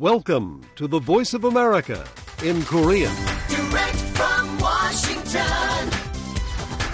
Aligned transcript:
Welcome 0.00 0.62
to 0.76 0.86
the 0.86 1.00
Voice 1.00 1.34
of 1.34 1.42
America 1.42 2.06
in 2.44 2.62
Korean. 2.62 3.10
Direct 3.48 3.98
from 4.14 4.58
Washington, 4.60 5.90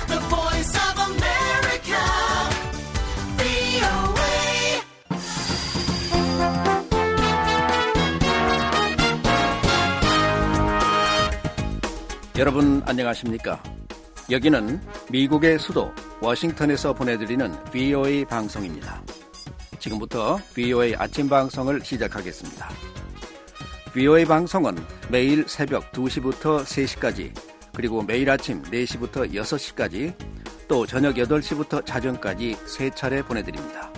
the 0.08 0.20
voice 0.32 0.72
of 0.72 0.96
America, 1.12 2.00
VOA. 3.36 4.80
여러분 12.38 12.82
안녕하십니까? 12.86 13.62
여기는 14.30 14.80
미국의 15.10 15.58
수도 15.58 15.92
워싱턴에서 16.22 16.94
보내드리는 16.94 17.52
VOA 17.70 18.24
방송입니다. 18.24 19.02
지금부터 19.78 20.38
VOA 20.54 20.94
아침 20.96 21.28
방송을 21.28 21.82
시작하겠습니다. 21.84 22.70
VOA 23.94 24.24
방송은 24.24 24.74
매일 25.08 25.46
새벽 25.46 25.92
2시부터 25.92 26.64
3시까지 26.64 27.32
그리고 27.72 28.02
매일 28.02 28.28
아침 28.28 28.60
4시부터 28.64 29.32
6시까지 29.32 30.12
또 30.66 30.84
저녁 30.84 31.14
8시부터 31.14 31.86
자정까지 31.86 32.56
세 32.66 32.90
차례 32.90 33.22
보내드립니다. 33.22 33.92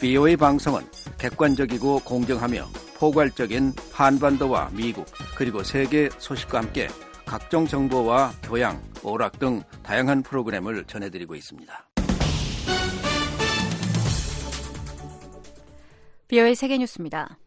VOA 0.00 0.34
방송은 0.36 0.82
객관적이고 1.16 2.00
공정하며 2.00 2.66
포괄적인 2.96 3.72
한반도와 3.92 4.70
미국 4.72 5.06
그리고 5.36 5.62
세계 5.62 6.08
소식과 6.18 6.58
함께 6.58 6.88
각종 7.24 7.68
정보와 7.68 8.32
교양, 8.42 8.82
오락 9.04 9.38
등 9.38 9.62
다양한 9.84 10.24
프로그램을 10.24 10.86
전해드리고 10.86 11.36
있습니다. 11.36 11.88
비오의 16.26 16.56
세계 16.56 16.78
뉴스입니다. 16.78 17.38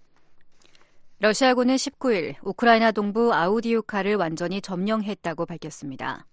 러시아군은 1.22 1.76
19일 1.76 2.34
우크라이나 2.42 2.92
동부 2.92 3.32
아우디우카를 3.32 4.16
완전히 4.16 4.60
점령했다고 4.60 5.46
밝혔습니다. 5.46 6.26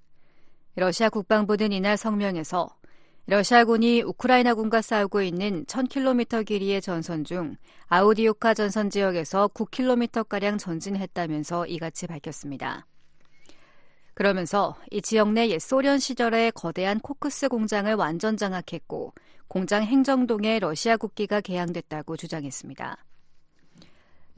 러시아 0.76 1.10
국방부는 1.10 1.72
이날 1.72 1.98
성명에서 1.98 2.70
러시아군이 3.26 4.00
우크라이나군과 4.00 4.80
싸우고 4.80 5.20
있는 5.20 5.66
1000km 5.66 6.46
길이의 6.46 6.80
전선 6.80 7.24
중 7.24 7.56
아우디우카 7.88 8.54
전선 8.54 8.88
지역에서 8.88 9.48
9km가량 9.48 10.58
전진했다면서 10.58 11.66
이같이 11.66 12.06
밝혔습니다. 12.06 12.86
그러면서 14.14 14.74
이 14.90 15.02
지역 15.02 15.32
내 15.32 15.50
옛 15.50 15.60
소련 15.60 15.98
시절의 15.98 16.52
거대한 16.52 16.98
코크스 17.00 17.50
공장을 17.50 17.94
완전 17.94 18.38
장악했고 18.38 19.12
공장 19.48 19.82
행정동에 19.82 20.60
러시아 20.60 20.96
국기가 20.96 21.42
개양됐다고 21.42 22.16
주장했습니다. 22.16 23.04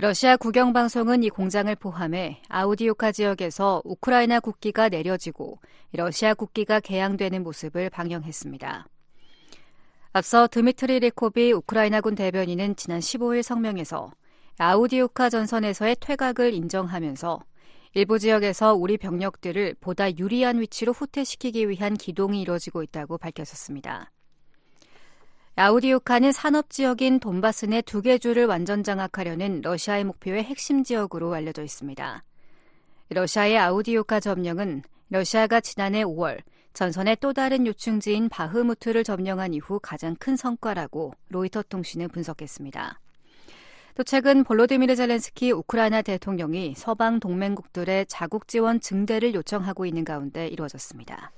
러시아 0.00 0.38
국영방송은 0.38 1.24
이 1.24 1.28
공장을 1.28 1.74
포함해 1.76 2.40
아우디오카 2.48 3.12
지역에서 3.12 3.82
우크라이나 3.84 4.40
국기가 4.40 4.88
내려지고 4.88 5.58
러시아 5.92 6.32
국기가 6.32 6.80
개양되는 6.80 7.42
모습을 7.42 7.90
방영했습니다. 7.90 8.86
앞서 10.14 10.46
드미트리 10.46 11.00
리코비 11.00 11.52
우크라이나군 11.52 12.14
대변인은 12.14 12.76
지난 12.76 13.00
15일 13.00 13.42
성명에서 13.42 14.10
아우디오카 14.56 15.28
전선에서의 15.28 15.96
퇴각을 16.00 16.54
인정하면서 16.54 17.40
일부 17.92 18.18
지역에서 18.18 18.72
우리 18.72 18.96
병력들을 18.96 19.74
보다 19.82 20.10
유리한 20.16 20.62
위치로 20.62 20.92
후퇴시키기 20.92 21.68
위한 21.68 21.92
기동이 21.92 22.40
이뤄지고 22.40 22.82
있다고 22.84 23.18
밝혔었습니다. 23.18 24.10
아우디우카는 25.60 26.32
산업 26.32 26.70
지역인 26.70 27.20
돈바스 27.20 27.66
내 27.66 27.82
두 27.82 28.00
개 28.00 28.16
주를 28.16 28.46
완전 28.46 28.82
장악하려는 28.82 29.60
러시아의 29.60 30.04
목표의 30.04 30.42
핵심 30.42 30.82
지역으로 30.84 31.34
알려져 31.34 31.62
있습니다. 31.62 32.24
러시아의 33.10 33.58
아우디우카 33.58 34.20
점령은 34.20 34.80
러시아가 35.10 35.60
지난해 35.60 36.02
5월 36.02 36.38
전선의 36.72 37.18
또 37.20 37.34
다른 37.34 37.66
요충지인 37.66 38.30
바흐무트를 38.30 39.04
점령한 39.04 39.52
이후 39.52 39.78
가장 39.82 40.16
큰 40.16 40.34
성과라고 40.34 41.12
로이터 41.28 41.62
통신은 41.68 42.08
분석했습니다. 42.08 42.98
또 43.96 44.02
최근 44.02 44.44
볼로디미르 44.44 44.96
젤렌스키 44.96 45.52
우크라이나 45.52 46.00
대통령이 46.00 46.72
서방 46.74 47.20
동맹국들의 47.20 48.06
자국 48.06 48.48
지원 48.48 48.80
증대를 48.80 49.34
요청하고 49.34 49.84
있는 49.84 50.06
가운데 50.06 50.48
이루어졌습니다. 50.48 51.32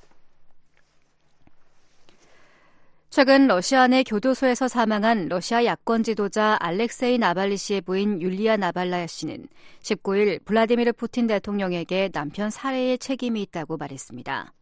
최근 3.12 3.46
러시아 3.46 3.88
내 3.88 4.02
교도소에서 4.02 4.68
사망한 4.68 5.28
러시아 5.28 5.66
야권 5.66 6.02
지도자 6.02 6.56
알렉세이 6.58 7.18
나발리 7.18 7.58
씨의 7.58 7.82
부인 7.82 8.22
율리아 8.22 8.56
나발라야 8.56 9.06
씨는 9.06 9.48
19일 9.82 10.42
블라디미르 10.46 10.94
푸틴 10.94 11.26
대통령에게 11.26 12.08
남편 12.08 12.48
살해의 12.48 12.96
책임이 12.96 13.42
있다고 13.42 13.76
말했습니다. 13.76 14.54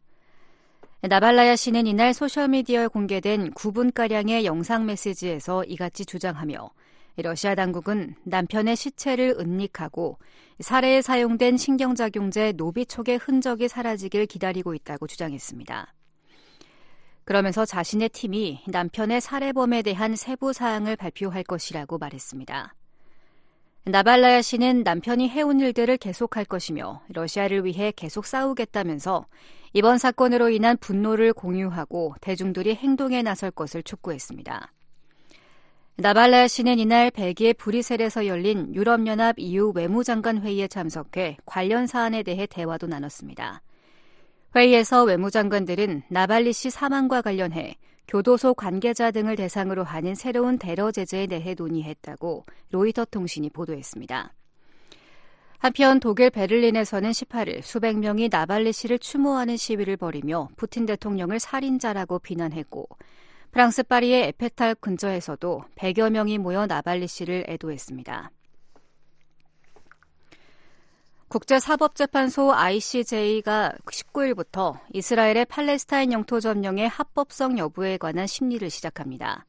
나발라야 1.03 1.55
씨는 1.55 1.87
이날 1.87 2.13
소셜미디어에 2.13 2.89
공개된 2.89 3.53
9분가량의 3.53 4.43
영상 4.43 4.85
메시지에서 4.85 5.63
이같이 5.63 6.05
주장하며 6.05 6.71
러시아 7.19 7.55
당국은 7.55 8.17
남편의 8.25 8.75
시체를 8.75 9.37
은닉하고 9.39 10.19
살해에 10.59 11.03
사용된 11.03 11.57
신경작용제 11.57 12.55
노비촉의 12.57 13.19
흔적이 13.19 13.69
사라지길 13.69 14.27
기다리고 14.27 14.75
있다고 14.75 15.07
주장했습니다. 15.07 15.95
그러면서 17.31 17.65
자신의 17.65 18.09
팀이 18.09 18.65
남편의 18.67 19.21
살해범에 19.21 19.83
대한 19.83 20.17
세부 20.17 20.53
사항을 20.53 20.97
발표할 20.97 21.45
것이라고 21.45 21.97
말했습니다. 21.97 22.75
나발라야 23.85 24.43
씨는 24.43 24.83
남편이 24.83 25.29
해온 25.29 25.61
일들을 25.61 25.97
계속할 25.99 26.45
것이며 26.45 27.03
러시아를 27.07 27.65
위해 27.67 27.93
계속 27.95 28.27
싸우겠다면서 28.27 29.27
이번 29.75 29.99
사건으로 29.99 30.49
인한 30.49 30.77
분노를 30.79 31.33
공유하고 31.33 32.17
대중들이 32.21 32.75
행동에 32.75 33.23
나설 33.23 33.53
것을 33.53 33.85
촉구했습니다. 33.85 34.73
나발라야 35.99 36.49
씨는 36.49 36.81
이날 36.81 37.13
벨기에 37.13 37.53
브리셀에서 37.53 38.27
열린 38.27 38.75
유럽연합 38.75 39.39
EU 39.39 39.71
외무장관 39.73 40.43
회의에 40.43 40.67
참석해 40.67 41.37
관련 41.47 41.87
사안에 41.87 42.25
대해 42.25 42.47
대화도 42.47 42.89
나눴습니다. 42.89 43.63
회의에서 44.55 45.05
외무장관들은 45.05 46.03
나발리 46.09 46.53
씨 46.53 46.71
사망과 46.71 47.23
관련해 47.23 47.77
교도소 48.09 48.55
관계자 48.55 49.13
등을 49.13 49.37
대상으로 49.37 49.85
하는 49.85 50.17
새로운 50.17 50.59
테러 50.59 50.91
제재에 50.91 51.29
대해 51.29 51.55
논의했다고 51.57 52.47
로이터 52.71 53.05
통신이 53.05 53.51
보도했습니다. 53.51 54.33
한편 55.59 56.01
독일 56.01 56.31
베를린에서는 56.31 57.11
18일 57.11 57.63
수백 57.63 57.99
명이 57.99 58.29
나발리 58.29 58.73
씨를 58.73 58.99
추모하는 58.99 59.57
시위를 59.57 59.97
벌이며 59.97 60.49
푸틴 60.57 60.87
대통령을 60.87 61.39
살인자라고 61.39 62.19
비난했고 62.19 62.89
프랑스 63.53 63.85
파리의 63.85 64.29
에페탈 64.29 64.77
근처에서도 64.77 65.65
100여 65.77 66.11
명이 66.11 66.39
모여 66.39 66.67
나발리 66.67 67.07
씨를 67.07 67.45
애도했습니다. 67.49 68.33
국제사법재판소 71.31 72.53
ICJ가 72.53 73.73
19일부터 73.85 74.81
이스라엘의 74.93 75.45
팔레스타인 75.45 76.11
영토 76.11 76.41
점령의 76.41 76.89
합법성 76.89 77.57
여부에 77.57 77.99
관한 77.99 78.27
심리를 78.27 78.69
시작합니다. 78.69 79.47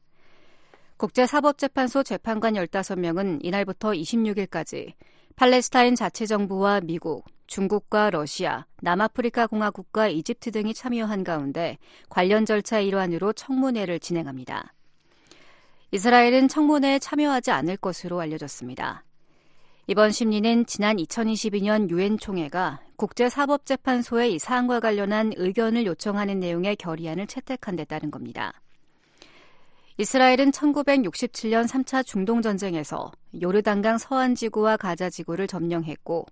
국제사법재판소 0.96 2.04
재판관 2.04 2.54
15명은 2.54 3.40
이날부터 3.42 3.90
26일까지 3.90 4.92
팔레스타인 5.34 5.96
자치정부와 5.96 6.82
미국, 6.82 7.24
중국과 7.48 8.10
러시아, 8.10 8.64
남아프리카 8.80 9.48
공화국과 9.48 10.06
이집트 10.06 10.52
등이 10.52 10.74
참여한 10.74 11.24
가운데 11.24 11.78
관련 12.08 12.46
절차의 12.46 12.86
일환으로 12.86 13.32
청문회를 13.32 13.98
진행합니다. 13.98 14.72
이스라엘은 15.90 16.46
청문회에 16.46 17.00
참여하지 17.00 17.50
않을 17.50 17.76
것으로 17.76 18.20
알려졌습니다. 18.20 19.02
이번 19.88 20.12
심리는 20.12 20.64
지난 20.64 20.96
2022년 20.96 21.90
유엔 21.90 22.16
총회가 22.16 22.80
국제사법재판소에 22.94 24.28
이 24.28 24.38
사안과 24.38 24.78
관련한 24.78 25.32
의견을 25.34 25.86
요청하는 25.86 26.38
내용의 26.38 26.76
결의안을 26.76 27.26
채택한 27.26 27.74
데 27.74 27.84
따른 27.84 28.12
겁니다. 28.12 28.52
이스라엘은 29.98 30.52
1967년 30.52 31.66
3차 31.66 32.06
중동전쟁에서 32.06 33.10
요르단강 33.42 33.98
서안지구와 33.98 34.76
가자지구를 34.76 35.48
점령했고 35.48 36.26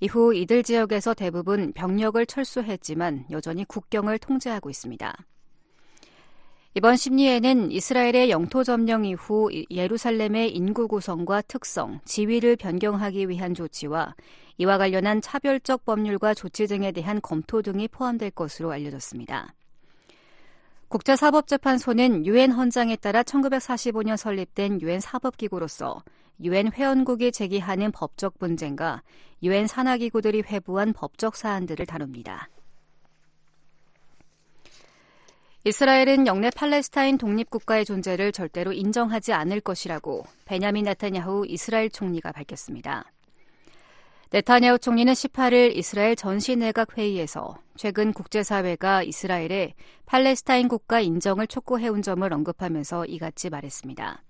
이후 0.00 0.34
이들 0.34 0.64
지역에서 0.64 1.14
대부분 1.14 1.72
병력을 1.74 2.26
철수했지만 2.26 3.26
여전히 3.30 3.64
국경을 3.64 4.18
통제하고 4.18 4.70
있습니다. 4.70 5.16
이번 6.74 6.96
심리에는 6.96 7.72
이스라엘의 7.72 8.30
영토 8.30 8.62
점령 8.62 9.04
이후 9.04 9.50
예루살렘의 9.70 10.54
인구 10.54 10.86
구성과 10.86 11.42
특성, 11.42 11.98
지위를 12.04 12.56
변경하기 12.56 13.28
위한 13.28 13.54
조치와 13.54 14.14
이와 14.58 14.76
관련한 14.76 15.20
차별적 15.20 15.84
법률과 15.84 16.34
조치 16.34 16.66
등에 16.66 16.92
대한 16.92 17.20
검토 17.22 17.62
등이 17.62 17.88
포함될 17.88 18.30
것으로 18.32 18.70
알려졌습니다. 18.70 19.54
국제사법재판소는 20.88 22.26
유엔 22.26 22.52
헌장에 22.52 22.96
따라 22.96 23.22
1945년 23.22 24.16
설립된 24.16 24.80
유엔 24.82 25.00
사법기구로서 25.00 26.02
유엔 26.44 26.70
회원국이 26.72 27.32
제기하는 27.32 27.92
법적 27.92 28.38
분쟁과 28.38 29.02
유엔 29.42 29.66
산하기구들이 29.66 30.42
회부한 30.42 30.92
법적 30.92 31.34
사안들을 31.34 31.84
다룹니다. 31.86 32.48
이스라엘은 35.64 36.28
영내 36.28 36.50
팔레스타인 36.54 37.18
독립국가의 37.18 37.84
존재를 37.84 38.30
절대로 38.30 38.72
인정하지 38.72 39.32
않을 39.32 39.60
것이라고 39.60 40.24
베냐민 40.44 40.84
네타냐후 40.84 41.46
이스라엘 41.48 41.90
총리가 41.90 42.30
밝혔습니다. 42.30 43.10
네타냐후 44.30 44.78
총리는 44.78 45.12
18일 45.12 45.76
이스라엘 45.76 46.14
전시내각 46.14 46.96
회의에서 46.96 47.58
최근 47.76 48.12
국제사회가 48.12 49.02
이스라엘의 49.02 49.74
팔레스타인 50.06 50.68
국가 50.68 51.00
인정을 51.00 51.48
촉구해온 51.48 52.02
점을 52.02 52.32
언급하면서 52.32 53.06
이같이 53.06 53.50
말했습니다. 53.50 54.22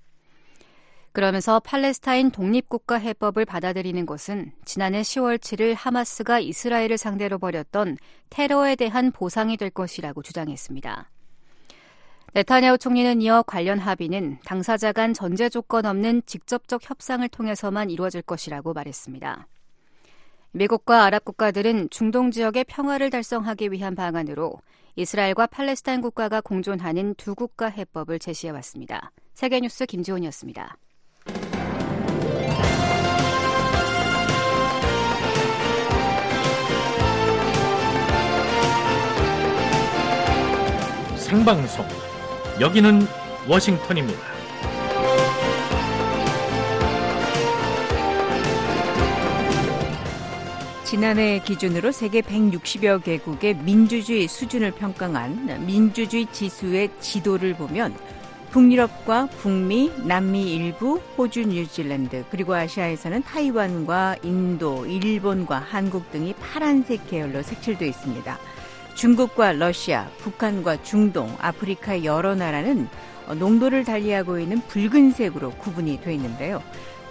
그러면서 1.12 1.60
팔레스타인 1.60 2.30
독립국가 2.30 2.96
해법을 2.96 3.44
받아들이는 3.44 4.06
것은 4.06 4.52
지난해 4.64 5.02
10월 5.02 5.38
7일 5.38 5.74
하마스가 5.76 6.38
이스라엘을 6.40 6.96
상대로 6.96 7.38
벌였던 7.38 7.98
테러에 8.30 8.76
대한 8.76 9.10
보상이 9.10 9.56
될 9.56 9.68
것이라고 9.70 10.22
주장했습니다. 10.22 11.10
네타냐후 12.38 12.78
총리는 12.78 13.20
이어 13.20 13.42
관련 13.42 13.80
합의는 13.80 14.38
당사자 14.44 14.92
간 14.92 15.12
전제 15.12 15.48
조건 15.48 15.84
없는 15.86 16.22
직접적 16.24 16.88
협상을 16.88 17.28
통해서만 17.30 17.90
이루어질 17.90 18.22
것이라고 18.22 18.74
말했습니다. 18.74 19.48
미국과 20.52 21.02
아랍 21.02 21.24
국가들은 21.24 21.90
중동 21.90 22.30
지역의 22.30 22.66
평화를 22.68 23.10
달성하기 23.10 23.72
위한 23.72 23.96
방안으로 23.96 24.54
이스라엘과 24.94 25.48
팔레스타인 25.48 26.00
국가가 26.00 26.40
공존하는 26.40 27.16
두 27.16 27.34
국가 27.34 27.66
해법을 27.66 28.20
제시해 28.20 28.52
왔습니다. 28.52 29.10
세계뉴스 29.34 29.86
김지훈이었습니다. 29.86 30.76
생방송 41.16 41.84
여기는 42.60 43.06
워싱턴입니다. 43.46 44.18
지난해 50.84 51.40
기준으로 51.44 51.92
세계 51.92 52.20
160여 52.20 53.04
개국의 53.04 53.58
민주주의 53.58 54.26
수준을 54.26 54.72
평가한 54.72 55.66
민주주의 55.66 56.26
지수의 56.32 56.90
지도를 56.98 57.54
보면 57.54 57.94
북유럽과 58.50 59.28
북미, 59.40 59.92
남미 60.04 60.54
일부, 60.54 61.00
호주, 61.16 61.42
뉴질랜드, 61.42 62.24
그리고 62.30 62.54
아시아에서는 62.54 63.22
타이완과 63.22 64.16
인도, 64.24 64.84
일본과 64.86 65.58
한국 65.58 66.10
등이 66.10 66.34
파란색 66.40 67.08
계열로 67.08 67.42
색칠되어 67.42 67.86
있습니다. 67.86 68.38
중국과 68.98 69.52
러시아, 69.52 70.08
북한과 70.18 70.82
중동, 70.82 71.32
아프리카의 71.38 72.04
여러 72.04 72.34
나라는 72.34 72.88
농도를 73.38 73.84
달리하고 73.84 74.40
있는 74.40 74.60
붉은색으로 74.62 75.52
구분이 75.52 76.00
되어 76.00 76.12
있는데요. 76.14 76.60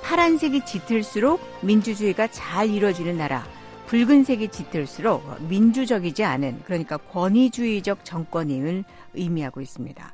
파란색이 0.04 0.66
짙을수록 0.66 1.39
민주주의가 1.62 2.28
잘 2.28 2.69
이루어지는 2.69 3.18
나라, 3.18 3.48
붉은색이 3.86 4.50
짙을수록 4.50 5.48
민주적이지 5.48 6.25
않은 6.25 6.63
그러니까 6.66 6.98
권위주의적 6.98 8.04
정권임을 8.04 8.84
의미하고 9.13 9.62
있습니다. 9.62 10.13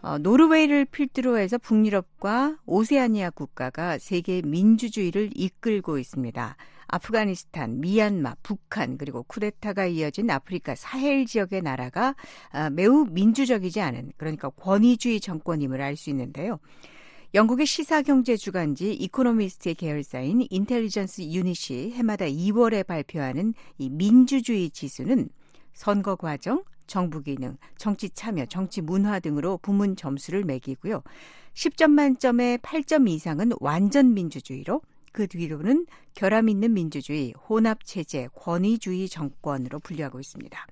어, 0.00 0.16
노르웨이를 0.16 0.86
필두로 0.86 1.36
해서 1.36 1.58
북유럽과 1.58 2.56
오세아니아 2.64 3.28
국가가 3.28 3.98
세계 3.98 4.40
민주주의를 4.40 5.32
이끌고 5.34 5.98
있습니다. 5.98 6.56
아프가니스탄, 6.86 7.80
미얀마, 7.80 8.36
북한 8.42 8.98
그리고 8.98 9.22
쿠데타가 9.24 9.86
이어진 9.86 10.30
아프리카 10.30 10.74
사헬 10.74 11.26
지역의 11.26 11.62
나라가 11.62 12.14
아, 12.50 12.70
매우 12.70 13.06
민주적이지 13.10 13.80
않은 13.80 14.12
그러니까 14.16 14.50
권위주의 14.50 15.20
정권임을 15.20 15.80
알 15.80 15.94
수 15.96 16.10
있는데요. 16.10 16.58
영국의 17.34 17.66
시사경제 17.66 18.36
주간지 18.36 18.92
이코노미스트의 18.94 19.74
계열사인 19.74 20.46
인텔리전스 20.50 21.22
유닛이 21.22 21.92
해마다 21.92 22.26
2월에 22.26 22.86
발표하는 22.86 23.54
이 23.78 23.90
민주주의 23.90 24.70
지수는 24.70 25.28
선거 25.72 26.14
과정, 26.14 26.62
정부 26.86 27.22
기능, 27.22 27.56
정치 27.76 28.10
참여, 28.10 28.46
정치 28.46 28.82
문화 28.82 29.18
등으로 29.18 29.58
부문 29.58 29.96
점수를 29.96 30.44
매기고요. 30.44 31.02
10점 31.54 31.90
만점에 31.90 32.58
8점 32.58 33.08
이상은 33.08 33.52
완전 33.58 34.14
민주주의로 34.14 34.80
그 35.14 35.28
뒤로는 35.28 35.86
결함 36.12 36.48
있는 36.48 36.74
민주주의, 36.74 37.32
혼합 37.48 37.84
체제, 37.84 38.28
권위주의 38.34 39.08
정권으로 39.08 39.78
분류하고 39.78 40.18
있습니다. 40.18 40.66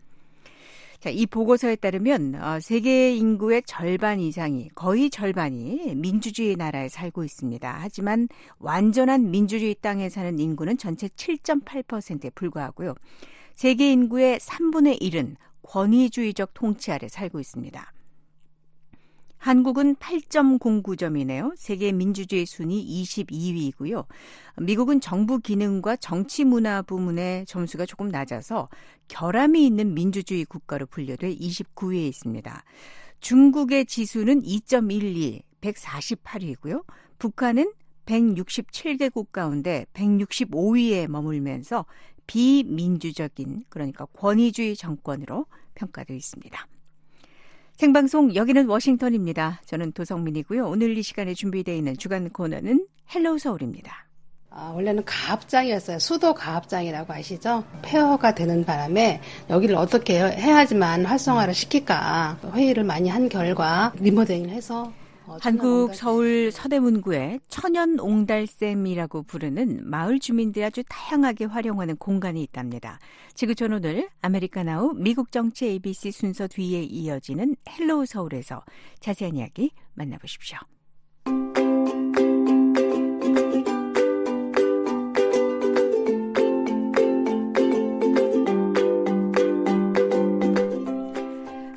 자, 0.99 1.11
이 1.11 1.27
보고서에 1.27 1.77
따르면 1.77 2.35
어, 2.35 2.61
세계 2.61 3.15
인구의 3.15 3.62
절반 3.67 4.21
이상이 4.21 4.69
거의 4.75 5.11
절반이 5.11 5.94
민주주의 5.94 6.56
나라에 6.56 6.89
살고 6.89 7.25
있습니다. 7.25 7.79
하지만 7.81 8.29
완전한 8.59 9.31
민주주의 9.31 9.75
땅에 9.81 10.09
사는 10.09 10.39
인구는 10.39 10.77
전체 10.77 11.06
7.8%에 11.09 12.31
불과하고요. 12.31 12.94
세계 13.55 13.93
인구의 13.93 14.41
3분의 14.41 15.00
1은 15.00 15.37
권위주의적 15.62 16.50
통치 16.55 16.91
아래 16.91 17.09
살고 17.09 17.39
있습니다. 17.39 17.93
한국은 19.43 19.97
8.09점이네요. 19.97 21.55
세계 21.56 21.91
민주주의 21.91 22.47
순위 22.47 23.03
22위이고요. 23.03 24.06
미국은 24.59 25.00
정부 25.00 25.41
기능과 25.41 25.97
정치 25.97 26.44
문화 26.44 26.81
부문의 26.81 27.44
점수가 27.47 27.87
조금 27.87 28.09
낮아서 28.09 28.69
결함이 29.09 29.67
있는 29.67 29.94
민주주의 29.94 30.44
국가로 30.44 30.87
분류돼 30.87 31.35
29위에 31.35 32.06
있습니다. 32.06 32.62
중국의 33.19 33.87
지수는 33.87 34.43
2.12, 34.43 35.43
148위고요. 35.61 36.85
북한은 37.19 37.73
167개국 38.06 39.33
가운데 39.33 39.87
165위에 39.93 41.09
머물면서 41.09 41.85
비민주적인 42.29 43.65
그러니까 43.69 44.06
권위주의 44.06 44.77
정권으로 44.77 45.47
평가되어 45.75 46.17
있습니다. 46.17 46.65
생방송 47.76 48.34
여기는 48.34 48.66
워싱턴입니다. 48.69 49.60
저는 49.66 49.92
도성민이고요. 49.92 50.66
오늘 50.66 50.96
이 50.96 51.02
시간에 51.02 51.34
준비되어 51.34 51.74
있는 51.74 51.96
주간 51.96 52.28
코너는 52.30 52.86
Hello 53.15 53.39
서울입니다. 53.38 54.06
아, 54.55 54.70
원래는 54.74 55.02
가압장이었어요. 55.05 55.98
수도 55.98 56.34
가압장이라고 56.34 57.12
아시죠? 57.12 57.64
폐허가 57.81 58.34
되는 58.34 58.64
바람에 58.64 59.20
여기를 59.48 59.74
어떻게 59.76 60.19
해야지만 60.20 61.06
활성화를 61.06 61.55
시킬까 61.55 62.38
회의를 62.52 62.84
많이 62.84 63.08
한 63.08 63.31
결과 63.31 63.93
리모델링을 63.98 64.50
해서 64.50 64.82
어, 64.84 65.02
한국 65.41 65.94
서울 65.94 66.51
서대문구에 66.53 67.41
천연 67.48 67.98
옹달샘이라고 67.98 69.22
부르는 69.22 69.89
마을 69.89 70.19
주민들이 70.19 70.65
아주 70.65 70.82
다양하게 70.89 71.46
활용하는 71.46 71.96
공간이 71.96 72.43
있답니다. 72.43 72.98
지구촌 73.34 73.72
오늘 73.72 74.08
아메리카나우 74.20 74.94
미국 74.94 75.32
정치 75.32 75.67
ABC 75.67 76.10
순서 76.10 76.46
뒤에 76.46 76.82
이어지는 76.82 77.56
헬로우 77.69 78.06
서울에서 78.06 78.62
자세한 79.01 79.36
이야기 79.36 79.72
만나보십시오. 79.94 80.58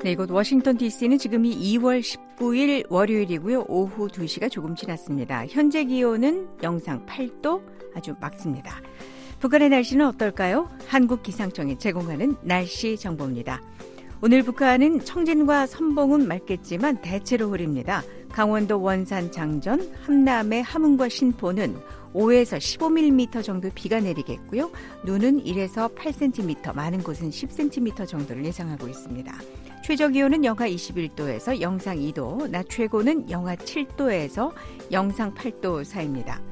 네, 0.06 0.12
이곳 0.12 0.30
워싱턴 0.30 0.76
DC는 0.76 1.18
지금이 1.18 1.58
2월 1.78 2.00
19일 2.00 2.88
월요일이고요. 2.88 3.64
오후 3.66 4.06
2시가 4.06 4.48
조금 4.48 4.76
지났습니다. 4.76 5.44
현재 5.48 5.82
기온은 5.82 6.46
영상 6.62 7.04
8도 7.06 7.60
아주 7.92 8.14
맑습니다. 8.20 8.80
북한의 9.40 9.68
날씨는 9.68 10.06
어떨까요? 10.06 10.70
한국 10.86 11.24
기상청이 11.24 11.80
제공하는 11.80 12.36
날씨 12.42 12.96
정보입니다. 12.96 13.60
오늘 14.22 14.44
북한은 14.44 15.04
청진과 15.04 15.66
선봉은 15.66 16.28
맑겠지만 16.28 17.00
대체로 17.00 17.50
흐립니다. 17.50 18.04
강원도 18.30 18.80
원산 18.80 19.32
장전, 19.32 19.92
함남의 20.02 20.62
함흥과 20.62 21.08
신포는 21.08 21.74
5에서 22.14 22.58
15mm 22.58 23.42
정도 23.42 23.68
비가 23.74 23.98
내리겠고요. 23.98 24.70
눈은 25.04 25.42
1에서 25.42 25.92
8cm, 25.96 26.76
많은 26.76 27.02
곳은 27.02 27.30
10cm 27.30 28.06
정도를 28.06 28.44
예상하고 28.44 28.86
있습니다. 28.86 29.36
최저 29.86 30.08
기온은 30.08 30.44
영하 30.44 30.68
21도에서 30.68 31.60
영상 31.60 31.96
2도, 31.96 32.50
낮 32.50 32.68
최고는 32.68 33.30
영하 33.30 33.54
7도에서 33.54 34.52
영상 34.90 35.32
8도 35.32 35.84
사이입니다. 35.84 36.42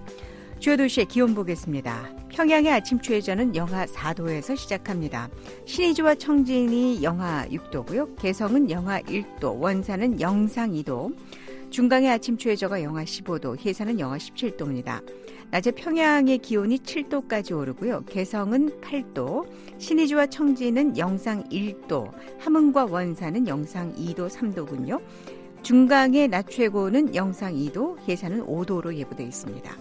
주요 0.60 0.76
도시의 0.76 1.06
기온 1.06 1.34
보겠습니다. 1.34 2.10
평양의 2.28 2.70
아침 2.70 3.00
최저는 3.00 3.56
영하 3.56 3.86
4도에서 3.86 4.56
시작합니다. 4.56 5.28
신의주와 5.64 6.14
청진이 6.14 7.02
영하 7.02 7.44
6도고요. 7.48 8.16
개성은 8.20 8.70
영하 8.70 9.00
1도, 9.00 9.60
원산은 9.60 10.20
영상 10.20 10.70
2도, 10.70 11.12
중강의 11.70 12.10
아침 12.10 12.38
최저가 12.38 12.84
영하 12.84 13.02
15도, 13.02 13.58
해산은 13.58 13.98
영하 13.98 14.16
17도입니다. 14.16 15.02
낮에 15.50 15.70
평양의 15.70 16.38
기온이 16.38 16.78
7도까지 16.78 17.56
오르고요. 17.56 18.04
개성은 18.06 18.80
8도, 18.80 19.46
신의주와 19.78 20.26
청진은 20.26 20.98
영상 20.98 21.44
1도, 21.44 22.10
함흥과 22.38 22.86
원산은 22.86 23.46
영상 23.46 23.94
2도, 23.94 24.28
3도군요. 24.28 25.00
중강의 25.62 26.28
낮 26.28 26.50
최고는 26.50 27.14
영상 27.14 27.54
2도, 27.54 27.98
해산은 28.08 28.46
5도로 28.46 28.94
예보되어 28.94 29.26
있습니다. 29.26 29.76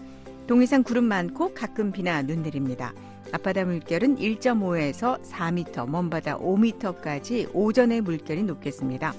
동해상 0.47 0.83
구름 0.83 1.05
많고 1.05 1.53
가끔 1.53 1.91
비나 1.91 2.21
눈 2.21 2.43
내립니다. 2.43 2.93
앞바다 3.31 3.65
물결은 3.65 4.17
1.5에서 4.17 5.21
4m, 5.23 5.89
먼바다 5.89 6.37
5m까지 6.37 7.49
오전에 7.53 8.01
물결이 8.01 8.43
높겠습니다. 8.43 9.13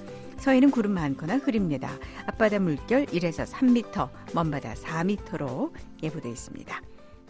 서해는 0.45 0.69
구름 0.69 0.91
많거나 0.91 1.37
흐립니다. 1.37 1.89
앞바다 2.27 2.59
물결 2.59 3.07
1에서 3.07 3.51
3m, 3.51 4.07
먼바다 4.35 4.75
4m로 4.75 5.73
예보되어 6.03 6.31
있습니다. 6.31 6.81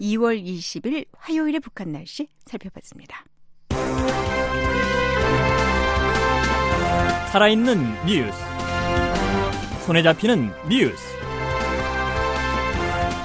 2월 0.01 0.43
20일 0.43 1.05
화요일의 1.17 1.61
북한 1.61 1.93
날씨 1.93 2.27
살펴봤습니다. 2.45 3.23
살아있는 7.31 8.05
뉴스. 8.05 8.37
손에 9.85 10.03
잡히는 10.03 10.49
뉴스. 10.67 11.15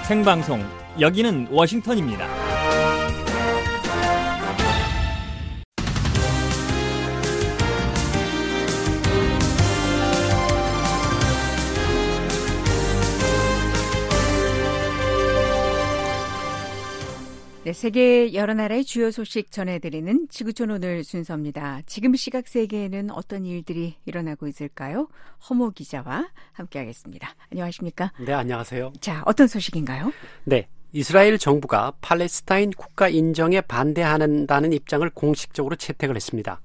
생방송 0.06 0.62
여기는 1.00 1.49
워싱턴입니다. 1.50 2.60
네, 17.62 17.75
세계 17.75 18.33
여러 18.33 18.55
나라의 18.55 18.85
주요 18.87 19.11
소식 19.11 19.52
전해드리는 19.52 20.29
지구촌 20.31 20.71
오늘 20.71 21.05
순서입니다. 21.05 21.83
지금 21.85 22.14
시각 22.14 22.49
세계에는 22.49 23.11
어떤 23.11 23.45
일들이 23.45 23.97
일어나고 24.07 24.49
있을까요? 24.49 25.09
허모 25.47 25.73
기자와 25.73 26.31
함께하겠습니다. 26.52 27.35
안녕하십니까? 27.52 28.12
네, 28.25 28.33
안녕하세요. 28.33 28.95
자, 29.02 29.23
어떤 29.26 29.47
소식인가요? 29.47 30.11
네. 30.45 30.69
이스라엘 30.93 31.37
정부가 31.37 31.93
팔레스타인 32.00 32.71
국가 32.71 33.11
인정에 33.11 33.61
반대한다는 33.61 34.73
입장을 34.73 35.09
공식적으로 35.11 35.76
채택을 35.76 36.17
했습니다. 36.17 36.62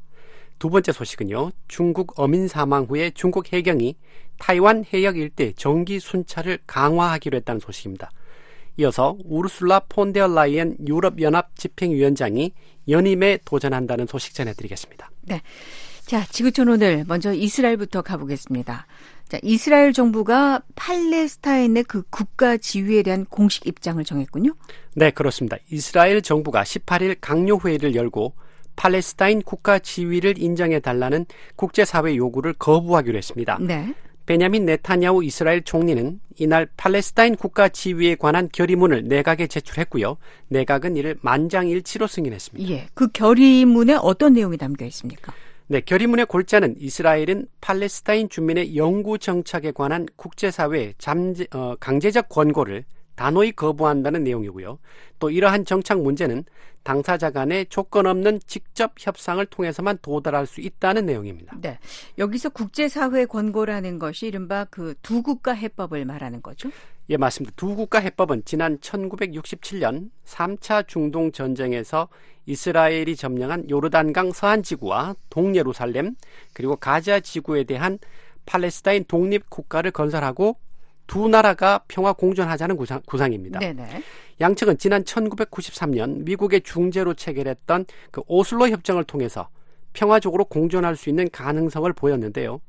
두 0.60 0.70
번째 0.70 0.94
소식은요. 0.94 1.52
중국 1.68 2.18
어민 2.18 2.48
사망 2.48 2.86
후에 2.86 3.12
중국 3.12 3.52
해경이 3.52 3.98
타이완 4.40 4.86
해역 4.94 5.18
일대 5.18 5.52
정기 5.52 6.00
순찰을 6.00 6.60
강화하기로 6.66 7.36
했다는 7.36 7.60
소식입니다. 7.60 8.12
이어서 8.78 9.18
우르술라 9.26 9.82
폰데어 9.90 10.28
라이엔 10.28 10.78
유럽연합 10.88 11.56
집행위원장이 11.58 12.54
연임에 12.88 13.40
도전한다는 13.46 14.06
소식 14.08 14.34
전해드리겠습니다. 14.34 15.10
네. 15.22 15.42
자, 16.06 16.24
지구촌 16.26 16.70
오늘 16.70 17.04
먼저 17.08 17.34
이스라엘부터 17.34 18.04
가보겠습니다. 18.04 18.86
자, 19.28 19.40
이스라엘 19.42 19.92
정부가 19.92 20.62
팔레스타인의 20.76 21.86
그 21.86 22.04
국가 22.12 22.58
지위에 22.58 23.02
대한 23.02 23.26
공식 23.26 23.66
입장을 23.66 24.04
정했군요. 24.04 24.54
네, 24.94 25.10
그렇습니다. 25.10 25.58
이스라엘 25.72 26.22
정부가 26.22 26.64
18일 26.64 27.18
강요 27.20 27.58
회의를 27.64 27.96
열고 27.96 28.34
팔레스타인 28.76 29.42
국가 29.42 29.80
지위를 29.80 30.38
인정해 30.38 30.80
달라는 30.80 31.26
국제사회 31.56 32.16
요구를 32.16 32.54
거부하기로 32.54 33.18
했습니다. 33.18 33.58
네. 33.62 33.96
베냐민 34.26 34.66
네타냐후 34.66 35.24
이스라엘 35.24 35.62
총리는 35.62 36.20
이날 36.38 36.68
팔레스타인 36.78 37.36
국가 37.36 37.70
지위에 37.70 38.16
관한 38.16 38.50
결의문을 38.52 39.04
내각에 39.08 39.48
제출했고요. 39.48 40.18
내각은 40.50 40.96
이를 40.98 41.18
만장일치로 41.22 42.08
승인했습니다. 42.08 42.70
예. 42.72 42.88
그 42.94 43.08
결의문에 43.10 43.96
어떤 44.02 44.34
내용이 44.34 44.58
담겨 44.58 44.86
있습니까? 44.86 45.34
네, 45.68 45.82
결의문의 45.82 46.28
골자는 46.28 46.76
이스라엘은 46.80 47.48
팔레스타인 47.62 48.30
주민의 48.30 48.76
영구 48.76 49.18
정착에 49.18 49.72
관한 49.72 50.06
국제사회 50.16 50.94
잠재, 50.98 51.48
어, 51.54 51.76
강제적 51.80 52.30
권고를 52.30 52.84
단호히 53.16 53.52
거부한다는 53.52 54.24
내용이고요. 54.24 54.78
또 55.20 55.30
이러한 55.30 55.66
정착 55.66 56.02
문제는 56.02 56.44
당사자 56.86 57.32
간의 57.32 57.66
조건 57.66 58.06
없는 58.06 58.40
직접 58.46 58.94
협상을 59.00 59.44
통해서만 59.48 59.98
도달할 60.04 60.46
수 60.46 60.62
있다는 60.62 61.08
내용입니다. 61.08 61.58
네. 61.60 61.80
여기서 62.20 62.50
국제사회 62.50 63.26
권고라는 63.26 63.98
것이 64.00 64.28
이른바 64.28 64.66
그 64.66 64.94
두 65.02 65.22
국가 65.22 65.54
해법을 65.54 66.06
말하는 66.06 66.42
거죠? 66.42 66.70
예, 67.10 67.18
맞습니다. 67.18 67.54
두 67.56 67.76
국가 67.76 68.00
해법은 68.00 68.44
지난 68.46 68.78
1967년 68.80 70.10
3차 70.26 70.88
중동 70.88 71.32
전쟁에서 71.32 72.08
이스라엘이 72.46 73.16
점령한 73.16 73.70
요르단강 73.70 74.32
서한 74.32 74.64
지구와 74.64 75.16
동예루살렘 75.30 76.16
그리고 76.54 76.76
가자 76.76 77.20
지구에 77.20 77.64
대한 77.64 78.00
팔레스타인 78.46 79.06
독립 79.08 79.50
국가를 79.50 79.92
건설하고 79.92 80.58
두 81.08 81.28
나라가 81.28 81.82
평화 81.88 82.14
공존하자는 82.14 82.78
구상, 82.78 83.02
구상입니다. 83.06 83.60
네네. 83.60 84.04
양측은 84.42 84.78
지난 84.78 85.04
1993년 85.04 86.24
미국의 86.24 86.62
중재로 86.62 87.14
체결했던 87.14 87.86
그 88.12 88.22
오슬로 88.28 88.70
협정을 88.70 89.04
통해서 89.04 89.50
평화적으로 89.94 90.46
공존할 90.46 90.96
수 90.96 91.10
있는 91.10 91.30
가능성을 91.30 91.92
보였는데요. 91.94 92.60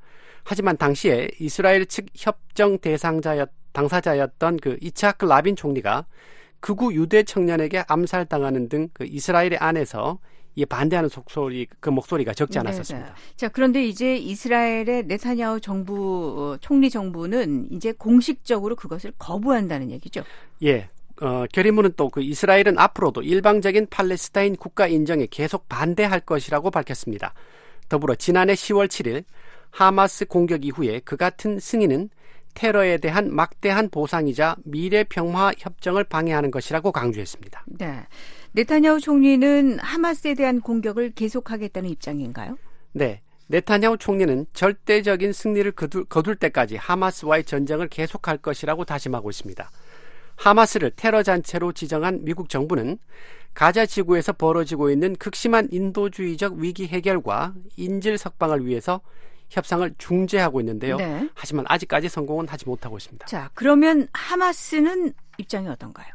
하지만 0.45 0.77
당시에 0.77 1.29
이스라엘 1.41 1.87
측 1.87 2.07
협정 2.15 2.79
대상자였 2.79 3.51
당사자였던 3.73 4.59
그 4.59 4.79
이차크 4.81 5.27
라빈 5.27 5.57
총리가 5.57 6.07
극우 6.61 6.95
유대 6.95 7.23
청년에게 7.23 7.85
암살당하는 7.89 8.69
등 8.69 8.89
그 8.93 9.05
이스라엘의 9.05 9.59
안에서 9.59 10.19
이 10.57 10.65
반대하는 10.65 11.09
속소리 11.09 11.69
그 11.81 11.91
목소리가 11.91 12.33
적지 12.33 12.59
않았었습니다. 12.59 13.07
네 13.09 13.15
네. 13.15 13.37
자, 13.37 13.49
그런데 13.49 13.85
이제 13.85 14.17
이스라엘의 14.17 15.05
네타냐후 15.05 15.61
정부 15.61 16.55
어, 16.55 16.57
총리 16.61 16.89
정부는 16.91 17.69
이제 17.71 17.93
공식적으로 17.93 18.75
그것을 18.75 19.13
거부한다는 19.19 19.91
얘기죠. 19.91 20.25
예. 20.65 20.89
어, 21.21 21.45
결의문은 21.53 21.93
또 21.97 22.09
그 22.09 22.23
이스라엘은 22.23 22.79
앞으로도 22.79 23.23
일방적인 23.23 23.89
팔레스타인 23.91 24.57
국가 24.57 24.87
인정에 24.87 25.27
계속 25.31 25.69
반대할 25.69 26.21
것이라고 26.21 26.71
밝혔습니다. 26.71 27.35
더불어 27.91 28.15
지난해 28.15 28.55
10월 28.55 28.89
7일 28.89 29.25
하마스 29.71 30.25
공격 30.25 30.65
이후에 30.65 31.01
그 31.05 31.17
같은 31.17 31.59
승인은 31.59 32.09
테러에 32.55 32.97
대한 32.97 33.35
막대한 33.35 33.91
보상이자 33.91 34.57
미래 34.65 35.05
평화 35.05 35.53
협정을 35.59 36.05
방해하는 36.05 36.51
것이라고 36.51 36.91
강조했습니다. 36.91 37.65
네. 37.67 38.07
네타냐후 38.57 39.01
총리는 39.01 39.79
하마스에 39.81 40.33
대한 40.33 40.63
공격을 40.63 41.11
계속하겠다는 41.11 41.91
입장인가요? 41.91 42.57
네. 42.93 43.21
네타냐후 43.49 43.99
총리는 43.99 44.47
절대적인 44.55 45.35
승리를 45.35 45.71
거둘, 45.73 46.07
거둘 46.07 46.37
때까지 46.37 46.77
하마스와의 46.77 47.45
전쟁을 47.45 47.89
계속할 47.89 48.39
것이라고 48.39 48.87
다짐하고 48.87 49.29
있습니다. 49.29 49.71
하마스를 50.37 50.91
테러 50.97 51.23
단체로 51.23 51.73
지정한 51.73 52.25
미국 52.25 52.49
정부는 52.49 52.97
가자 53.53 53.85
지구에서 53.85 54.33
벌어지고 54.33 54.91
있는 54.91 55.17
극심한 55.17 55.69
인도주의적 55.71 56.55
위기 56.55 56.87
해결과 56.87 57.53
인질 57.77 58.17
석방을 58.17 58.65
위해서 58.65 59.03
협상을 59.51 59.95
중재하고 59.99 60.61
있는데요. 60.61 60.97
네. 60.97 61.29
하지만 61.35 61.67
아직까지 61.69 62.09
성공은 62.09 62.49
하지 62.49 62.65
못하고 62.65 62.97
있습니다. 62.97 63.27
자, 63.27 63.51
그러면 63.53 64.09
하마스는 64.15 65.13
입장이 65.37 65.69
어떤가요? 65.69 66.07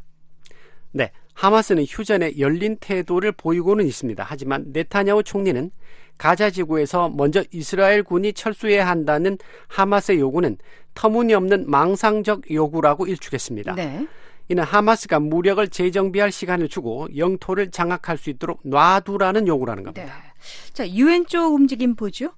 네. 0.92 1.12
하마스는 1.34 1.86
휴전에 1.88 2.34
열린 2.40 2.78
태도를 2.80 3.32
보이고는 3.32 3.86
있습니다. 3.86 4.24
하지만 4.28 4.66
네타냐후 4.68 5.24
총리는 5.24 5.72
가자 6.18 6.50
지구에서 6.52 7.10
먼저 7.10 7.44
이스라엘 7.52 8.04
군이 8.04 8.34
철수해야 8.34 8.88
한다는 8.88 9.38
하마스의 9.68 10.20
요구는 10.20 10.58
터무니없는 10.94 11.70
망상적 11.70 12.52
요구라고 12.52 13.08
일축했습니다. 13.08 13.76
네. 13.76 14.08
이는 14.50 14.64
하마스가 14.64 15.20
무력을 15.20 15.66
재정비할 15.68 16.32
시간을 16.32 16.68
주고 16.68 17.08
영토를 17.16 17.72
장악할 17.72 18.18
수 18.18 18.30
있도록 18.30 18.60
놔두라는 18.64 19.48
요구라는 19.48 19.84
네. 19.84 20.02
겁니다. 20.04 20.34
자, 20.74 20.88
유엔 20.90 21.26
쪽 21.26 21.54
움직임 21.54 21.96
보죠? 21.96 22.34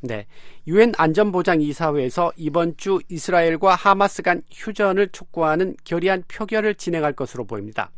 네. 0.00 0.26
유엔 0.66 0.92
안전보장 0.96 1.60
이사회에서 1.60 2.32
이번 2.36 2.76
주 2.76 3.00
이스라엘과 3.08 3.74
하마스 3.74 4.22
간 4.22 4.42
휴전을 4.50 5.08
촉구하는 5.08 5.76
결의안 5.84 6.22
표결을 6.28 6.76
진행할 6.76 7.12
것으로 7.12 7.44
보입니다. 7.44 7.90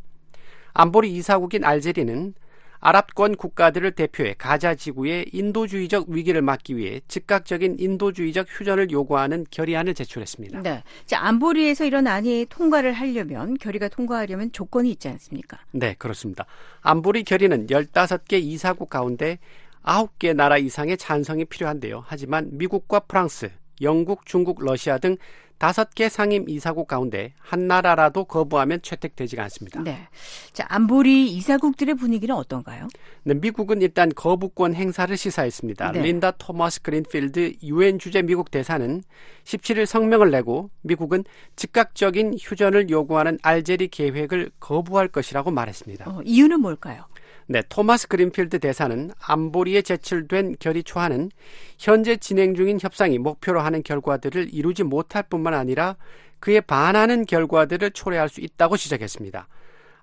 안보리 0.75 1.13
이사국인 1.13 1.65
알제리는 1.65 2.35
아랍권 2.81 3.37
국가들을 3.37 3.91
대표해 3.93 4.35
가자 4.39 4.75
지구의 4.75 5.31
인도주의적 5.33 6.09
위기를 6.09 6.43
막기 6.43 6.77
위해 6.77 7.01
즉각적인 7.09 7.77
인도주의적 7.79 8.47
휴전을 8.49 8.91
요구하는 8.91 9.45
결의안을 9.51 9.95
제출했습니다. 9.95 10.63
네. 10.63 10.85
자, 11.05 11.21
안보리에서 11.21 11.85
이런 11.85 12.07
안이 12.07 12.47
통과를 12.49 12.93
하려면 12.93 13.55
결의가 13.55 13.89
통과하려면 13.89 14.53
조건이 14.53 14.91
있지 14.93 15.09
않습니까? 15.09 15.59
네, 15.73 15.95
그렇습니다. 15.99 16.47
안보리 16.83 17.25
결의는 17.25 17.67
15개 17.67 18.41
이사국 18.41 18.91
가운데 18.91 19.39
9개 19.83 20.35
나라 20.35 20.59
이상의 20.59 20.99
찬성이 20.99 21.45
필요한데요. 21.45 22.05
하지만 22.07 22.49
미국과 22.53 23.01
프랑스, 23.01 23.51
영국, 23.81 24.27
중국, 24.27 24.65
러시아 24.65 24.99
등 24.99 25.17
다섯 25.59 25.93
개 25.95 26.09
상임 26.09 26.49
이사국 26.49 26.87
가운데 26.87 27.35
한 27.39 27.67
나라라도 27.67 28.25
거부하면 28.25 28.81
채택되지가 28.81 29.43
않습니다. 29.45 29.83
네. 29.83 30.09
자, 30.53 30.65
안보리 30.69 31.31
이사국들의 31.33 31.97
분위기는 31.97 32.35
어떤가요? 32.35 32.89
네, 33.25 33.35
미국은 33.35 33.83
일단 33.83 34.09
거부권 34.15 34.75
행사를 34.75 35.15
시사했습니다. 35.17 35.93
네. 35.93 36.03
린다 36.03 36.31
토머스 36.33 36.83
그린필드 36.83 37.57
유엔 37.65 37.99
주재 37.99 38.23
미국 38.23 38.51
대사는 38.51 39.03
17일 39.45 39.85
성명을 39.85 40.31
내고 40.31 40.71
미국은 40.83 41.25
즉각적인 41.57 42.37
휴전을 42.41 42.91
요구하는 42.91 43.39
알제리 43.43 43.89
계획을 43.89 44.53
거부할 44.61 45.09
것이라고 45.09 45.51
말했습니다. 45.51 46.09
어, 46.09 46.23
이유는 46.25 46.61
뭘까요? 46.61 47.05
네, 47.51 47.63
토마스 47.67 48.09
그린필드 48.09 48.59
대사는 48.59 49.11
안보리에 49.19 49.81
제출된 49.81 50.57
결의 50.61 50.85
초안은 50.85 51.31
현재 51.79 52.19
진행 52.19 52.55
중인 52.55 52.79
협상이 52.79 53.19
목표로 53.19 53.61
하는 53.61 53.83
결과들을 53.83 54.53
이루지 54.53 54.83
못할 54.83 55.23
뿐만 55.23 55.55
아니라 55.55 55.97
그에 56.41 56.61
반하는 56.61 57.25
결과들을 57.25 57.93
초래할 57.93 58.29
수 58.29 58.43
있다고 58.43 58.77
지적했습니다. 58.77 59.49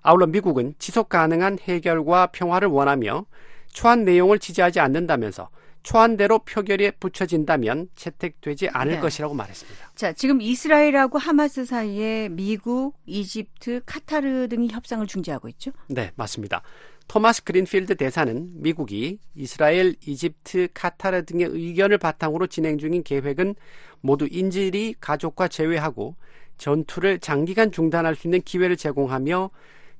아울러 0.02 0.26
미국은 0.26 0.74
지속 0.80 1.08
가능한 1.08 1.58
해결과 1.62 2.26
평화를 2.26 2.66
원하며 2.66 3.26
초안 3.72 4.04
내용을 4.04 4.40
지지하지 4.40 4.80
않는다면서 4.80 5.48
초안대로 5.84 6.40
표결에 6.40 6.90
붙여진다면 6.98 7.90
채택되지 7.94 8.70
않을 8.70 8.94
네. 8.94 9.00
것이라고 9.00 9.34
말했습니다. 9.34 9.92
자, 9.94 10.12
지금 10.12 10.40
이스라엘하고 10.40 11.16
하마스 11.18 11.64
사이에 11.64 12.28
미국, 12.28 12.96
이집트, 13.06 13.82
카타르 13.86 14.48
등이 14.48 14.68
협상을 14.68 15.06
중재하고 15.06 15.48
있죠? 15.50 15.70
네, 15.86 16.10
맞습니다. 16.16 16.62
토마스 17.08 17.44
그린필드 17.44 17.96
대사는 17.96 18.50
미국이 18.54 19.18
이스라엘, 19.34 19.94
이집트, 20.04 20.68
카타르 20.74 21.24
등의 21.24 21.48
의견을 21.50 21.98
바탕으로 21.98 22.46
진행 22.48 22.78
중인 22.78 23.02
계획은 23.04 23.54
모두 24.00 24.26
인질이 24.30 24.96
가족과 25.00 25.48
제외하고 25.48 26.16
전투를 26.58 27.20
장기간 27.20 27.70
중단할 27.70 28.16
수 28.16 28.26
있는 28.26 28.40
기회를 28.42 28.76
제공하며 28.76 29.50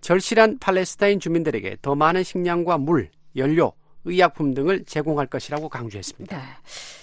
절실한 0.00 0.58
팔레스타인 0.58 1.20
주민들에게 1.20 1.78
더 1.82 1.94
많은 1.94 2.22
식량과 2.22 2.78
물, 2.78 3.10
연료, 3.36 3.72
의약품 4.04 4.54
등을 4.54 4.84
제공할 4.84 5.26
것이라고 5.26 5.68
강조했습니다. 5.68 6.36
네. 6.36 6.42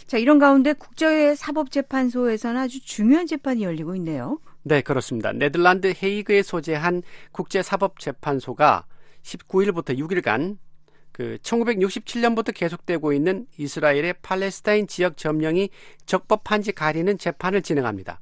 자, 0.08 0.18
이런 0.18 0.40
가운데 0.40 0.74
국제사법재판소에서는 0.74 2.60
아주 2.60 2.84
중요한 2.84 3.28
재판이 3.28 3.64
열리고 3.64 3.96
있네요. 3.96 4.40
네, 4.64 4.82
그렇습니다. 4.82 5.34
네덜란드 5.34 5.94
헤이그에 6.02 6.44
소재한 6.44 7.04
국제사법재판소가 7.32 8.86
19일부터 9.24 9.98
6일간 9.98 10.58
그 11.12 11.38
1967년부터 11.44 12.54
계속되고 12.54 13.14
있는 13.14 13.46
이스라엘의 13.58 14.16
팔레스타인 14.22 14.88
지역 14.88 15.18
점령이 15.18 15.70
적법한지 16.06 16.72
가리는 16.72 17.18
재판을 17.18 17.62
진행합니다. 17.62 18.20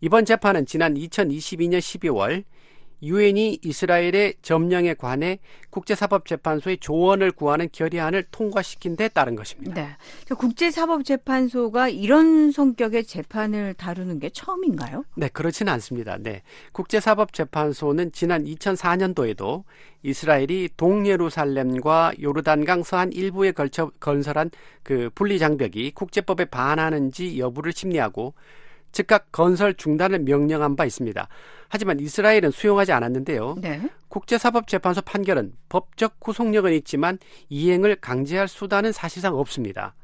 이번 0.00 0.24
재판은 0.24 0.66
지난 0.66 0.94
2022년 0.94 1.78
12월 1.78 2.44
유엔이 3.02 3.58
이스라엘의 3.62 4.34
점령에 4.42 4.94
관해 4.94 5.40
국제사법재판소의 5.70 6.78
조언을 6.78 7.32
구하는 7.32 7.68
결의안을 7.72 8.24
통과시킨 8.30 8.96
데 8.96 9.08
따른 9.08 9.34
것입니다. 9.34 9.74
네. 9.74 9.88
자, 10.24 10.34
국제사법재판소가 10.34 11.88
이런 11.88 12.52
성격의 12.52 13.04
재판을 13.04 13.74
다루는 13.74 14.20
게 14.20 14.30
처음인가요? 14.30 15.04
네, 15.16 15.28
그렇지는 15.28 15.72
않습니다. 15.72 16.16
네. 16.18 16.42
국제사법재판소는 16.72 18.12
지난 18.12 18.44
2004년도에도 18.44 19.64
이스라엘이 20.04 20.70
동예루살렘과 20.76 22.12
요르단강 22.20 22.82
서한 22.82 23.12
일부에 23.12 23.52
걸쳐 23.52 23.90
건설한 23.98 24.50
그 24.82 25.10
분리장벽이 25.14 25.92
국제법에 25.92 26.44
반하는지 26.46 27.38
여부를 27.38 27.72
심리하고 27.72 28.34
즉각 28.92 29.32
건설 29.32 29.74
중단을 29.74 30.20
명령한 30.20 30.76
바 30.76 30.84
있습니다. 30.84 31.28
하지만 31.68 31.98
이스라엘은 31.98 32.50
수용하지 32.50 32.92
않았는데요. 32.92 33.56
네. 33.60 33.80
국제사법재판소 34.08 35.02
판결은 35.02 35.54
법적 35.68 36.20
구속력은 36.20 36.72
있지만 36.74 37.18
이행을 37.48 37.96
강제할 37.96 38.46
수단은 38.46 38.92
사실상 38.92 39.34
없습니다. 39.34 39.94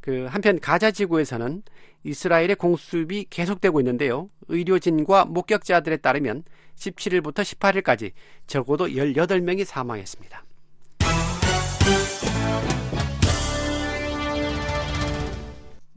그 0.00 0.26
한편 0.30 0.58
가자 0.58 0.90
지구에서는 0.90 1.62
이스라엘의 2.04 2.56
공습이 2.56 3.26
계속되고 3.28 3.80
있는데요. 3.80 4.30
의료진과 4.48 5.26
목격자들에 5.26 5.98
따르면 5.98 6.44
17일부터 6.76 7.42
18일까지 7.42 8.12
적어도 8.46 8.86
18명이 8.88 9.64
사망했습니다. 9.64 10.42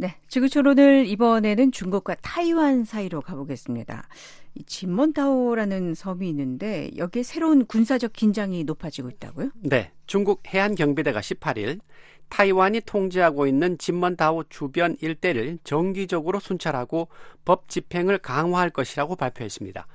네. 0.04 0.18
지구촌론을 0.28 1.06
이번에는 1.08 1.72
중국과 1.72 2.16
타이완 2.16 2.84
사이로 2.84 3.22
가보겠습니다. 3.22 4.06
이 4.54 4.63
진먼타오라는 4.66 5.94
섬이 5.96 6.28
있는데 6.28 6.92
여기에 6.98 7.24
새로운 7.24 7.66
군사적 7.66 8.12
긴장이 8.12 8.66
높아지고 8.66 9.10
있다고요? 9.12 9.52
네, 9.62 9.94
중국 10.06 10.44
해안 10.54 10.76
경비대가 10.76 11.22
18일 11.22 11.80
타이완이 12.28 12.82
통제하고 12.82 13.48
있는 13.48 13.78
진먼다오 13.78 14.44
주변 14.50 14.98
일대를 15.00 15.60
정기적으로 15.63 16.42
순찰하고 16.42 17.08
법 17.46 17.70
집행을 17.70 18.18
강화할 18.18 18.72
것이라고 18.72 19.16
발표했습니다. 19.16 19.88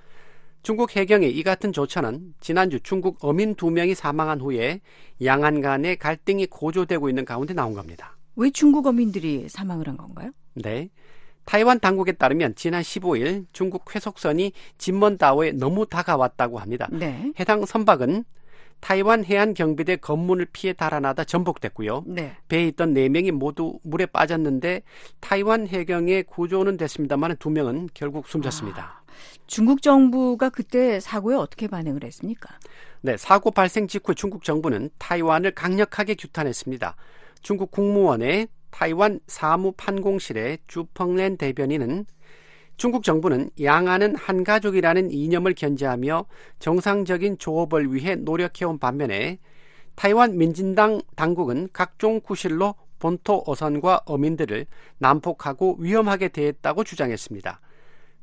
중국 0.62 0.96
해경의 0.96 1.36
이 1.36 1.42
같은 1.42 1.70
조처는 1.70 2.32
지난주 2.40 2.80
중국 2.80 3.22
어민 3.22 3.54
두 3.56 3.70
명이 3.70 3.94
사망한 3.94 4.40
후에 4.40 4.80
양안 5.22 5.60
간의 5.60 5.98
갈등이 5.98 6.46
고조되고 6.46 7.10
있는 7.10 7.26
가운데 7.26 7.52
나온 7.52 7.74
겁니다. 7.74 8.17
왜 8.38 8.50
중국 8.50 8.86
어민들이 8.86 9.48
사망을 9.48 9.88
한 9.88 9.96
건가요? 9.96 10.30
네. 10.54 10.90
타이완 11.44 11.80
당국에 11.80 12.12
따르면 12.12 12.54
지난 12.54 12.82
15일 12.82 13.46
중국 13.52 13.92
회속선이 13.92 14.52
진먼다오에 14.78 15.52
너무 15.52 15.86
다가왔다고 15.86 16.60
합니다. 16.60 16.88
네. 16.92 17.32
해당 17.40 17.66
선박은 17.66 18.24
타이완 18.78 19.24
해안 19.24 19.54
경비대 19.54 19.96
검문을 19.96 20.46
피해 20.52 20.72
달아나다 20.72 21.24
전복됐고요. 21.24 22.04
네. 22.06 22.36
배에 22.46 22.68
있던 22.68 22.94
4명이 22.94 23.32
모두 23.32 23.80
물에 23.82 24.06
빠졌는데 24.06 24.82
타이완 25.18 25.66
해경에 25.66 26.22
구조는 26.22 26.76
됐습니다만 26.76 27.34
2명은 27.36 27.88
결국 27.92 28.28
숨졌습니다. 28.28 29.02
중국 29.48 29.82
정부가 29.82 30.48
그때 30.50 31.00
사고에 31.00 31.34
어떻게 31.34 31.66
반응을 31.66 32.04
했습니까? 32.04 32.56
네, 33.00 33.16
사고 33.16 33.50
발생 33.50 33.88
직후 33.88 34.14
중국 34.14 34.44
정부는 34.44 34.90
타이완을 34.98 35.52
강력하게 35.52 36.14
규탄했습니다. 36.14 36.94
중국 37.42 37.70
국무원의 37.70 38.48
타이완 38.70 39.20
사무 39.26 39.72
판공실의 39.72 40.58
주펑렌 40.66 41.36
대변인은 41.36 42.06
중국 42.76 43.02
정부는 43.02 43.50
양안은 43.60 44.14
한 44.14 44.44
가족이라는 44.44 45.10
이념을 45.10 45.54
견제하며 45.54 46.26
정상적인 46.60 47.38
조업을 47.38 47.92
위해 47.92 48.14
노력해온 48.14 48.78
반면에 48.78 49.38
타이완 49.96 50.38
민진당 50.38 51.00
당국은 51.16 51.68
각종 51.72 52.20
구실로 52.20 52.76
본토 53.00 53.42
어선과 53.46 54.02
어민들을 54.06 54.66
난폭하고 54.98 55.78
위험하게 55.80 56.28
대했다고 56.28 56.84
주장했습니다. 56.84 57.60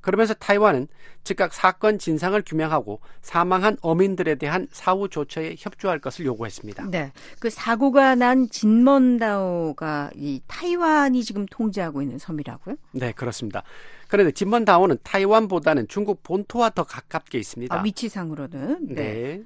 그러면서 0.06 0.36
타이완은 0.36 0.88
즉각 1.24 1.52
사건 1.52 1.98
진상을 1.98 2.40
규명하고 2.46 3.00
사망한 3.24 3.78
어민들에 3.82 4.36
대한 4.36 4.68
사후 4.72 5.10
조처에 5.10 5.56
협조할 5.58 5.98
것을 5.98 6.28
요구했습니다. 6.28 6.92
네. 6.92 7.12
그 7.40 7.50
사고가 7.50 8.14
난 8.14 8.48
진먼다오가 8.48 10.12
이 10.16 10.42
타이완이 10.46 11.24
지금 11.24 11.48
통제하고 11.48 12.04
있는 12.04 12.20
섬이라고요? 12.20 12.76
네, 12.92 13.14
그렇습니다. 13.14 13.64
그런데 14.08 14.32
진먼다오는 14.32 15.00
타이완보다는 15.02 15.88
중국 15.88 16.22
본토와 16.22 16.70
더 16.70 16.84
가깝게 16.84 17.40
있습니다. 17.40 17.76
아, 17.76 17.82
위치상으로는. 17.82 18.94
네. 18.94 19.42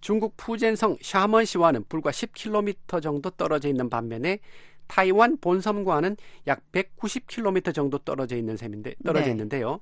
중국 0.00 0.36
푸젠성 0.36 0.96
샤먼시와는 1.00 1.84
불과 1.88 2.10
10km 2.10 3.00
정도 3.00 3.30
떨어져 3.30 3.68
있는 3.68 3.88
반면에 3.88 4.40
타이완 4.90 5.38
본섬과는 5.40 6.16
약 6.48 6.60
190km 6.72 7.72
정도 7.72 7.98
떨어져 7.98 8.36
있는 8.36 8.56
셈인데 8.56 8.96
떨어져 9.04 9.26
네. 9.26 9.30
있는데요. 9.30 9.80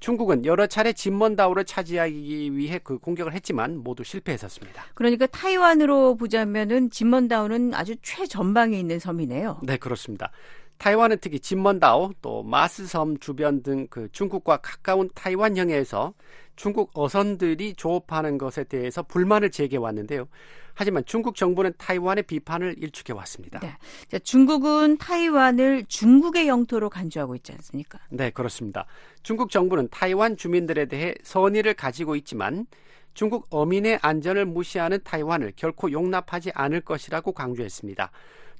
중국은 0.00 0.44
여러 0.44 0.66
차례 0.66 0.92
진먼다오를 0.92 1.64
차지하기 1.64 2.54
위해 2.54 2.78
그 2.84 2.98
공격을 2.98 3.32
했지만 3.32 3.78
모두 3.78 4.04
실패했었습니다. 4.04 4.84
그러니까 4.94 5.26
타이완으로 5.26 6.16
보자면은 6.16 6.90
진먼다오는 6.90 7.72
아주 7.72 7.96
최전방에 8.02 8.78
있는 8.78 8.98
섬이네요. 8.98 9.60
네, 9.62 9.78
그렇습니다. 9.78 10.30
타이완은 10.76 11.18
특히 11.20 11.40
진먼다오 11.40 12.12
또 12.20 12.42
마스섬 12.42 13.18
주변 13.18 13.62
등 13.62 13.86
그 13.88 14.08
중국과 14.12 14.58
가까운 14.58 15.08
타이완 15.14 15.56
영해에서 15.56 16.12
중국 16.56 16.90
어선들이 16.94 17.74
조업하는 17.74 18.36
것에 18.36 18.64
대해서 18.64 19.02
불만을 19.02 19.50
제기해 19.50 19.78
왔는데요. 19.78 20.28
하지만 20.74 21.04
중국 21.04 21.36
정부는 21.36 21.72
타이완의 21.78 22.24
비판을 22.24 22.76
일축해 22.78 23.12
왔습니다. 23.12 23.60
네. 23.60 23.76
자, 24.08 24.18
중국은 24.18 24.98
타이완을 24.98 25.84
중국의 25.88 26.48
영토로 26.48 26.88
간주하고 26.90 27.36
있지 27.36 27.52
않습니까? 27.52 27.98
네, 28.10 28.30
그렇습니다. 28.30 28.86
중국 29.22 29.50
정부는 29.50 29.88
타이완 29.90 30.36
주민들에 30.36 30.86
대해 30.86 31.14
선의를 31.22 31.74
가지고 31.74 32.16
있지만 32.16 32.66
중국 33.14 33.46
어민의 33.50 33.98
안전을 34.02 34.46
무시하는 34.46 34.98
타이완을 35.02 35.52
결코 35.56 35.90
용납하지 35.90 36.52
않을 36.54 36.80
것이라고 36.80 37.32
강조했습니다. 37.32 38.10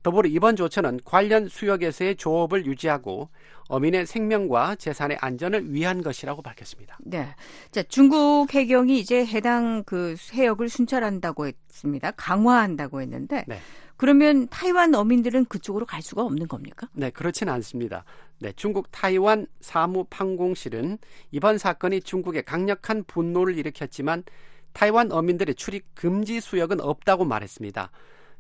더불어 0.02 0.28
이번 0.28 0.56
조처는 0.56 1.00
관련 1.04 1.48
수역에서의 1.48 2.16
조업을 2.16 2.66
유지하고 2.66 3.28
어민의 3.68 4.06
생명과 4.06 4.76
재산의 4.76 5.18
안전을 5.20 5.72
위한 5.72 6.02
것이라고 6.02 6.42
밝혔습니다. 6.42 6.98
네. 7.00 7.34
자, 7.70 7.82
중국 7.82 8.52
해경이 8.52 8.98
이제 8.98 9.24
해당 9.24 9.84
그 9.84 10.16
해역을 10.32 10.68
순찰한다고 10.68 11.46
했습니다. 11.46 12.10
강화한다고 12.12 13.00
했는데 13.00 13.44
네. 13.46 13.60
그러면 13.96 14.48
타이완 14.48 14.94
어민들은 14.94 15.44
그쪽으로 15.44 15.84
갈 15.84 16.00
수가 16.00 16.22
없는 16.22 16.48
겁니까? 16.48 16.88
네, 16.94 17.10
그렇지는 17.10 17.52
않습니다. 17.52 18.04
네, 18.38 18.50
중국 18.56 18.90
타이완 18.90 19.46
사무판공실은 19.60 20.96
이번 21.30 21.58
사건이 21.58 22.00
중국에 22.00 22.40
강력한 22.40 23.04
분노를 23.04 23.58
일으켰지만 23.58 24.24
타이완 24.72 25.12
어민들의 25.12 25.54
출입 25.54 25.84
금지 25.94 26.40
수역은 26.40 26.80
없다고 26.80 27.26
말했습니다. 27.26 27.90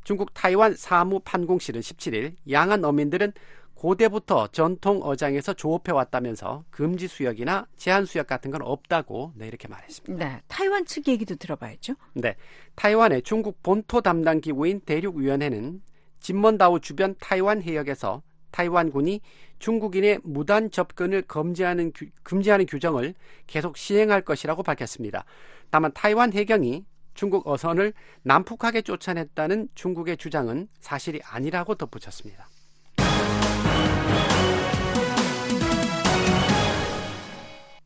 중국 0.04 0.32
타이완 0.34 0.74
사무판공실은 0.74 1.80
17일 1.80 2.34
양안 2.50 2.84
어민들은 2.84 3.32
고대부터 3.74 4.48
전통 4.48 5.00
어장에서 5.02 5.54
조업해 5.54 5.92
왔다면서 5.92 6.64
금지 6.68 7.08
수역이나 7.08 7.66
제한 7.78 8.04
수역 8.04 8.26
같은 8.26 8.50
건 8.50 8.60
없다고 8.60 9.32
네, 9.36 9.46
이렇게 9.48 9.68
말했습니다. 9.68 10.22
네. 10.22 10.42
타이완 10.48 10.84
측 10.84 11.08
얘기도 11.08 11.36
들어봐야죠. 11.36 11.94
네, 12.12 12.36
타이완의 12.74 13.22
중국 13.22 13.62
본토 13.62 14.02
담당 14.02 14.42
기구인 14.42 14.80
대륙위원회는 14.80 15.80
진먼다오 16.20 16.80
주변 16.80 17.14
타이완 17.20 17.62
해역에서 17.62 18.22
타이완군이 18.50 19.22
중국인의 19.58 20.20
무단 20.24 20.70
접근을 20.70 21.22
금지하는, 21.22 21.92
규, 21.94 22.06
금지하는 22.22 22.66
규정을 22.66 23.14
계속 23.46 23.78
시행할 23.78 24.22
것이라고 24.22 24.62
밝혔습니다. 24.62 25.24
다만 25.70 25.92
타이완 25.94 26.32
해경이 26.32 26.84
중국 27.20 27.46
어선을 27.46 27.92
난폭하게 28.22 28.80
쫓아냈다는 28.80 29.68
중국의 29.74 30.16
주장은 30.16 30.68
사실이 30.80 31.20
아니라고 31.22 31.74
덧붙였습니다. 31.74 32.48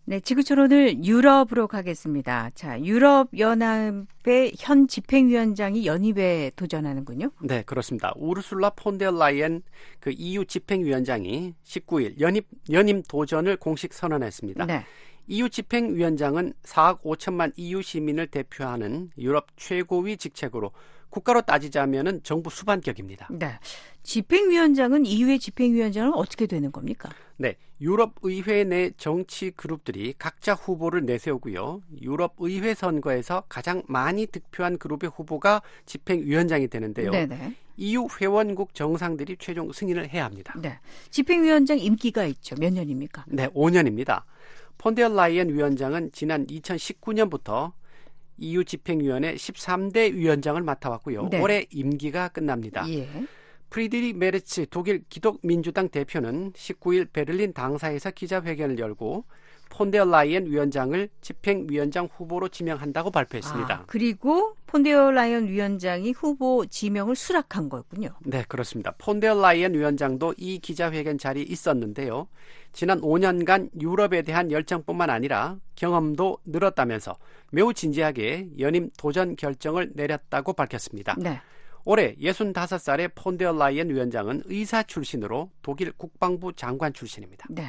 네, 0.04 0.20
지구촌 0.20 0.60
오늘 0.60 1.04
유럽으로 1.04 1.66
가겠습니다. 1.66 2.50
자, 2.54 2.80
유럽 2.82 3.30
연합의 3.36 4.52
현 4.56 4.86
집행위원장이 4.86 5.84
연입에 5.84 6.52
도전하는군요. 6.54 7.30
네, 7.42 7.62
그렇습니다. 7.62 8.12
우르술라 8.14 8.70
폰데라이엔 8.70 9.62
그 9.98 10.12
EU 10.12 10.44
집행위원장이 10.44 11.54
19일 11.64 12.20
연입 12.20 12.46
연임 12.70 13.02
도전을 13.02 13.56
공식 13.56 13.94
선언했습니다. 13.94 14.66
네. 14.66 14.84
EU 15.28 15.48
집행위원장은 15.48 16.52
4억 16.62 17.02
5천만 17.02 17.52
EU 17.56 17.82
시민을 17.82 18.26
대표하는 18.26 19.10
유럽 19.18 19.46
최고위 19.56 20.16
직책으로 20.16 20.72
국가로 21.10 21.42
따지자면은 21.42 22.22
정부 22.24 22.50
수반격입니다. 22.50 23.28
네. 23.30 23.58
집행위원장은 24.02 25.06
EU의 25.06 25.38
집행위원장은 25.38 26.12
어떻게 26.12 26.46
되는 26.46 26.72
겁니까? 26.72 27.08
네, 27.36 27.56
유럽 27.80 28.14
의회 28.22 28.64
내 28.64 28.90
정치 28.96 29.52
그룹들이 29.52 30.14
각자 30.18 30.54
후보를 30.54 31.06
내세우고요. 31.06 31.82
유럽 32.02 32.34
의회 32.38 32.74
선거에서 32.74 33.44
가장 33.48 33.82
많이 33.86 34.26
득표한 34.26 34.78
그룹의 34.78 35.10
후보가 35.14 35.62
집행위원장이 35.86 36.68
되는데요. 36.68 37.12
네네. 37.12 37.54
EU 37.76 38.08
회원국 38.20 38.74
정상들이 38.74 39.36
최종 39.38 39.72
승인을 39.72 40.08
해야 40.10 40.24
합니다. 40.24 40.54
네. 40.60 40.78
집행위원장 41.10 41.78
임기가 41.78 42.24
있죠. 42.26 42.56
몇 42.58 42.72
년입니까? 42.72 43.24
네, 43.28 43.48
5년입니다. 43.48 44.22
폰데어 44.78 45.08
라이엔 45.08 45.50
위원장은 45.50 46.10
지난 46.12 46.46
2019년부터 46.46 47.72
EU 48.38 48.64
집행위원회 48.64 49.34
13대 49.34 50.12
위원장을 50.12 50.60
맡아왔고요. 50.62 51.28
네. 51.30 51.40
올해 51.40 51.66
임기가 51.70 52.28
끝납니다. 52.28 52.88
예. 52.90 53.08
프리드리히 53.70 54.12
메르츠 54.12 54.66
독일 54.70 55.02
기독민주당 55.08 55.88
대표는 55.88 56.52
19일 56.52 57.12
베를린 57.12 57.52
당사에서 57.52 58.10
기자회견을 58.12 58.78
열고 58.78 59.24
폰데어 59.70 60.04
라이엔 60.04 60.46
위원장을 60.46 61.08
집행위원장 61.20 62.08
후보로 62.12 62.48
지명한다고 62.48 63.10
발표했습니다. 63.10 63.74
아, 63.74 63.84
그리고 63.86 64.54
폰데어 64.66 65.10
라이언 65.10 65.48
위원장이 65.48 66.12
후보 66.12 66.64
지명을 66.66 67.16
수락한 67.16 67.68
거군요. 67.68 68.10
네, 68.24 68.44
그렇습니다. 68.46 68.94
폰데어 68.98 69.40
라이엔 69.40 69.74
위원장도 69.74 70.34
이 70.36 70.58
기자회견 70.60 71.18
자리에 71.18 71.42
있었는데요. 71.42 72.28
지난 72.74 73.00
5년간 73.00 73.70
유럽에 73.80 74.22
대한 74.22 74.50
열정뿐만 74.50 75.08
아니라 75.08 75.56
경험도 75.76 76.38
늘었다면서 76.44 77.16
매우 77.50 77.72
진지하게 77.72 78.48
연임 78.58 78.90
도전 78.98 79.36
결정을 79.36 79.92
내렸다고 79.94 80.52
밝혔습니다. 80.52 81.14
네. 81.18 81.40
올해 81.86 82.14
65살의 82.16 83.12
폰데어 83.14 83.52
라이엔 83.52 83.90
위원장은 83.90 84.42
의사 84.46 84.82
출신으로 84.82 85.50
독일 85.62 85.92
국방부 85.92 86.52
장관 86.54 86.92
출신입니다. 86.92 87.46
네. 87.50 87.66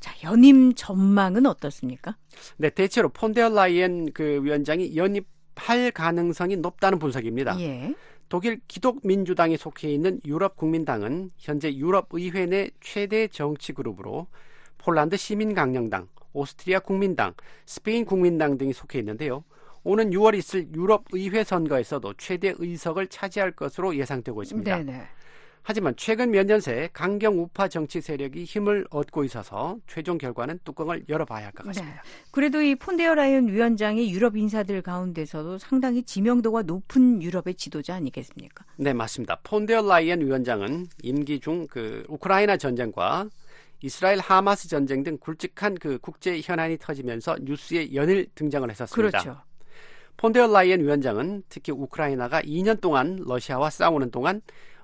자, 0.00 0.14
연임 0.24 0.72
전망은 0.74 1.46
어떻습니까? 1.46 2.16
네, 2.56 2.70
대체로 2.70 3.08
폰데어 3.08 3.50
라이엔 3.50 4.12
그 4.12 4.40
위원장이 4.42 4.96
연임할 4.96 5.90
가능성이 5.92 6.56
높다는 6.56 6.98
분석입니다. 6.98 7.60
예. 7.60 7.94
독일 8.28 8.60
기독민주당이 8.66 9.56
속해 9.56 9.90
있는 9.92 10.20
유럽국민당은 10.24 11.30
현재 11.36 11.74
유럽의회 11.74 12.46
내 12.46 12.70
최대 12.80 13.28
정치 13.28 13.72
그룹으로 13.72 14.26
폴란드 14.78 15.16
시민강령당, 15.16 16.08
오스트리아 16.32 16.80
국민당, 16.80 17.34
스페인 17.64 18.04
국민당 18.04 18.58
등이 18.58 18.72
속해 18.72 18.98
있는데요. 18.98 19.44
오는 19.84 20.10
6월 20.10 20.36
있을 20.36 20.66
유럽의회 20.74 21.44
선거에서도 21.44 22.14
최대 22.14 22.54
의석을 22.58 23.06
차지할 23.06 23.52
것으로 23.52 23.96
예상되고 23.96 24.42
있습니다. 24.42 24.76
네네. 24.78 25.06
하지만 25.68 25.94
최근 25.96 26.30
몇 26.30 26.46
년 26.46 26.60
새 26.60 26.88
강경 26.92 27.40
우파 27.40 27.66
정치 27.66 28.00
세력이 28.00 28.44
힘을 28.44 28.86
얻고 28.88 29.24
있어서 29.24 29.76
최종 29.88 30.16
결과는 30.16 30.60
뚜껑을 30.64 31.04
열어봐야 31.08 31.46
할 31.46 31.52
것 31.52 31.66
같습니다. 31.66 32.02
그래도 32.30 32.62
이 32.62 32.76
폰데어 32.76 33.16
라이언 33.16 33.48
위원장이 33.48 34.12
유럽 34.12 34.36
인사들 34.36 34.80
가운데서도 34.82 35.58
상당히 35.58 36.04
지명도가 36.04 36.62
높은 36.62 37.20
유럽의 37.20 37.54
지도자 37.56 37.96
아니겠습니까? 37.96 38.64
네, 38.76 38.92
맞습니다. 38.92 39.40
폰데어 39.42 39.82
라이엔 39.82 40.20
위원장은 40.20 40.86
임기 41.02 41.40
중 41.40 41.66
그 41.68 42.04
우크라이나 42.08 42.56
전쟁과 42.56 43.28
이스라엘 43.82 44.20
하마스 44.20 44.68
전쟁 44.68 45.02
등 45.02 45.18
굵직한 45.18 45.74
그 45.74 45.98
국제 45.98 46.40
현안이 46.40 46.78
터지면서 46.78 47.38
뉴스에 47.42 47.92
연일 47.92 48.28
등장을 48.36 48.70
했었습니다. 48.70 49.18
그렇죠. 49.18 49.40
폰데어 50.16 50.46
라이엔 50.46 50.80
위원장은 50.80 51.42
특히 51.48 51.72
우크라이나가 51.72 52.40
2년 52.42 52.80
동안 52.80 53.18
러시아와 53.26 53.68
싸우는 53.70 54.12
동안 54.12 54.40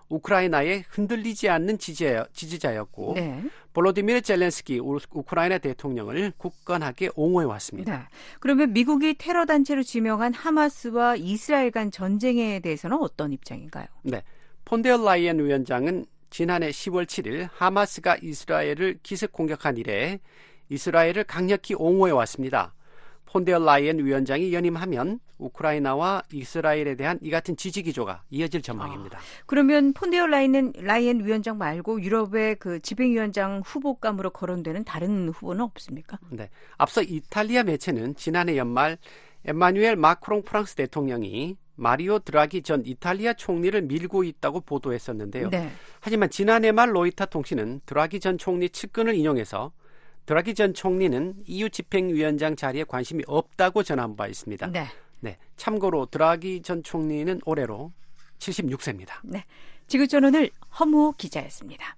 우크라이나에 0.08 0.84
흔들리지 0.88 1.48
않는 1.48 1.78
지지자, 1.78 2.26
지지자였고 2.32 3.14
네. 3.16 3.42
볼로디미르 3.72 4.20
젤렌스키 4.22 4.78
우- 4.80 4.98
우크라이나 5.10 5.58
대통령을 5.58 6.32
굳건하게 6.36 7.10
옹호해 7.14 7.46
왔습니다. 7.46 7.96
네. 7.98 8.04
그러면 8.40 8.72
미국이 8.72 9.14
테러 9.14 9.46
단체로 9.46 9.82
지명한 9.82 10.34
하마스와 10.34 11.16
이스라엘 11.16 11.70
간 11.70 11.90
전쟁에 11.90 12.60
대해서는 12.60 12.98
어떤 13.00 13.32
입장인가요? 13.32 13.86
네. 14.02 14.22
폰데어 14.64 14.98
라이엔 14.98 15.38
위원장은 15.38 16.06
지난해 16.30 16.70
10월 16.70 17.04
7일 17.06 17.48
하마스가 17.52 18.16
이스라엘을 18.22 18.98
기습 19.02 19.32
공격한 19.32 19.76
이래 19.76 20.18
이스라엘을 20.68 21.24
강력히 21.24 21.74
옹호해 21.74 22.12
왔습니다. 22.12 22.74
폰데어 23.32 23.58
라이엔 23.60 24.04
위원장이 24.04 24.52
연임하면 24.52 25.18
우크라이나와 25.38 26.22
이스라엘에 26.32 26.96
대한 26.96 27.18
이 27.22 27.30
같은 27.30 27.56
지지 27.56 27.82
기조가 27.82 28.24
이어질 28.30 28.60
전망입니다. 28.60 29.18
그러면 29.46 29.94
폰데어 29.94 30.26
라이엔, 30.26 30.74
라이엔 30.76 31.24
위원장 31.24 31.56
말고 31.56 32.02
유럽의 32.02 32.56
그 32.56 32.80
집행위원장 32.80 33.62
후보감으로 33.64 34.30
거론되는 34.30 34.84
다른 34.84 35.30
후보는 35.30 35.62
없습니까? 35.64 36.18
네. 36.30 36.50
앞서 36.76 37.02
이탈리아 37.02 37.62
매체는 37.62 38.16
지난해 38.16 38.58
연말 38.58 38.98
에마뉴엘 39.46 39.96
마크롱 39.96 40.42
프랑스 40.42 40.74
대통령이 40.74 41.56
마리오 41.74 42.18
드라기 42.18 42.62
전 42.62 42.84
이탈리아 42.84 43.32
총리를 43.32 43.80
밀고 43.82 44.24
있다고 44.24 44.60
보도했었는데요. 44.60 45.48
네. 45.48 45.70
하지만 46.00 46.28
지난해 46.28 46.70
말 46.70 46.94
로이타 46.94 47.26
통신은 47.26 47.80
드라기 47.86 48.20
전 48.20 48.36
총리 48.36 48.68
측근을 48.68 49.14
인용해서 49.14 49.72
드라기 50.26 50.54
전 50.54 50.72
총리는 50.74 51.34
EU 51.46 51.68
집행위원장 51.68 52.56
자리에 52.56 52.84
관심이 52.84 53.24
없다고 53.26 53.82
전한 53.82 54.16
바 54.16 54.26
있습니다. 54.28 54.68
네. 54.68 54.86
네. 55.20 55.38
참고로 55.56 56.06
드라기 56.06 56.62
전 56.62 56.82
총리는 56.82 57.40
올해로 57.44 57.92
76세입니다. 58.38 59.14
네. 59.24 59.44
지구촌 59.86 60.24
오늘 60.24 60.50
허무 60.78 61.12
기자였습니다. 61.16 61.96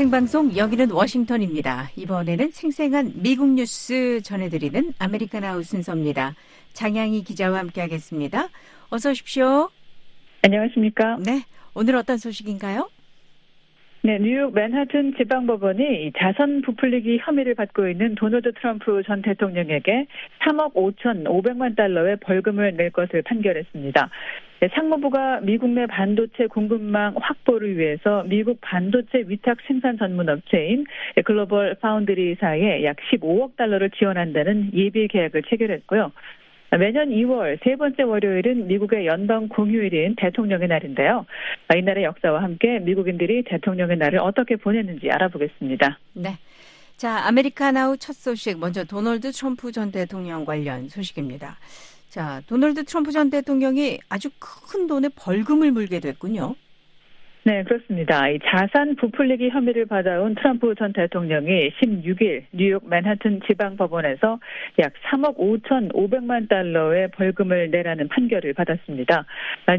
생방송 0.00 0.56
여기는 0.56 0.92
워싱턴입니다. 0.92 1.90
이번에는 1.94 2.52
생생한 2.52 3.12
미국 3.16 3.50
뉴스 3.50 4.22
전해드리는 4.22 4.94
아메리카나우 4.98 5.62
순서입니다. 5.62 6.34
장양희 6.72 7.22
기자와 7.22 7.58
함께하겠습니다. 7.58 8.48
어서 8.88 9.10
오십시오. 9.10 9.68
안녕하십니까? 10.42 11.18
네, 11.18 11.42
오늘 11.74 11.96
어떤 11.96 12.16
소식인가요? 12.16 12.88
네, 14.02 14.18
뉴욕 14.18 14.54
맨하튼 14.54 15.12
지방법원이 15.18 16.12
자산 16.16 16.62
부풀리기 16.62 17.18
혐의를 17.20 17.54
받고 17.54 17.86
있는 17.86 18.14
도널드 18.14 18.54
트럼프 18.54 19.02
전 19.04 19.20
대통령에게 19.20 20.06
3억 20.46 20.72
5천 20.72 21.24
5백만 21.24 21.76
달러의 21.76 22.16
벌금을 22.20 22.74
낼 22.74 22.88
것을 22.88 23.20
판결했습니다. 23.20 24.08
네, 24.60 24.68
상무부가 24.74 25.40
미국 25.40 25.70
내 25.70 25.86
반도체 25.86 26.46
공급망 26.46 27.14
확보를 27.18 27.78
위해서 27.78 28.24
미국 28.24 28.58
반도체 28.60 29.24
위탁 29.26 29.56
생산 29.66 29.96
전문 29.96 30.28
업체인 30.28 30.84
글로벌 31.24 31.76
파운드리사에 31.76 32.84
약 32.84 32.96
15억 33.10 33.56
달러를 33.56 33.88
지원한다는 33.88 34.72
예비 34.74 35.08
계약을 35.08 35.44
체결했고요. 35.48 36.12
매년 36.78 37.08
2월 37.08 37.58
세 37.64 37.74
번째 37.76 38.02
월요일은 38.02 38.66
미국의 38.66 39.06
연방 39.06 39.48
공휴일인 39.48 40.14
대통령의 40.16 40.68
날인데요. 40.68 41.24
이날의 41.74 42.04
역사와 42.04 42.42
함께 42.42 42.80
미국인들이 42.80 43.44
대통령의 43.44 43.96
날을 43.96 44.18
어떻게 44.18 44.56
보냈는지 44.56 45.10
알아보겠습니다. 45.10 45.98
네. 46.12 46.36
자, 46.96 47.26
아메리카나우 47.26 47.96
첫 47.96 48.12
소식 48.12 48.58
먼저 48.60 48.84
도널드 48.84 49.32
트럼프 49.32 49.72
전 49.72 49.90
대통령 49.90 50.44
관련 50.44 50.86
소식입니다. 50.86 51.56
자, 52.10 52.42
도널드 52.48 52.84
트럼프 52.84 53.12
전 53.12 53.30
대통령이 53.30 54.00
아주 54.08 54.30
큰 54.40 54.88
돈의 54.88 55.12
벌금을 55.14 55.70
물게 55.70 56.00
됐군요. 56.00 56.56
네, 57.42 57.64
그렇습니다. 57.64 58.28
이 58.28 58.38
자산 58.44 58.96
부풀리기 58.96 59.48
혐의를 59.48 59.86
받아온 59.86 60.34
트럼프 60.34 60.74
전 60.74 60.92
대통령이 60.92 61.70
16일 61.70 62.44
뉴욕 62.52 62.86
맨하튼 62.86 63.40
지방 63.46 63.76
법원에서 63.76 64.38
약 64.78 64.92
3억 65.10 65.38
5천 65.38 65.94
5백만 65.94 66.50
달러의 66.50 67.08
벌금을 67.12 67.70
내라는 67.70 68.08
판결을 68.08 68.52
받았습니다. 68.52 69.24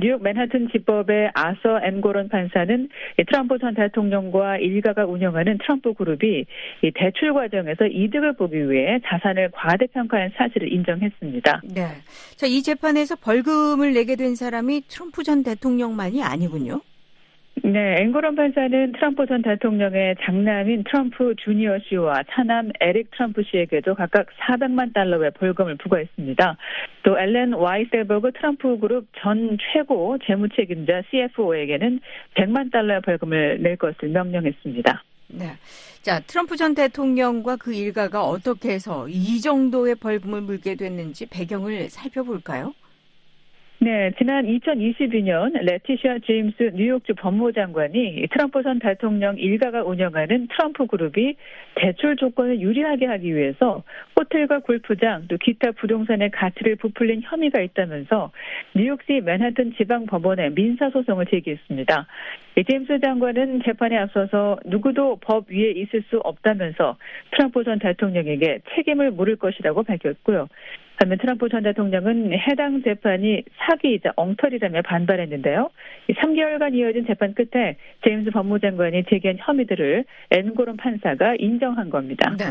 뉴욕 0.02 0.24
맨하튼 0.24 0.70
지법의 0.72 1.32
아서 1.36 1.80
엠고론 1.84 2.30
판사는 2.30 2.90
트럼프 3.28 3.60
전 3.60 3.76
대통령과 3.76 4.58
일가가 4.58 5.06
운영하는 5.06 5.60
트럼프 5.60 5.94
그룹이 5.94 6.46
이 6.82 6.92
대출 6.96 7.32
과정에서 7.32 7.86
이득을 7.86 8.34
보기 8.38 8.72
위해 8.72 9.00
자산을 9.06 9.52
과대평가한 9.52 10.32
사실을 10.36 10.74
인정했습니다. 10.74 11.62
네. 11.76 11.82
자, 12.38 12.48
이 12.48 12.64
재판에서 12.64 13.18
벌금을 13.18 13.94
내게 13.94 14.16
된 14.16 14.36
사람이 14.36 14.82
트럼프 14.88 15.22
전 15.24 15.44
대통령만이 15.44 16.24
아니군요. 16.24 16.82
네, 17.64 17.98
앵고런 18.02 18.36
판사는 18.36 18.92
트럼프 18.94 19.28
전 19.28 19.44
대통령의 19.44 20.16
장남인 20.24 20.84
트럼프 20.84 21.36
주니어 21.44 21.78
씨와 21.88 22.24
차남 22.32 22.72
에릭 22.80 23.12
트럼프 23.12 23.44
씨에게도 23.44 23.94
각각 23.94 24.28
400만 24.38 24.94
달러의 24.94 25.32
벌금을 25.32 25.78
부과했습니다. 25.78 26.58
또 27.04 27.20
엘렌 27.20 27.54
와이셀버그 27.54 28.32
트럼프 28.32 28.80
그룹 28.80 29.08
전 29.22 29.58
최고 29.74 30.18
재무 30.26 30.50
책임자 30.50 31.04
CFO에게는 31.12 32.00
100만 32.36 32.72
달러의 32.72 33.02
벌금을 33.02 33.62
낼 33.62 33.76
것을 33.78 34.10
명령했습니다. 34.10 35.04
네. 35.28 35.46
자, 36.02 36.20
트럼프 36.22 36.58
전 36.58 36.74
대통령과 36.74 37.58
그 37.58 37.74
일가가 37.74 38.24
어떻게 38.24 38.72
해서 38.72 39.08
이 39.08 39.40
정도의 39.40 39.96
벌금을 39.96 40.42
물게 40.42 40.76
됐는지 40.76 41.28
배경을 41.28 41.90
살펴볼까요? 41.92 42.74
네, 43.84 44.12
지난 44.20 44.46
2022년 44.46 45.60
레티샤 45.60 46.20
제임스 46.28 46.74
뉴욕주 46.76 47.16
법무장관이 47.16 48.28
트럼프 48.32 48.62
전 48.62 48.78
대통령 48.78 49.40
일가가 49.40 49.82
운영하는 49.82 50.50
트럼프 50.50 50.86
그룹이 50.86 51.36
대출 51.74 52.16
조건을 52.16 52.62
유리하게 52.62 53.08
하기 53.08 53.36
위해서 53.36 53.82
호텔과 54.16 54.60
골프장 54.60 55.26
또 55.28 55.38
기타 55.38 55.72
부동산의 55.72 56.30
가치를 56.30 56.76
부풀린 56.76 57.24
혐의가 57.24 57.60
있다면서 57.60 58.32
뉴욕시 58.76 59.20
맨하튼 59.22 59.74
지방 59.76 60.06
법원에 60.06 60.52
민사 60.52 60.92
소송을 60.92 61.26
제기했습니다. 61.26 62.06
제임스 62.70 63.00
장관은 63.00 63.64
재판에 63.66 63.98
앞서서 63.98 64.60
누구도 64.64 65.16
법 65.22 65.50
위에 65.50 65.72
있을 65.72 66.04
수 66.12 66.20
없다면서 66.20 66.98
트럼프 67.32 67.64
전 67.64 67.80
대통령에게 67.80 68.60
책임을 68.76 69.10
물을 69.10 69.38
것이라고 69.38 69.82
밝혔고요. 69.82 70.50
반면 71.02 71.18
트럼프 71.18 71.50
전 71.50 71.64
대통령은 71.64 72.32
해당 72.34 72.84
재판이 72.84 73.44
사기이자 73.58 74.14
엉터리라며 74.16 74.84
반발했는데요. 74.84 75.72
3개월간 76.10 76.76
이어진 76.76 77.08
재판 77.08 77.34
끝에 77.34 77.76
제임스 78.06 78.30
법무장관이 78.30 79.06
제기한 79.10 79.38
혐의들을 79.40 80.06
앤고론 80.30 80.78
판사가 80.78 81.34
인정한 81.40 81.90
겁니다. 81.90 82.30
네. 82.38 82.46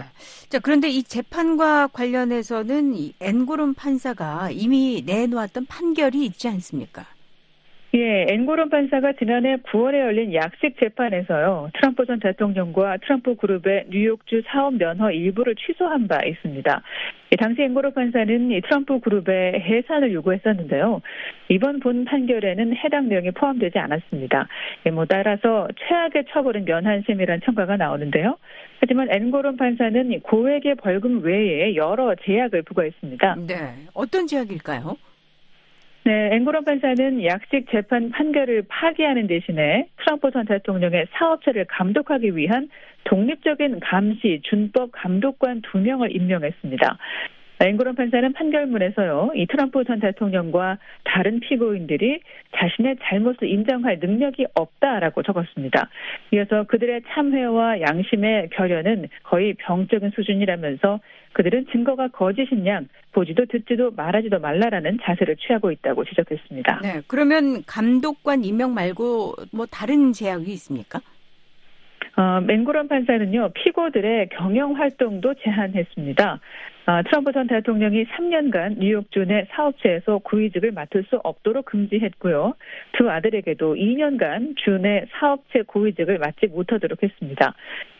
자, 0.48 0.58
그런데 0.58 0.88
이 0.88 1.04
재판과 1.04 1.90
관련해서는 1.92 2.94
이 2.96 3.12
앤고론 3.20 3.74
판사가 3.74 4.48
이미 4.50 5.04
내놓았던 5.06 5.66
판결이 5.66 6.24
있지 6.24 6.48
않습니까? 6.48 7.06
예, 7.92 8.26
앵고론 8.28 8.70
판사가 8.70 9.14
지난해 9.14 9.56
9월에 9.56 9.98
열린 9.98 10.32
약식 10.32 10.78
재판에서요, 10.78 11.70
트럼프 11.74 12.06
전 12.06 12.20
대통령과 12.20 12.98
트럼프 12.98 13.34
그룹의 13.34 13.86
뉴욕주 13.90 14.42
사업 14.46 14.74
면허 14.74 15.10
일부를 15.10 15.56
취소한 15.56 16.06
바 16.06 16.24
있습니다. 16.24 16.82
당시 17.36 17.62
앵고론 17.62 17.92
판사는 17.92 18.50
이 18.52 18.60
트럼프 18.60 19.00
그룹의 19.00 19.60
해산을 19.60 20.12
요구했었는데요. 20.12 21.00
이번 21.48 21.80
본 21.80 22.04
판결에는 22.04 22.76
해당 22.76 23.08
내용이 23.08 23.32
포함되지 23.32 23.76
않았습니다. 23.76 24.46
예, 24.86 24.90
뭐 24.90 25.04
따라서 25.06 25.66
최악의 25.76 26.26
처벌은 26.30 26.66
면한심이란 26.66 27.40
청가가 27.44 27.76
나오는데요. 27.76 28.38
하지만 28.78 29.10
앵고론 29.10 29.56
판사는 29.56 30.20
고액의 30.20 30.76
벌금 30.76 31.24
외에 31.24 31.74
여러 31.74 32.14
제약을 32.14 32.62
부과했습니다. 32.62 33.34
네. 33.48 33.54
어떤 33.94 34.28
제약일까요? 34.28 34.96
네, 36.04 36.30
앵고런 36.32 36.64
판사는 36.64 37.24
약식 37.24 37.70
재판 37.70 38.10
판결을 38.10 38.62
파기하는 38.68 39.26
대신에 39.26 39.88
트럼프 39.98 40.30
전 40.30 40.46
대통령의 40.46 41.06
사업체를 41.12 41.66
감독하기 41.66 42.36
위한 42.36 42.70
독립적인 43.04 43.80
감시 43.80 44.40
준법 44.44 44.92
감독관 44.92 45.60
두 45.62 45.78
명을 45.78 46.14
임명했습니다. 46.16 46.98
앵고런 47.60 47.94
판사는 47.94 48.32
판결문에서요, 48.32 49.32
이 49.34 49.46
트럼프 49.46 49.84
전 49.84 50.00
대통령과 50.00 50.78
다른 51.04 51.40
피고인들이 51.40 52.20
자신의 52.56 52.96
잘못을 53.02 53.48
인정할 53.48 53.98
능력이 54.00 54.46
없다라고 54.54 55.22
적었습니다. 55.22 55.88
이어서 56.32 56.64
그들의 56.64 57.02
참회와 57.08 57.82
양심의 57.82 58.48
결연은 58.54 59.08
거의 59.24 59.54
병적인 59.54 60.10
수준이라면서 60.14 61.00
그들은 61.32 61.66
증거가 61.70 62.08
거짓인 62.08 62.66
양 62.66 62.88
보지도 63.12 63.44
듣지도 63.46 63.90
말하지도 63.90 64.40
말라라는 64.40 64.98
자세를 65.02 65.36
취하고 65.36 65.70
있다고 65.70 66.04
지적했습니다. 66.04 66.80
네, 66.82 67.00
그러면 67.06 67.62
감독관 67.66 68.44
임명 68.44 68.74
말고 68.74 69.34
뭐 69.52 69.66
다른 69.66 70.12
제약이 70.12 70.50
있습니까? 70.52 71.00
어, 72.16 72.40
맹구런 72.40 72.88
판사는요, 72.88 73.50
피고들의 73.54 74.30
경영 74.30 74.76
활동도 74.76 75.34
제한했습니다. 75.34 76.40
어, 76.86 77.02
트럼프 77.04 77.32
전 77.32 77.46
대통령이 77.46 78.04
3년간 78.06 78.78
뉴욕주 78.78 79.24
내 79.26 79.46
사업체에서 79.50 80.18
구의직을 80.18 80.72
맡을 80.72 81.04
수 81.04 81.20
없도록 81.22 81.66
금지했고요. 81.66 82.54
두 82.98 83.10
아들에게도 83.10 83.74
2년간 83.74 84.56
주내 84.56 85.04
사업체 85.12 85.62
구의직을 85.62 86.18
맡지 86.18 86.48
못하도록 86.48 87.02
했습니다. 87.02 87.54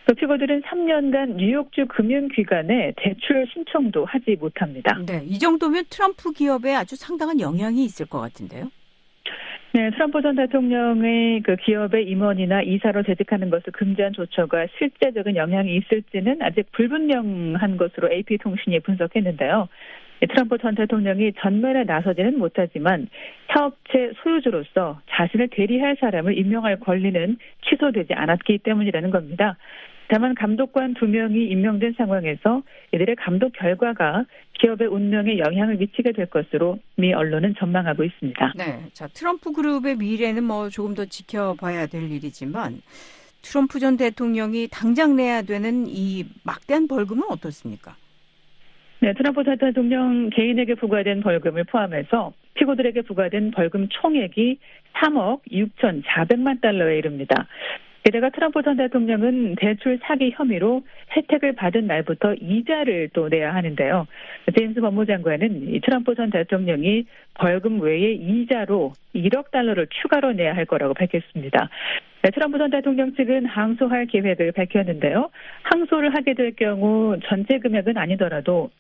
그 0.07 0.15
피고들은 0.15 0.63
3년간 0.63 1.37
뉴욕주 1.37 1.87
금융기관에 1.89 2.95
대출 2.97 3.47
신청도 3.53 4.07
하지 4.07 4.37
못합니다. 4.41 4.99
네, 5.07 5.23
이 5.25 5.39
정도면 5.39 5.85
트럼프 5.89 6.33
기업에 6.33 6.75
아주 6.75 6.97
상당한 6.97 7.39
영향이 7.39 7.85
있을 7.85 8.07
것 8.07 8.19
같은데요. 8.19 8.71
네, 9.73 9.89
트럼프 9.91 10.21
전 10.21 10.35
대통령의 10.35 11.43
그 11.43 11.55
기업의 11.55 12.09
임원이나 12.09 12.63
이사로 12.63 13.05
재직하는 13.05 13.51
것을 13.51 13.73
금지한 13.73 14.13
조처가 14.15 14.67
실제적인 14.79 15.37
영향이 15.37 15.77
있을지는 15.77 16.43
아직 16.43 16.73
불분명한 16.73 17.77
것으로 17.77 18.11
AP통신이 18.11 18.81
분석했는데요. 18.81 19.69
트럼프 20.29 20.59
전 20.59 20.75
대통령이 20.75 21.35
전면에 21.39 21.85
나서지는 21.85 22.37
못하지만 22.37 23.09
사업체 23.55 24.11
소유주로서 24.23 25.01
자신을 25.09 25.49
대리할 25.53 25.97
사람을 26.01 26.37
임명할 26.37 26.81
권리는 26.81 27.39
취소되지 27.63 28.15
않았기 28.15 28.59
때문이라는 28.59 29.11
겁니다. 29.11 29.57
다만 30.11 30.35
감독관 30.35 30.95
두 30.95 31.07
명이 31.07 31.47
임명된 31.51 31.95
상황에서 31.97 32.63
이들의 32.93 33.15
감독 33.15 33.53
결과가 33.53 34.25
기업의 34.59 34.89
운명에 34.89 35.39
영향을 35.39 35.77
미치게 35.77 36.11
될 36.13 36.27
것으로 36.27 36.81
미 36.97 37.15
언론은 37.15 37.55
전망하고 37.57 38.03
있습니다. 38.03 38.55
네. 38.57 38.81
자, 38.93 39.07
트럼프 39.07 39.53
그룹의 39.53 39.97
미래는 39.99 40.43
뭐 40.43 40.69
조금 40.69 40.95
더 40.95 41.05
지켜봐야 41.05 41.87
될 41.87 42.11
일이지만 42.11 42.81
트럼프 43.43 43.79
전 43.79 43.97
대통령이 43.97 44.67
당장 44.73 45.15
내야 45.15 45.43
되는 45.43 45.87
이 45.87 46.25
막대한 46.43 46.89
벌금은 46.89 47.23
어떻습니까? 47.31 47.95
네, 48.99 49.15
트럼프 49.15 49.45
전 49.45 49.57
대통령 49.59 50.29
개인에게 50.31 50.75
부과된 50.75 51.21
벌금을 51.21 51.65
포함해서 51.65 52.33
피고들에게 52.55 53.03
부과된 53.03 53.53
벌금 53.53 53.87
총액이 53.89 54.59
3억 54.95 55.43
6천 55.53 56.03
4백만 56.03 56.61
달러에 56.61 56.99
이릅니다. 56.99 57.47
게다가 58.05 58.31
트럼프 58.31 58.63
전 58.63 58.77
대통령은 58.77 59.57
대출 59.57 59.99
사기 60.03 60.31
혐의로 60.35 60.83
혜택을 61.17 61.55
받은 61.55 61.87
날부터 61.87 62.35
이자를 62.35 63.11
또 63.13 63.29
내야 63.29 63.55
하는데요. 63.55 64.07
제임스 64.57 64.81
법무장관은 64.81 65.69
이 65.69 65.81
트럼프 65.81 66.15
전 66.15 66.31
대통령이 66.31 67.05
벌금 67.35 67.81
외에 67.81 68.13
이자로 68.13 68.93
1억 69.15 69.51
달러를 69.51 69.87
추가로 69.89 70.33
내야 70.33 70.55
할 70.55 70.65
거라고 70.65 70.95
밝혔습니다. 70.95 71.69
네, 72.23 72.31
트럼프 72.33 72.59
전 72.59 72.71
대통령 72.71 73.15
측은 73.15 73.47
항소할 73.47 74.07
계획을 74.07 74.53
밝혔는데요. 74.53 75.31
항소를 75.63 76.15
하게 76.15 76.35
될 76.35 76.55
경우 76.55 77.17
전체 77.25 77.59
금액은 77.59 77.97
아니더라도 77.97 78.71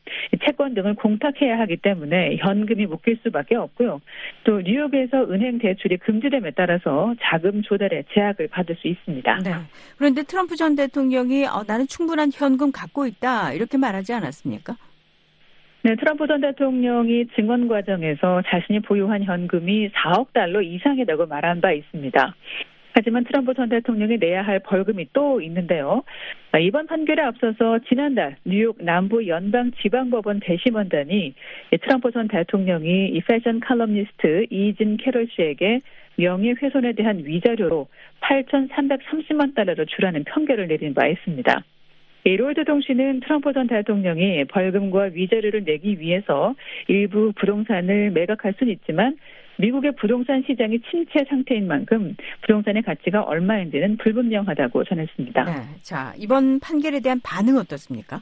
채권 0.44 0.74
등을 0.74 0.94
공탁해야 0.94 1.58
하기 1.60 1.78
때문에 1.78 2.36
현금이 2.36 2.84
묶일 2.86 3.18
수밖에 3.22 3.54
없고요. 3.54 4.00
또 4.44 4.60
뉴욕에서 4.60 5.24
은행 5.30 5.58
대출이 5.58 5.96
금지됨에 5.98 6.52
따라서 6.54 7.14
자금 7.22 7.62
조달에 7.62 8.04
제약을 8.12 8.48
받을 8.48 8.76
수 8.76 8.88
있습니다. 8.88 9.38
네. 9.38 9.50
그런데 9.96 10.22
트럼프 10.22 10.56
전 10.56 10.76
대통령이 10.76 11.46
어, 11.46 11.64
나는 11.66 11.86
충분한 11.86 12.30
현금 12.34 12.70
갖고 12.70 13.06
있다 13.06 13.54
이렇게 13.54 13.78
말하지 13.78 14.12
않았습니까? 14.12 14.76
네, 15.82 15.96
트럼프 15.96 16.26
전 16.26 16.42
대통령이 16.42 17.28
증언 17.34 17.66
과정에서 17.66 18.42
자신이 18.48 18.80
보유한 18.80 19.24
현금이 19.24 19.88
4억 19.92 20.34
달러 20.34 20.60
이상이라고 20.60 21.24
말한 21.24 21.62
바 21.62 21.72
있습니다. 21.72 22.34
하지만 22.94 23.24
트럼프 23.24 23.54
전 23.54 23.68
대통령이 23.68 24.18
내야 24.18 24.42
할 24.42 24.58
벌금이 24.60 25.08
또 25.12 25.40
있는데요. 25.40 26.02
아, 26.52 26.58
이번 26.58 26.86
판결에 26.86 27.22
앞서서 27.22 27.78
지난달 27.88 28.36
뉴욕 28.44 28.76
남부 28.80 29.26
연방 29.28 29.70
지방법원 29.80 30.40
배심원단이 30.40 31.34
트럼프 31.82 32.10
전 32.10 32.28
대통령이 32.28 33.08
이 33.08 33.20
패션 33.20 33.60
칼럼니스트 33.60 34.46
이진 34.50 34.96
캐롤 34.96 35.28
씨에게 35.28 35.80
명예훼손에 36.16 36.92
대한 36.92 37.24
위자료로 37.24 37.88
8,330만 38.20 39.54
달러를 39.54 39.86
주라는 39.86 40.24
판결을 40.24 40.68
내린 40.68 40.92
바 40.92 41.06
있습니다. 41.06 41.62
이로드 42.24 42.64
동시는 42.64 43.20
트럼프 43.20 43.52
전 43.54 43.66
대통령이 43.66 44.44
벌금과 44.44 45.10
위자료를 45.14 45.64
내기 45.64 45.98
위해서 46.00 46.54
일부 46.86 47.32
부동산을 47.34 48.10
매각할 48.10 48.54
수는 48.58 48.72
있지만 48.74 49.16
미국의 49.60 49.92
부동산 49.96 50.42
시장이 50.46 50.80
침체 50.90 51.24
상태인 51.28 51.66
만큼 51.66 52.16
부동산의 52.42 52.82
가치가 52.82 53.22
얼마인지는 53.22 53.98
불분명하다고 53.98 54.84
전했습니다. 54.84 55.44
네. 55.44 55.52
자, 55.82 56.12
이번 56.16 56.60
판결에 56.60 57.00
대한 57.00 57.20
반응 57.22 57.56
어떻습니까? 57.56 58.20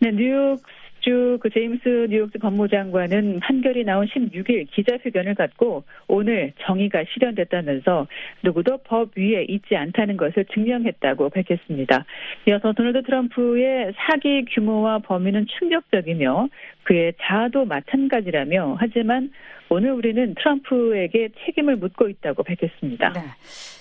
네, 0.00 0.10
뉴욕 0.10 0.60
주 1.02 1.32
그 1.42 1.50
제임스 1.50 2.06
뉴욕주 2.10 2.38
법무장관은 2.38 3.40
판결이 3.40 3.84
나온 3.84 4.06
16일 4.06 4.70
기자회견을 4.70 5.34
갖고 5.34 5.82
오늘 6.06 6.52
정의가 6.60 7.04
실현됐다면서 7.12 8.06
누구도 8.44 8.78
법 8.84 9.10
위에 9.16 9.44
있지 9.48 9.74
않다는 9.74 10.16
것을 10.16 10.44
증명했다고 10.54 11.30
밝혔습니다. 11.30 12.04
이어서 12.46 12.72
도널드 12.72 13.02
트럼프의 13.02 13.92
사기 13.96 14.44
규모와 14.44 15.00
범위는 15.00 15.46
충격적이며 15.58 16.48
그의 16.84 17.14
자아도 17.20 17.64
마찬가지라며 17.64 18.76
하지만 18.78 19.32
오늘 19.68 19.90
우리는 19.92 20.34
트럼프에게 20.36 21.30
책임을 21.44 21.76
묻고 21.76 22.08
있다고 22.08 22.42
밝혔습니다. 22.44 23.12
네. 23.14 23.20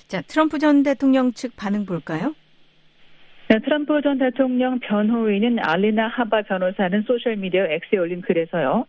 자, 0.07 0.21
트럼프 0.21 0.57
전 0.57 0.84
대통령 0.84 1.31
측 1.34 1.55
반응 1.55 1.86
볼까요? 1.86 2.34
네, 3.51 3.59
트럼프 3.59 4.01
전 4.01 4.17
대통령 4.17 4.79
변호인인 4.79 5.59
알리나 5.59 6.07
하바 6.07 6.43
변호사는 6.43 7.01
소셜미디어 7.01 7.65
X에 7.65 7.97
올린 7.97 8.21
글에서요. 8.21 8.85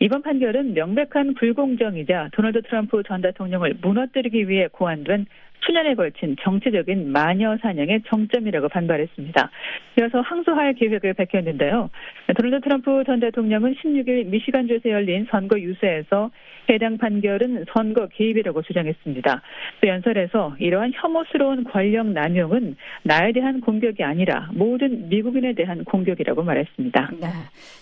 이번 0.00 0.22
판결은 0.22 0.74
명백한 0.74 1.34
불공정이자 1.34 2.30
도널드 2.32 2.62
트럼프 2.62 3.04
전 3.04 3.20
대통령을 3.20 3.74
무너뜨리기 3.80 4.48
위해 4.48 4.66
고안된 4.66 5.26
수년에 5.64 5.94
걸친 5.94 6.36
정치적인 6.40 7.12
마녀 7.12 7.56
사냥의 7.58 8.02
정점이라고 8.08 8.68
반발했습니다. 8.68 9.50
이어서 9.98 10.20
항소할 10.20 10.74
계획을 10.74 11.14
밝혔는데요. 11.14 11.90
도널드 12.36 12.62
트럼프 12.62 13.04
전 13.04 13.20
대통령은 13.20 13.74
16일 13.74 14.26
미시간주에서 14.26 14.88
열린 14.90 15.26
선거 15.30 15.58
유세에서 15.58 16.30
해당 16.70 16.98
판결은 16.98 17.64
선거 17.72 18.06
개입이라고 18.06 18.62
주장했습니다. 18.62 19.42
또 19.80 19.88
연설에서 19.88 20.54
이러한 20.58 20.92
혐오스러운 20.94 21.64
권력 21.64 22.06
남용은 22.06 22.76
나에 23.02 23.32
대한 23.32 23.60
공격이 23.60 24.04
아니라 24.04 24.48
모든 24.52 25.08
미국인에 25.08 25.54
대한 25.54 25.84
공격이라고 25.84 26.42
말했습니다. 26.42 27.10
네. 27.20 27.26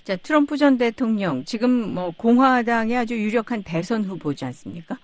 자, 0.05 0.17
트럼프 0.17 0.57
전 0.57 0.79
대통령 0.79 1.45
지금 1.45 1.71
뭐 1.95 2.11
공화당의 2.17 2.97
아주 2.97 3.15
유력한 3.15 3.63
대선 3.63 4.05
후보지 4.05 4.45
않습니까? 4.47 4.97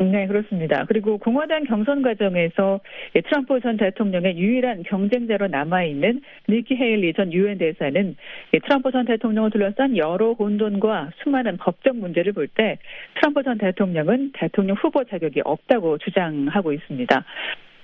네, 0.00 0.28
그렇습니다. 0.28 0.84
그리고 0.86 1.18
공화당 1.18 1.64
경선 1.64 2.02
과정에서 2.02 2.78
트럼프 3.26 3.60
전 3.60 3.76
대통령의 3.76 4.38
유일한 4.38 4.84
경쟁자로 4.84 5.48
남아있는 5.48 6.22
니키 6.48 6.76
헤일리 6.76 7.14
전 7.14 7.32
유엔 7.32 7.58
대사는 7.58 8.16
트럼프 8.62 8.92
전 8.92 9.04
대통령을 9.06 9.50
둘러싼 9.50 9.96
여러 9.96 10.32
혼돈과 10.32 11.10
수많은 11.16 11.56
법적 11.56 11.96
문제를 11.96 12.32
볼 12.32 12.46
때 12.46 12.78
트럼프 13.16 13.42
전 13.42 13.58
대통령은 13.58 14.30
대통령 14.34 14.76
후보 14.76 15.02
자격이 15.02 15.42
없다고 15.44 15.98
주장하고 15.98 16.72
있습니다. 16.72 17.24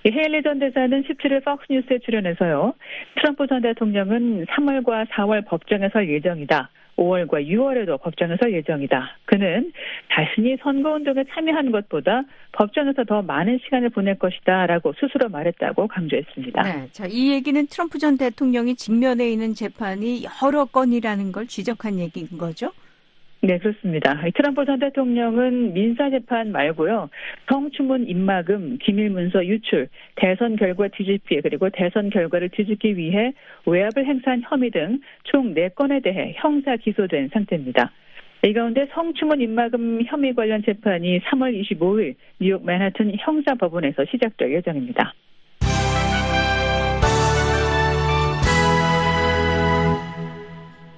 헤일리 0.07 0.43
전 0.43 0.61
대사는 0.61 1.03
17일 1.03 1.45
폭스뉴스에 1.45 1.99
출연해서요. 1.99 2.75
트럼프 3.17 3.47
전 3.49 3.61
대통령은 3.61 4.47
3월과 4.47 5.09
4월 5.09 5.45
법정에 5.47 5.89
설 5.89 6.09
예정이다. 6.09 6.71
5월과 6.97 7.47
6월에도 7.47 8.01
법정에 8.01 8.37
설 8.41 8.53
예정이다. 8.53 9.19
그는 9.25 9.73
자신이 10.13 10.57
선거운동에 10.63 11.25
참여한 11.31 11.73
것보다 11.73 12.23
법정에서 12.53 13.05
더 13.05 13.23
많은 13.23 13.59
시간을 13.65 13.91
보낼 13.91 14.19
것이다. 14.19 14.67
라고 14.67 14.93
스스로 14.99 15.29
말했다고 15.29 15.89
강조했습니다. 15.89 16.63
네. 16.63 16.89
자, 16.93 17.07
이 17.07 17.33
얘기는 17.33 17.67
트럼프 17.67 17.99
전 17.99 18.17
대통령이 18.17 18.77
직면해 18.77 19.31
있는 19.31 19.55
재판이 19.55 20.25
여러 20.43 20.65
건이라는 20.65 21.33
걸 21.33 21.47
지적한 21.47 21.99
얘기인 21.99 22.29
거죠? 22.39 22.71
네, 23.45 23.59
그렇습니다. 23.59 24.19
트럼프 24.35 24.65
전 24.65 24.79
대통령은 24.79 25.75
민사재판 25.75 26.51
말고요. 26.51 27.11
성추문 27.53 28.09
입막음, 28.09 28.79
기밀문서 28.81 29.45
유출, 29.45 29.89
대선 30.17 30.57
결과 30.57 30.89
뒤집기, 30.89 31.43
그리고 31.43 31.69
대선 31.69 32.09
결과를 32.09 32.49
뒤집기 32.49 32.97
위해 32.97 33.35
외압을 33.67 34.07
행사한 34.07 34.43
혐의 34.49 34.71
등 34.71 34.99
총 35.25 35.55
4건에 35.55 36.03
대해 36.03 36.33
형사 36.37 36.77
기소된 36.77 37.29
상태입니다. 37.33 37.91
이 38.45 38.53
가운데 38.53 38.87
성추문 38.93 39.41
입막음 39.41 40.03
혐의 40.07 40.35
관련 40.35 40.63
재판이 40.63 41.21
3월 41.21 41.61
25일 41.61 42.15
뉴욕 42.41 42.65
맨하튼 42.65 43.13
형사법원에서 43.19 44.05
시작될 44.11 44.53
예정입니다. 44.53 45.13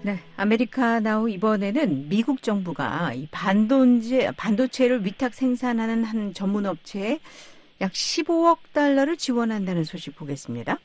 네, 0.06 0.20
아메리카 0.36 1.00
나우 1.00 1.28
이번에는 1.28 2.08
미국 2.08 2.40
정부가 2.40 3.12
이 3.12 3.26
반도체 3.32 4.30
반도체를 4.36 5.04
위탁 5.04 5.34
생산하는 5.34 6.04
한 6.04 6.32
전문 6.32 6.64
업체에 6.64 7.18
약 7.80 7.90
15억 7.90 8.58
달러를 8.72 9.16
지원한다는 9.16 9.82
소식 9.82 10.14
보겠습니다. 10.14 10.78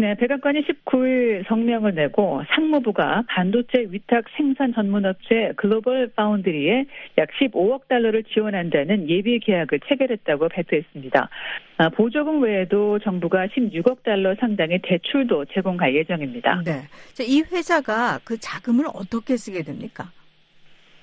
네, 0.00 0.14
백악관이 0.14 0.62
19일 0.62 1.46
성명을 1.46 1.94
내고 1.94 2.42
상무부가 2.54 3.22
반도체 3.28 3.86
위탁 3.90 4.24
생산 4.34 4.72
전문업체 4.72 5.52
글로벌 5.58 6.10
파운드리에 6.16 6.86
약 7.18 7.28
15억 7.38 7.86
달러를 7.86 8.24
지원한다는 8.24 9.10
예비 9.10 9.38
계약을 9.40 9.80
체결했다고 9.86 10.48
발표했습니다. 10.48 11.28
아, 11.76 11.88
보조금 11.90 12.42
외에도 12.42 12.98
정부가 13.00 13.48
16억 13.48 14.02
달러 14.02 14.34
상당의 14.40 14.80
대출도 14.82 15.44
제공할 15.52 15.94
예정입니다. 15.94 16.62
네. 16.64 16.80
자, 17.12 17.22
이 17.22 17.42
회사가 17.42 18.20
그 18.24 18.38
자금을 18.38 18.86
어떻게 18.94 19.36
쓰게 19.36 19.62
됩니까? 19.62 20.10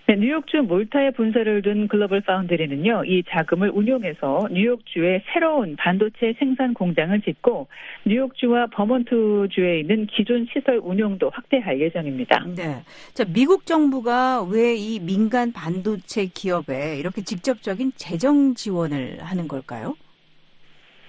네, 0.08 0.16
뉴욕주 0.16 0.62
몰타에 0.64 1.12
분사를 1.12 1.62
둔 1.64 1.90
글로벌 1.90 2.22
파운드리는요, 2.22 3.04
이 3.04 3.24
자금을 3.28 3.70
운용해서 3.72 4.48
뉴욕주에 4.50 5.24
새로운 5.34 5.76
반도체 5.76 6.34
생산 6.40 6.74
공장을 6.74 7.20
짓고 7.20 7.68
뉴욕주와 8.06 8.68
버몬트주에 8.68 9.82
있는 9.82 10.08
기존 10.08 10.48
시설 10.54 10.80
운용도 10.82 11.30
확대할 11.30 11.82
예정입니다. 11.82 12.46
네. 12.56 12.84
자, 13.14 13.26
미국 13.34 13.66
정부가 13.66 14.44
왜 14.44 14.78
이 14.78 15.00
민간 15.02 15.52
반도체 15.52 16.28
기업에 16.28 16.98
이렇게 16.98 17.22
직접적인 17.22 17.92
재정 17.98 18.54
지원을 18.54 19.18
하는 19.22 19.48
걸까요? 19.50 19.96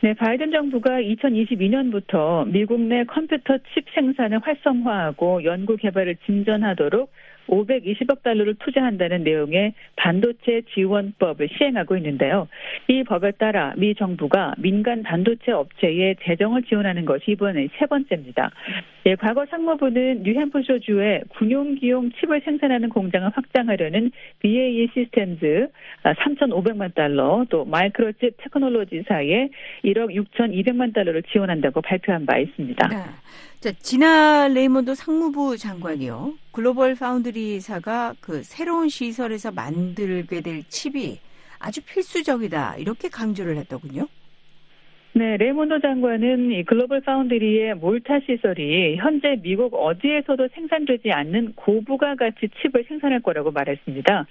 네, 0.00 0.14
바이든 0.14 0.52
정부가 0.52 1.00
2022년부터 1.00 2.48
미국 2.48 2.80
내 2.80 3.04
컴퓨터 3.04 3.58
칩 3.74 3.84
생산을 3.94 4.40
활성화하고 4.42 5.44
연구 5.44 5.76
개발을 5.76 6.16
진전하도록 6.24 7.10
520억 7.48 8.22
달러를 8.22 8.54
투자한다는 8.54 9.24
내용의 9.24 9.74
반도체 9.96 10.62
지원법을 10.74 11.48
시행하고 11.56 11.96
있는데요. 11.96 12.48
이 12.88 13.02
법에 13.04 13.32
따라 13.32 13.74
미 13.76 13.94
정부가 13.94 14.54
민간 14.58 15.02
반도체 15.02 15.52
업체에 15.52 16.14
재정을 16.22 16.62
지원하는 16.62 17.04
것이 17.04 17.32
이번에 17.32 17.68
세 17.78 17.86
번째입니다. 17.86 18.50
예, 19.08 19.14
과거 19.14 19.46
상무부는 19.46 20.22
뉴햄프셔주에 20.22 21.22
군용기용 21.38 22.10
칩을 22.20 22.42
생산하는 22.44 22.90
공장을 22.90 23.30
확장하려는 23.34 24.10
BAE 24.40 24.86
시스템즈 24.92 25.68
3,500만 26.02 26.94
달러, 26.94 27.46
또 27.48 27.64
마이크로칩 27.64 28.34
테크놀로지사에 28.36 29.48
1억 29.82 30.14
6,200만 30.14 30.92
달러를 30.92 31.22
지원한다고 31.22 31.80
발표한 31.80 32.26
바 32.26 32.36
있습니다. 32.36 32.88
네. 32.88 32.96
자, 33.60 33.72
지나 33.80 34.48
레이몬드 34.48 34.94
상무부 34.94 35.56
장관이요. 35.56 36.34
글로벌 36.52 36.94
파운드리사가 36.94 38.16
그 38.20 38.42
새로운 38.42 38.90
시설에서 38.90 39.50
만들게 39.52 40.42
될 40.42 40.62
칩이 40.64 41.18
아주 41.58 41.80
필수적이다. 41.80 42.76
이렇게 42.76 43.08
강조를 43.08 43.56
했더군요. 43.56 44.06
네, 45.18 45.36
레이몬드 45.36 45.80
장관은 45.80 46.52
이 46.52 46.62
글로벌 46.62 47.00
파운드리의 47.00 47.74
몰타 47.74 48.20
시설이 48.20 48.98
현재 48.98 49.36
미국 49.42 49.74
어디에서도 49.74 50.46
생산되지 50.54 51.10
않는 51.10 51.54
고부가 51.56 52.14
가치 52.14 52.48
칩을 52.62 52.84
생산할 52.86 53.18
거라고 53.22 53.50
말했습니다. 53.50 54.26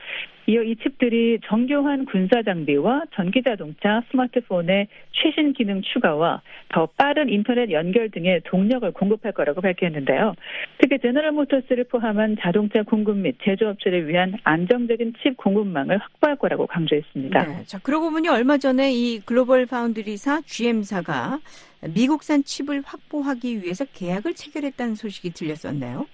이어 0.50 0.64
이 0.64 0.78
칩들이 0.78 1.40
정교한 1.44 2.06
군사 2.06 2.42
장비와 2.42 3.04
전기 3.16 3.44
자동차, 3.44 4.02
스마트폰의 4.10 4.88
최신 5.12 5.52
기능 5.52 5.82
추가와 5.82 6.42
더 6.70 6.86
빠른 6.98 7.28
인터넷 7.28 7.70
연결 7.72 8.10
등의 8.10 8.42
동력을 8.46 8.90
공급할 8.94 9.34
거라고 9.34 9.60
밝혔는데요. 9.60 10.36
특히 10.78 11.00
제너럴 11.00 11.32
모터스를 11.34 11.84
포함한 11.86 12.38
자동차 12.40 12.84
공급 12.84 13.18
및 13.18 13.36
제조업체를 13.44 14.08
위한 14.08 14.36
안정적인 14.44 15.16
칩 15.22 15.36
공급망을 15.36 15.98
확보할 15.98 16.38
거라고 16.38 16.66
강조했습니다. 16.66 17.44
네. 17.44 17.64
자, 17.66 17.78
그러고 17.80 18.10
보니 18.10 18.30
얼마 18.30 18.58
전에 18.58 18.94
이 18.94 19.20
글로벌 19.20 19.66
파운드리사 19.66 20.44
GM 20.46 20.77
사가 20.84 21.40
미국산 21.94 22.44
칩을 22.44 22.84
확보하기 22.86 23.62
위해서 23.64 23.86
계약을 23.86 24.34
체결했다는 24.34 24.96
소식이 24.96 25.32
들렸었네요. 25.32 26.08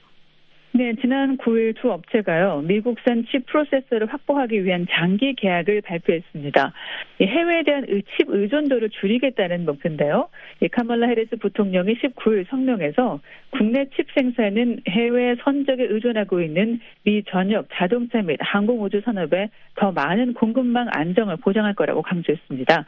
네, 0.75 0.91
지난 0.99 1.37
9일 1.37 1.79
두 1.79 1.91
업체가요, 1.91 2.63
미국산 2.65 3.23
칩 3.29 3.45
프로세서를 3.45 4.11
확보하기 4.11 4.65
위한 4.65 4.87
장기 4.89 5.35
계약을 5.35 5.81
발표했습니다. 5.81 6.73
해외에 7.21 7.61
대한 7.61 7.85
칩 7.85 8.27
의존도를 8.27 8.89
줄이겠다는 8.89 9.65
목표인데요. 9.65 10.29
카멀라 10.71 11.09
해리스 11.09 11.35
부통령이 11.35 11.93
19일 11.99 12.49
성명에서 12.49 13.19
국내 13.51 13.85
칩 13.95 14.07
생산은 14.15 14.79
해외 14.89 15.35
선적에 15.43 15.83
의존하고 15.83 16.41
있는 16.41 16.79
미 17.03 17.21
전역 17.29 17.67
자동차 17.71 18.23
및 18.23 18.39
항공우주 18.39 19.01
산업에 19.05 19.51
더 19.75 19.91
많은 19.91 20.33
공급망 20.33 20.87
안정을 20.91 21.37
보장할 21.37 21.75
거라고 21.75 22.01
강조했습니다. 22.01 22.83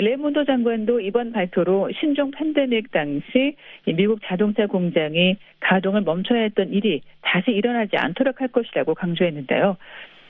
레몬도 0.00 0.44
장관도 0.44 1.00
이번 1.00 1.32
발표로 1.32 1.90
신종 1.98 2.30
팬데믹 2.30 2.90
당시 2.90 3.56
미국 3.86 4.20
자동차 4.24 4.66
공장이 4.66 5.36
가동을 5.60 6.02
멈춰야 6.02 6.42
했던 6.42 6.72
일이 6.72 7.02
다시 7.20 7.50
일어나지 7.50 7.96
않도록 7.96 8.40
할 8.40 8.48
것이라고 8.48 8.94
강조했는데요. 8.94 9.76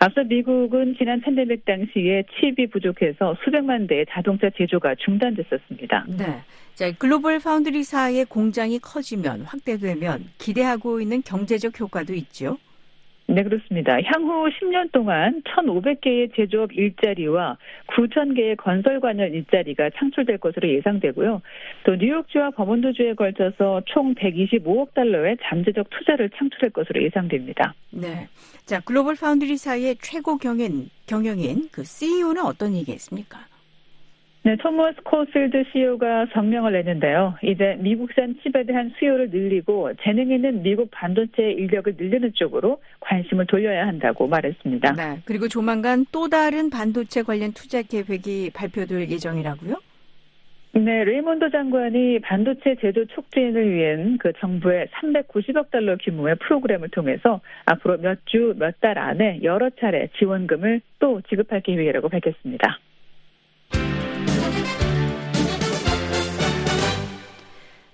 앞서 0.01 0.25
미국은 0.25 0.97
지난 0.99 1.21
팬데믹 1.21 1.64
당시에 1.66 2.25
칩이 2.39 2.68
부족해서 2.68 3.37
수백만 3.45 3.87
대의 3.87 4.07
자동차 4.11 4.49
제조가 4.51 4.95
중단됐었습니다. 4.97 6.07
네. 6.18 6.25
자, 6.75 6.91
글로벌 6.99 7.39
파운드리사의 7.39 8.25
공장이 8.25 8.79
커지면 8.79 9.43
확대되면 9.43 10.25
기대하고 10.39 11.03
있는 11.03 11.23
경제적 11.23 11.79
효과도 11.79 12.14
있죠. 12.14 12.57
네, 13.31 13.45
그렇습니다. 13.45 13.97
향후 14.07 14.49
10년 14.51 14.91
동안 14.91 15.41
1,500개의 15.43 16.35
제조업 16.35 16.72
일자리와 16.72 17.57
9,000개의 17.87 18.57
건설 18.57 18.99
관련 18.99 19.33
일자리가 19.33 19.91
창출될 19.97 20.39
것으로 20.39 20.68
예상되고요. 20.68 21.41
또 21.85 21.95
뉴욕주와 21.95 22.51
버몬트주에 22.51 23.14
걸쳐서 23.14 23.83
총 23.87 24.16
125억 24.16 24.95
달러의 24.95 25.37
잠재적 25.45 25.89
투자를 25.91 26.28
창출할 26.31 26.70
것으로 26.70 27.03
예상됩니다. 27.05 27.72
네. 27.91 28.26
자, 28.64 28.81
글로벌 28.81 29.14
파운드리사의 29.14 29.97
최고 30.03 30.37
경영, 30.37 30.89
경영인 31.07 31.68
그 31.70 31.85
CEO는 31.85 32.45
어떤 32.45 32.74
얘기했습니까? 32.74 33.49
네, 34.43 34.57
토머스 34.57 35.03
코필드 35.05 35.64
CEO가 35.70 36.26
성명을 36.32 36.72
냈는데요. 36.72 37.34
이제 37.43 37.76
미국산 37.78 38.34
칩에 38.43 38.64
대한 38.64 38.91
수요를 38.99 39.28
늘리고 39.28 39.93
재능 40.03 40.30
있는 40.30 40.62
미국 40.62 40.91
반도체 40.91 41.53
인력을 41.53 41.95
늘리는 41.99 42.32
쪽으로 42.34 42.80
관심을 43.01 43.47
돌려야 43.47 43.86
한다고 43.86 44.26
말했습니다. 44.26 44.93
네. 44.95 45.20
그리고 45.26 45.47
조만간 45.47 46.07
또 46.11 46.28
다른 46.28 46.70
반도체 46.70 47.22
관련 47.22 47.53
투자 47.53 47.82
계획이 47.82 48.51
발표될 48.55 49.11
예정이라고요? 49.11 49.74
네, 50.72 51.05
레이몬드 51.05 51.51
장관이 51.51 52.20
반도체 52.20 52.76
제조 52.80 53.05
촉진을 53.05 53.74
위한 53.74 54.16
그 54.18 54.32
정부의 54.41 54.86
390억 55.03 55.70
달러 55.70 55.97
규모의 55.99 56.36
프로그램을 56.36 56.88
통해서 56.88 57.41
앞으로 57.66 57.99
몇 57.99 58.20
주, 58.24 58.55
몇 58.57 58.80
달 58.80 58.97
안에 58.99 59.41
여러 59.43 59.68
차례 59.78 60.09
지원금을 60.16 60.80
또 60.99 61.20
지급할 61.28 61.61
계획이라고 61.61 62.09
밝혔습니다. 62.09 62.78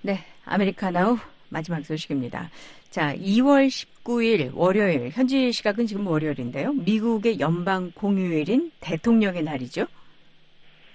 네, 0.07 0.19
아메리카나우 0.45 1.17
마지막 1.49 1.83
소식입니다. 1.83 2.49
자, 2.89 3.13
2월 3.17 3.67
19일 3.67 4.51
월요일, 4.53 5.09
현지 5.09 5.51
시각은 5.51 5.85
지금 5.85 6.07
월요일인데요. 6.07 6.71
미국의 6.71 7.41
연방 7.41 7.91
공휴일인 7.91 8.71
대통령의 8.79 9.43
날이죠. 9.43 9.85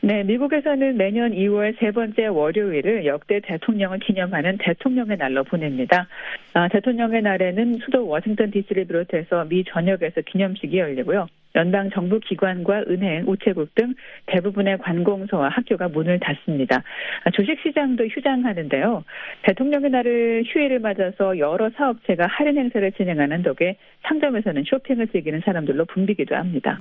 네, 0.01 0.23
미국에서는 0.25 0.97
매년 0.97 1.33
2월 1.33 1.79
세 1.79 1.91
번째 1.91 2.29
월요일을 2.29 3.05
역대 3.05 3.39
대통령을 3.41 3.99
기념하는 3.99 4.57
대통령의 4.57 5.19
날로 5.19 5.45
보냅니다. 5.45 6.09
아, 6.55 6.69
대통령의 6.69 7.21
날에는 7.21 7.81
수도 7.85 8.07
워싱턴 8.07 8.51
DC를 8.51 8.87
비롯해서 8.87 9.45
미 9.45 9.63
전역에서 9.63 10.23
기념식이 10.23 10.79
열리고요. 10.79 11.27
연방 11.55 11.91
정부 11.91 12.19
기관과 12.21 12.85
은행, 12.89 13.25
우체국 13.27 13.75
등 13.75 13.95
대부분의 14.27 14.79
관공서와 14.79 15.49
학교가 15.51 15.89
문을 15.89 16.19
닫습니다. 16.21 16.83
아, 17.25 17.31
주식시장도 17.31 18.07
휴장하는데요. 18.07 19.05
대통령의 19.43 19.91
날을 19.91 20.45
휴일을 20.47 20.81
맞아서 20.81 21.39
여러 21.39 21.71
사업체가 21.71 22.27
할인 22.27 22.59
행사를 22.59 22.91
진행하는 22.93 23.43
덕에 23.43 23.77
상점에서는 24.03 24.65
쇼핑을 24.67 25.09
즐기는 25.09 25.41
사람들로 25.45 25.85
붐비기도 25.87 26.35
합니다. 26.35 26.79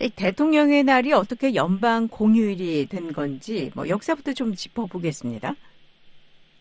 이 0.00 0.10
대통령의 0.10 0.84
날이 0.84 1.12
어떻게 1.12 1.54
연방 1.54 2.08
공휴일이 2.08 2.86
된 2.86 3.12
건지 3.12 3.70
뭐 3.74 3.88
역사부터 3.88 4.32
좀 4.32 4.54
짚어보겠습니다. 4.54 5.54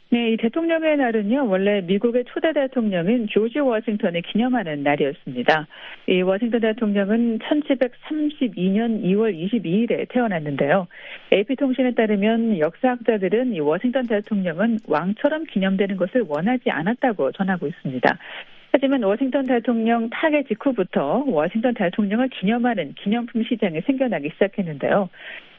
네, 0.09 0.31
이 0.31 0.37
대통령의 0.37 0.95
날은요, 0.95 1.49
원래 1.49 1.81
미국의 1.81 2.23
초대 2.29 2.53
대통령인 2.53 3.27
조지 3.27 3.59
워싱턴을 3.59 4.21
기념하는 4.21 4.81
날이었습니다. 4.81 5.67
이 6.07 6.21
워싱턴 6.21 6.61
대통령은 6.61 7.39
1732년 7.39 9.03
2월 9.03 9.35
22일에 9.35 10.07
태어났는데요. 10.07 10.87
AP통신에 11.33 11.93
따르면 11.93 12.57
역사학자들은 12.57 13.53
이 13.53 13.59
워싱턴 13.59 14.07
대통령은 14.07 14.79
왕처럼 14.87 15.43
기념되는 15.43 15.97
것을 15.97 16.23
원하지 16.25 16.69
않았다고 16.69 17.33
전하고 17.33 17.67
있습니다. 17.67 18.17
하지만 18.71 19.01
워싱턴 19.03 19.45
대통령 19.45 20.09
타계 20.09 20.43
직후부터 20.43 21.23
워싱턴 21.27 21.73
대통령을 21.73 22.29
기념하는 22.29 22.93
기념품 22.93 23.43
시장이 23.43 23.81
생겨나기 23.81 24.29
시작했는데요. 24.33 25.09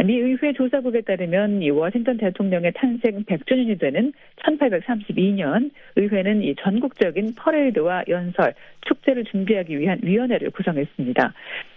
미 0.04 0.18
의회 0.18 0.52
조사국에 0.52 1.00
따르면 1.00 1.62
이 1.62 1.70
워싱턴 1.70 2.16
대통령의 2.18 2.72
탄생 2.74 3.24
100주년이 3.24 3.80
되는 3.80 4.12
1832년 4.44 5.70
의회는 5.96 6.42
이 6.42 6.54
전국적인 6.56 7.34
퍼레이드와 7.34 8.04
연설, 8.08 8.54
축제를 8.82 9.24
준비하기 9.24 9.78
위한 9.78 9.98
위원회를 10.02 10.50
구성했습니다. 10.50 11.32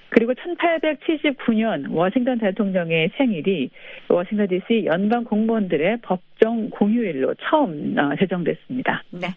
그리고 0.09 0.33
1879년 0.33 1.89
워싱턴 1.89 2.37
대통령의 2.37 3.11
생일이 3.15 3.69
워싱턴 4.09 4.47
DC 4.47 4.85
연방 4.85 5.23
공무원들의 5.23 5.99
법정 6.01 6.69
공휴일로 6.69 7.35
처음 7.35 7.97
어, 7.97 8.13
제정됐습니다. 8.17 9.03
네. 9.11 9.27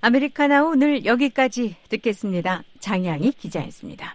아메리카나 0.00 0.64
오늘 0.64 1.04
여기까지 1.04 1.74
듣겠습니다. 1.88 2.62
장양희 2.78 3.32
기자였습니다. 3.32 4.14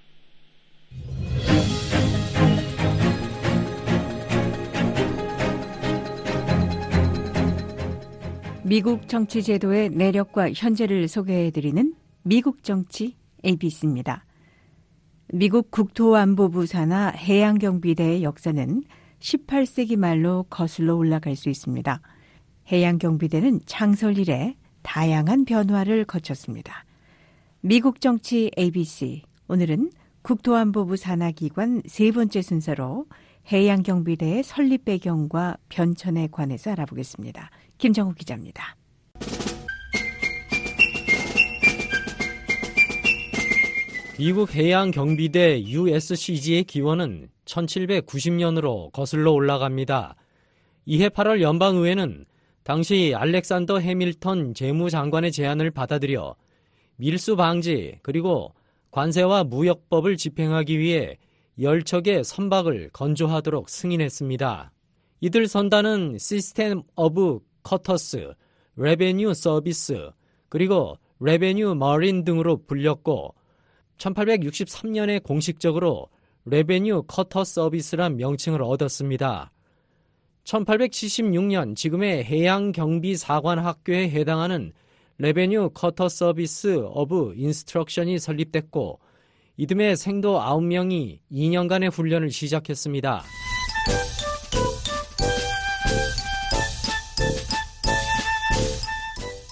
미국 8.63 9.09
정치 9.09 9.43
제도의 9.43 9.89
내력과 9.89 10.53
현재를 10.53 11.09
소개해드리는 11.09 11.93
미국 12.23 12.63
정치 12.63 13.17
ABC입니다. 13.45 14.25
미국 15.33 15.69
국토안보부 15.69 16.65
산하 16.65 17.09
해양경비대의 17.09 18.23
역사는 18.23 18.83
18세기 19.19 19.97
말로 19.97 20.45
거슬러 20.49 20.95
올라갈 20.95 21.35
수 21.35 21.49
있습니다. 21.49 21.99
해양경비대는 22.71 23.61
창설 23.65 24.17
이래 24.17 24.55
다양한 24.83 25.45
변화를 25.45 26.05
거쳤습니다. 26.05 26.85
미국 27.61 28.01
정치 28.01 28.51
ABC 28.57 29.23
오늘은 29.47 29.91
국토안보부 30.21 30.95
산하기관 30.95 31.83
세 31.87 32.11
번째 32.11 32.41
순서로 32.41 33.05
해양경비대의 33.51 34.43
설립 34.43 34.85
배경과 34.85 35.57
변천에 35.69 36.29
관해서 36.31 36.71
알아보겠습니다. 36.71 37.49
김정욱 37.77 38.15
기자입니다. 38.15 38.77
미국 44.17 44.53
해양경비대 44.53 45.63
USCG의 45.63 46.63
기원은 46.65 47.29
1790년으로 47.45 48.91
거슬러 48.91 49.31
올라갑니다. 49.31 50.15
이해 50.85 51.09
8월 51.09 51.41
연방의회는 51.41 52.25
당시 52.63 53.13
알렉산더 53.15 53.79
해밀턴 53.79 54.53
재무장관의 54.53 55.31
제안을 55.31 55.71
받아들여 55.71 56.35
밀수 56.95 57.35
방지 57.35 57.99
그리고 58.01 58.53
관세와 58.91 59.43
무역법을 59.45 60.17
집행하기 60.17 60.79
위해 60.79 61.17
열척의 61.59 62.23
선박을 62.23 62.89
건조하도록 62.93 63.69
승인했습니다. 63.69 64.71
이들 65.21 65.47
선단은 65.47 66.17
System 66.19 66.83
of 66.95 67.39
Cutters, 67.63 68.33
Revenue 68.75 69.33
Service, 69.33 70.11
그리고 70.49 70.97
Revenue 71.19 71.75
Marine 71.75 72.23
등으로 72.23 72.65
불렸고 72.65 73.33
1863년에 73.97 75.23
공식적으로 75.23 76.09
Revenue 76.45 77.03
Cutter 77.07 77.43
Service란 77.43 78.17
명칭을 78.17 78.61
얻었습니다. 78.61 79.52
1876년 80.43 81.75
지금의 81.75 82.25
해양경비사관학교에 82.25 84.09
해당하는 84.09 84.73
Revenue 85.17 85.69
Cutter 85.73 86.09
Service 86.09 86.75
of 86.77 87.33
Instruction이 87.37 88.19
설립됐고 88.19 88.99
이듬해 89.55 89.95
생도 89.95 90.39
9명이 90.39 91.19
2년간의 91.31 91.91
훈련을 91.91 92.31
시작했습니다. 92.31 93.23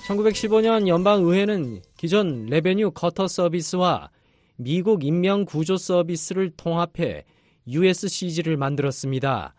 1915년 0.08 0.88
연방의회는 0.88 1.84
기존 1.96 2.48
Revenue 2.48 2.92
Cutter 2.92 3.28
Service와 3.30 4.10
미국 4.58 5.06
인명구조 5.06 5.78
서비스를 5.78 6.52
통합해 6.58 7.24
USCG를 7.68 8.58
만들었습니다. 8.58 9.56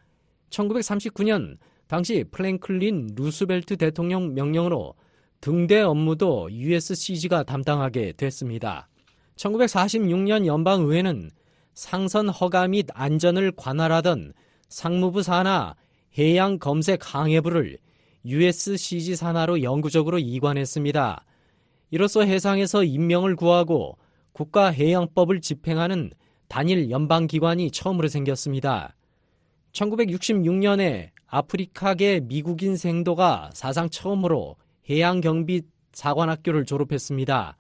1939년 0.53 1.57
당시 1.89 2.25
프랭클린 2.31 3.11
루스벨트 3.17 3.77
대통령 3.77 4.35
명령으로 4.35 4.95
등대 5.41 5.81
업무도 5.81 6.53
USCG가 6.53 7.43
담당하게 7.43 8.13
됐습니다. 8.13 8.89
1946년 9.37 10.47
연방의회는 10.47 11.31
상선 11.75 12.29
허가 12.29 12.69
및 12.69 12.87
안전을 12.93 13.53
관할하던 13.57 14.35
상무부 14.69 15.23
산하 15.23 15.75
해양 16.17 16.59
검색 16.59 17.15
항해부를 17.15 17.79
USCG 18.25 19.17
산하로 19.17 19.63
영구적으로 19.63 20.19
이관했습니다. 20.19 21.25
이로써 21.91 22.23
해상에서 22.23 22.85
인명을 22.85 23.37
구하고 23.37 23.99
국가해양법을 24.33 25.41
집행하는 25.41 26.13
단일 26.49 26.91
연방기관이 26.91 27.71
처음으로 27.71 28.09
생겼습니다. 28.09 28.95
1966년에 29.73 31.11
아프리카계 31.27 32.21
미국인 32.21 32.77
생도가 32.77 33.51
사상 33.55 33.89
처음으로 33.89 34.57
해양경비 34.89 35.63
사관학교를 35.93 36.65
졸업했습니다. 36.65 37.57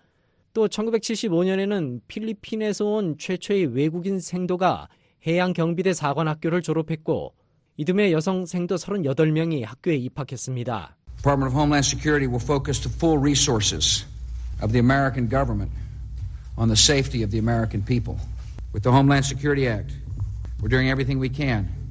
또 0.52 0.68
1975년에는 0.68 2.00
필리핀에서 2.08 2.84
온 2.84 3.16
최초의 3.18 3.74
외국인 3.74 4.20
생도가 4.20 4.88
해양경비대 5.26 5.94
사관학교를 5.94 6.60
졸업했고 6.62 7.34
이듬해 7.78 8.12
여성 8.12 8.44
생도 8.44 8.76
38명이 8.76 9.64
학교에 9.64 9.96
입학했습니다. 9.96 10.96
Department 11.16 11.52
of 11.52 11.58
Homeland 11.58 11.86
Security 11.86 12.26
will 12.26 12.42
focus 12.42 12.80
the 12.80 12.90
full 12.90 13.18
resources 13.18 14.04
of 14.60 14.72
the 14.72 14.80
American 14.80 15.28
government 15.30 15.72
on 16.58 16.68
the 16.68 16.76
safety 16.76 17.24
of 17.24 17.30
the 17.30 17.38
American 17.38 17.82
people. 17.82 18.18
With 18.74 18.82
the 18.82 18.92
Homeland 18.92 19.24
Security 19.24 19.68
Act, 19.68 19.94
we're 20.60 20.68
doing 20.68 20.90
everything 20.90 21.18
we 21.18 21.30
can. 21.30 21.81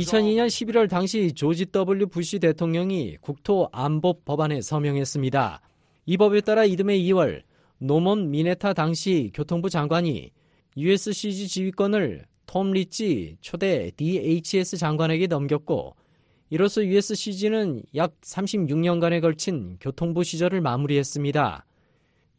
2002년 0.00 0.46
11월 0.46 0.88
당시 0.90 1.32
조지 1.32 1.66
W. 1.66 2.06
부시 2.06 2.38
대통령이 2.38 3.16
국토 3.20 3.68
안보 3.72 4.20
법안에 4.24 4.60
서명했습니다. 4.60 5.60
이 6.06 6.16
법에 6.16 6.40
따라 6.42 6.64
이듬해 6.64 6.98
2월 6.98 7.42
노몬 7.78 8.30
미네타 8.30 8.74
당시 8.74 9.30
교통부 9.32 9.70
장관이 9.70 10.30
USCG 10.76 11.48
지휘권을 11.48 12.26
톰 12.46 12.72
리치 12.72 13.36
초대 13.40 13.90
DHS 13.96 14.76
장관에게 14.76 15.26
넘겼고 15.26 15.96
이로써 16.50 16.84
USCG는 16.84 17.82
약 17.94 18.20
36년간에 18.20 19.22
걸친 19.22 19.78
교통부 19.80 20.22
시절을 20.22 20.60
마무리했습니다. 20.60 21.64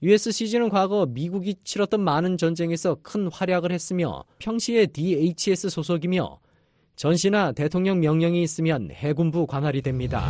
USCG는 0.03 0.67
과거 0.67 1.05
미국이 1.05 1.55
치렀던 1.63 2.01
많은 2.01 2.35
전쟁에서 2.35 2.97
큰 3.01 3.27
활약을 3.31 3.71
했으며 3.71 4.25
평시에 4.37 4.87
DHS 4.87 5.69
소속이며 5.69 6.39
전시나 6.97 7.53
대통령 7.53 8.01
명령이 8.01 8.43
있으면 8.43 8.89
해군부 8.91 9.47
관할이 9.47 9.81
됩니다. 9.81 10.29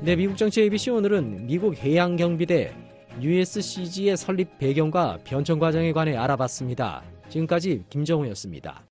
네, 0.00 0.16
미국 0.16 0.38
정치 0.38 0.62
ABC 0.62 0.88
오늘은 0.88 1.46
미국 1.46 1.76
해양경비대 1.76 2.74
USCG의 3.20 4.16
설립 4.16 4.56
배경과 4.56 5.18
변천 5.22 5.58
과정에 5.58 5.92
관해 5.92 6.16
알아봤습니다. 6.16 7.02
지금까지 7.28 7.84
김정우였습니다. 7.90 8.84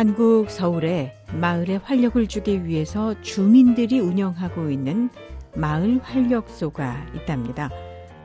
한국 0.00 0.48
서울에 0.48 1.12
마을에 1.38 1.76
활력을 1.76 2.26
주기 2.26 2.64
위해서 2.64 3.14
주민들이 3.20 4.00
운영하고 4.00 4.70
있는 4.70 5.10
마을 5.54 6.00
활력소가 6.02 7.04
있답니다. 7.16 7.68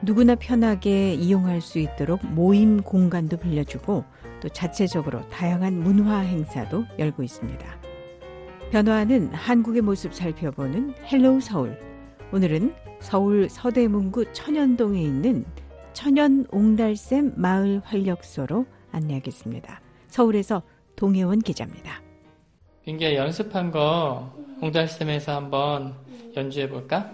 누구나 0.01 0.35
편하게 0.35 1.15
이용할 1.15 1.59
수 1.59 1.79
있도록 1.79 2.25
모임 2.25 2.81
공간도 2.81 3.35
빌려주고 3.35 4.05
또 4.39 4.47
자체적으로 4.47 5.27
다양한 5.27 5.77
문화 5.77 6.19
행사도 6.19 6.85
열고 6.97 7.23
있습니다. 7.23 7.67
변화하는 8.71 9.33
한국의 9.33 9.81
모습 9.81 10.13
살펴보는 10.13 10.93
Hello 11.11 11.41
서울. 11.41 11.77
오늘은 12.31 12.73
서울 13.01 13.49
서대문구 13.49 14.31
천연동에 14.31 15.01
있는 15.01 15.43
천연 15.91 16.45
옹달샘 16.51 17.33
마을 17.35 17.81
활력소로 17.83 18.65
안내하겠습니다. 18.93 19.81
서울에서 20.07 20.63
동혜원 20.95 21.39
기자입니다. 21.39 22.01
민기야 22.85 23.15
연습한 23.15 23.71
거 23.71 24.33
옹달샘에서 24.61 25.35
한번 25.35 25.95
연주해 26.35 26.69
볼까? 26.69 27.11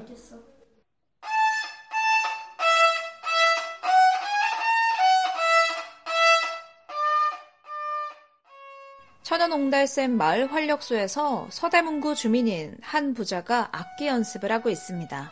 천연옹달샘 9.24 10.18
마을 10.18 10.52
활력소에서 10.52 11.48
서대문구 11.52 12.16
주민인 12.16 12.76
한 12.82 13.14
부자가 13.14 13.70
악기 13.72 14.08
연습을 14.08 14.52
하고 14.52 14.70
있습니다. 14.70 15.32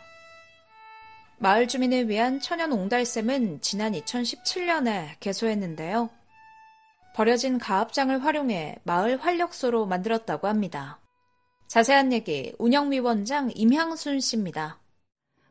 마을 1.37 1.67
주민을 1.67 2.07
위한 2.07 2.39
천연옹달샘은 2.39 3.59
지난 3.59 3.91
2017년에 3.91 5.19
개소했는데요. 5.19 6.09
버려진 7.19 7.57
가압장을 7.57 8.23
활용해 8.23 8.77
마을 8.85 9.17
활력소로 9.17 9.85
만들었다고 9.87 10.47
합니다. 10.47 11.01
자세한 11.67 12.13
얘기 12.13 12.53
운영위원장 12.57 13.51
임향순 13.53 14.21
씨입니다. 14.21 14.79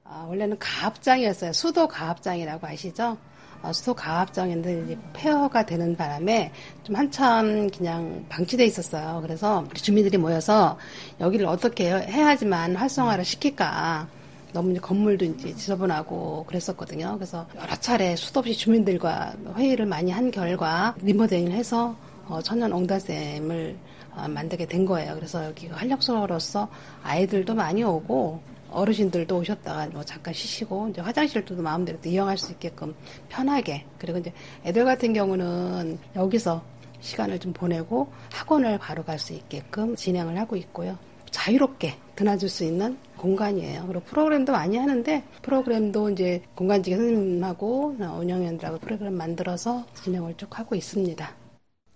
아, 0.02 0.24
원래는 0.26 0.58
가압장이었어요. 0.58 1.52
수도 1.52 1.86
가압장이라고 1.86 2.66
아시죠? 2.66 3.18
어, 3.60 3.70
수도 3.70 3.92
가압장인데 3.92 4.84
이제 4.84 4.98
폐허가 5.12 5.66
되는 5.66 5.94
바람에 5.94 6.52
좀 6.84 6.96
한참 6.96 7.68
그냥 7.68 8.24
방치돼 8.30 8.64
있었어요. 8.64 9.20
그래서 9.20 9.62
우리 9.70 9.78
주민들이 9.78 10.16
모여서 10.16 10.78
여기를 11.20 11.44
어떻게 11.44 11.90
해야지만 11.90 12.76
활성화를 12.76 13.26
시킬까. 13.26 14.08
너무 14.52 14.70
이제 14.72 14.80
건물도 14.80 15.24
이제 15.24 15.54
지저분하고 15.54 16.44
그랬었거든요. 16.46 17.14
그래서 17.16 17.46
여러 17.56 17.74
차례 17.76 18.16
수도 18.16 18.40
없이 18.40 18.54
주민들과 18.54 19.34
회의를 19.56 19.86
많이 19.86 20.10
한 20.10 20.30
결과 20.30 20.94
리모델링을 21.00 21.52
해서 21.52 21.96
어, 22.26 22.40
천연 22.42 22.72
옹달샘을 22.72 23.76
어, 24.16 24.28
만들게 24.28 24.66
된 24.66 24.84
거예요. 24.84 25.14
그래서 25.14 25.44
여기 25.44 25.68
활력소로서 25.68 26.68
아이들도 27.02 27.54
많이 27.54 27.82
오고 27.84 28.40
어르신들도 28.70 29.38
오셨다가 29.38 29.86
뭐 29.92 30.04
잠깐 30.04 30.34
쉬시고 30.34 30.88
이제 30.88 31.00
화장실도 31.00 31.56
마음대로 31.56 31.98
이용할 32.04 32.36
수 32.36 32.52
있게끔 32.52 32.94
편하게 33.28 33.86
그리고 33.98 34.18
이제 34.18 34.32
애들 34.64 34.84
같은 34.84 35.12
경우는 35.14 35.98
여기서 36.16 36.62
시간을 37.00 37.38
좀 37.38 37.52
보내고 37.52 38.12
학원을 38.32 38.78
바로 38.78 39.04
갈 39.04 39.18
수 39.18 39.32
있게끔 39.32 39.96
진행을 39.96 40.38
하고 40.38 40.56
있고요. 40.56 40.98
자유롭게 41.30 41.94
드나들 42.18 42.48
수 42.48 42.64
있는 42.64 42.98
공간이에요. 43.16 43.86
그리고 43.86 44.00
프로그램도 44.06 44.50
많이 44.50 44.76
하는데 44.76 45.22
프로그램도 45.42 46.10
이제 46.10 46.42
공간지기 46.56 46.96
선생님하고 46.96 47.94
운영위원들하고 47.96 48.78
프로그램 48.78 49.14
만들어서 49.14 49.86
진행을 50.02 50.36
쭉 50.36 50.58
하고 50.58 50.74
있습니다. 50.74 51.36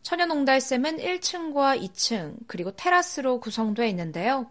천연옹달샘은 0.03 0.99
1층과 0.99 1.83
2층 1.83 2.37
그리고 2.47 2.71
테라스로 2.71 3.41
구성되어 3.41 3.85
있는데요. 3.87 4.47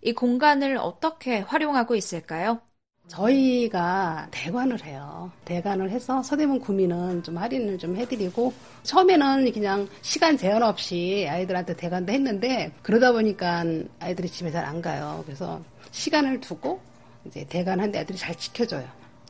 이 0.00 0.12
공간을 0.12 0.76
어떻게 0.76 1.40
활용하고 1.40 1.96
있을까요? 1.96 2.60
저희가 3.08 4.28
대관을 4.30 4.84
해요. 4.84 5.30
대관을 5.44 5.90
해서 5.90 6.22
서대문 6.22 6.60
구민은 6.60 7.22
좀 7.22 7.38
할인을 7.38 7.78
좀 7.78 7.96
해드리고 7.96 8.52
처음에는 8.82 9.52
그냥 9.52 9.88
시간 10.02 10.36
제한 10.36 10.62
없이 10.62 11.26
아이들한테 11.28 11.76
대관도 11.76 12.12
했는데 12.12 12.72
그러다 12.82 13.12
보니까 13.12 13.64
아이들이 14.00 14.28
집에 14.28 14.50
잘 14.50 14.64
안 14.66 14.82
가요. 14.82 15.22
그래서 15.24 15.62
시간을 15.92 16.40
두고 16.40 16.80
이제 17.24 17.44
대관하는데 17.48 18.00
애들이 18.00 18.18
잘 18.18 18.34
지켜줘요. 18.34 18.84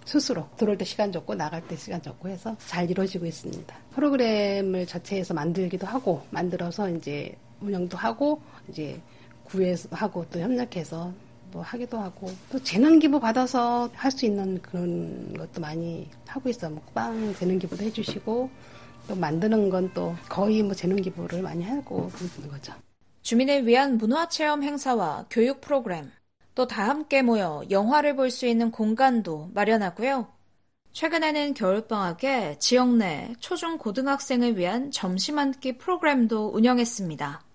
스스로 0.06 0.48
들어올 0.56 0.78
때 0.78 0.84
시간 0.84 1.12
줬고 1.12 1.34
나갈 1.34 1.60
때 1.66 1.76
시간 1.76 2.00
줬고 2.00 2.28
해서 2.28 2.56
잘 2.66 2.90
이루어지고 2.90 3.26
있습니다. 3.26 3.76
프로그램을 3.94 4.86
자체에서 4.86 5.34
만들기도 5.34 5.86
하고 5.86 6.22
만들어서 6.30 6.88
이제 6.90 7.36
운영도 7.60 7.98
하고 7.98 8.40
이제 8.68 8.98
구에서 9.44 9.88
하고 9.92 10.24
또 10.30 10.40
협력해서 10.40 11.12
또 11.52 11.62
하기도 11.62 11.98
하고 11.98 12.28
또 12.50 12.58
재능 12.62 12.98
기부 12.98 13.20
받아서 13.20 13.88
할 13.94 14.10
수 14.10 14.26
있는 14.26 14.60
그런 14.62 15.32
것도 15.34 15.60
많이 15.60 16.10
하고 16.26 16.48
있어. 16.50 16.70
뭐빵 16.70 17.34
재능 17.34 17.58
기부도 17.58 17.84
해주시고 17.84 18.50
또 19.08 19.14
만드는 19.16 19.70
건 19.70 19.92
또 19.94 20.14
거의 20.28 20.62
뭐 20.62 20.74
재능 20.74 20.96
기부를 20.96 21.42
많이 21.42 21.64
하고 21.64 22.10
있는 22.20 22.48
거죠. 22.50 22.74
주민을 23.22 23.66
위한 23.66 23.98
문화 23.98 24.28
체험 24.28 24.62
행사와 24.62 25.26
교육 25.30 25.60
프로그램, 25.60 26.10
또 26.54 26.66
다 26.66 26.88
함께 26.88 27.22
모여 27.22 27.62
영화를 27.70 28.16
볼 28.16 28.30
수 28.30 28.46
있는 28.46 28.70
공간도 28.70 29.50
마련하고요. 29.54 30.28
최근에는 30.92 31.54
겨울방학에 31.54 32.58
지역 32.58 32.96
내 32.96 33.32
초중 33.40 33.78
고등학생을 33.78 34.56
위한 34.58 34.90
점심 34.90 35.38
한 35.38 35.52
끼 35.60 35.76
프로그램도 35.78 36.48
운영했습니다. 36.54 37.45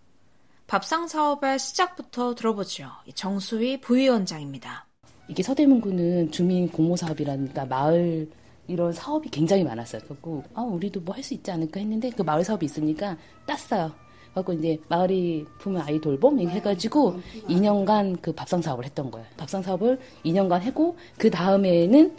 밥상 0.72 1.05
사업의 1.05 1.59
시작부터 1.59 2.34
들어보죠. 2.34 2.88
정수희 3.13 3.82
부위원장입니다. 3.82 4.86
이게 5.28 5.43
서대문구는 5.43 6.32
주민 6.32 6.69
공모 6.69 6.95
사업이라니까 6.95 7.65
마을 7.65 8.30
이런 8.69 8.93
사업이 8.93 9.28
굉장히 9.32 9.65
많았어요. 9.65 10.01
그리고 10.07 10.41
아 10.53 10.61
우리도 10.61 11.01
뭐 11.01 11.13
할 11.13 11.22
수 11.24 11.34
있지 11.34 11.51
않을까 11.51 11.82
했는데 11.82 12.09
그 12.11 12.22
마을 12.22 12.45
사업이 12.45 12.65
있으니까 12.65 13.17
땄어요. 13.45 13.91
그래고 14.34 14.53
이제 14.53 14.80
마을이 14.88 15.45
품은 15.59 15.82
아이 15.82 15.99
돌봄 15.99 16.39
해가지고 16.39 17.19
2년간 17.49 18.22
그 18.22 18.32
밥상 18.32 18.61
사업을 18.61 18.86
했던 18.86 19.11
거예요. 19.11 19.28
밥상 19.36 19.61
사업을 19.61 19.99
2년간 20.24 20.61
하고 20.61 20.95
그 21.17 21.30
다음에는 21.30 22.15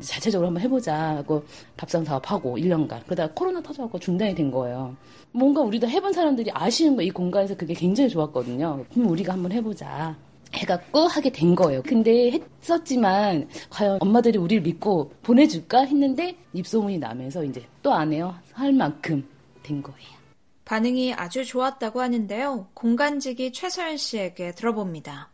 자체적으로 0.00 0.46
한번 0.46 0.62
해보자 0.62 1.16
하고 1.16 1.44
밥상 1.76 2.04
사업하고 2.04 2.56
1년간 2.56 3.04
그러다가 3.04 3.32
코로나 3.34 3.60
터져갖고 3.60 3.98
중단이 3.98 4.32
된 4.36 4.52
거예요. 4.52 4.94
뭔가 5.36 5.60
우리도 5.60 5.88
해본 5.88 6.12
사람들이 6.12 6.50
아시는 6.54 6.96
거 6.96 7.02
이 7.02 7.10
공간에서 7.10 7.54
그게 7.56 7.74
굉장히 7.74 8.08
좋았거든요. 8.10 8.84
그럼 8.92 9.10
우리가 9.10 9.34
한번 9.34 9.52
해보자. 9.52 10.16
해갖고 10.54 11.00
하게 11.00 11.30
된 11.30 11.54
거예요. 11.54 11.82
근데 11.82 12.40
했었지만 12.62 13.48
과연 13.68 13.98
엄마들이 14.00 14.38
우리를 14.38 14.62
믿고 14.62 15.12
보내줄까 15.22 15.84
했는데 15.84 16.36
입소문이 16.54 16.98
나면서 16.98 17.44
이제 17.44 17.62
또 17.82 17.92
안 17.92 18.12
해요. 18.12 18.34
할 18.52 18.72
만큼 18.72 19.26
된 19.62 19.82
거예요. 19.82 20.16
반응이 20.64 21.14
아주 21.14 21.44
좋았다고 21.44 22.00
하는데요. 22.00 22.68
공간지기 22.74 23.52
최서연 23.52 23.96
씨에게 23.98 24.52
들어봅니다. 24.52 25.30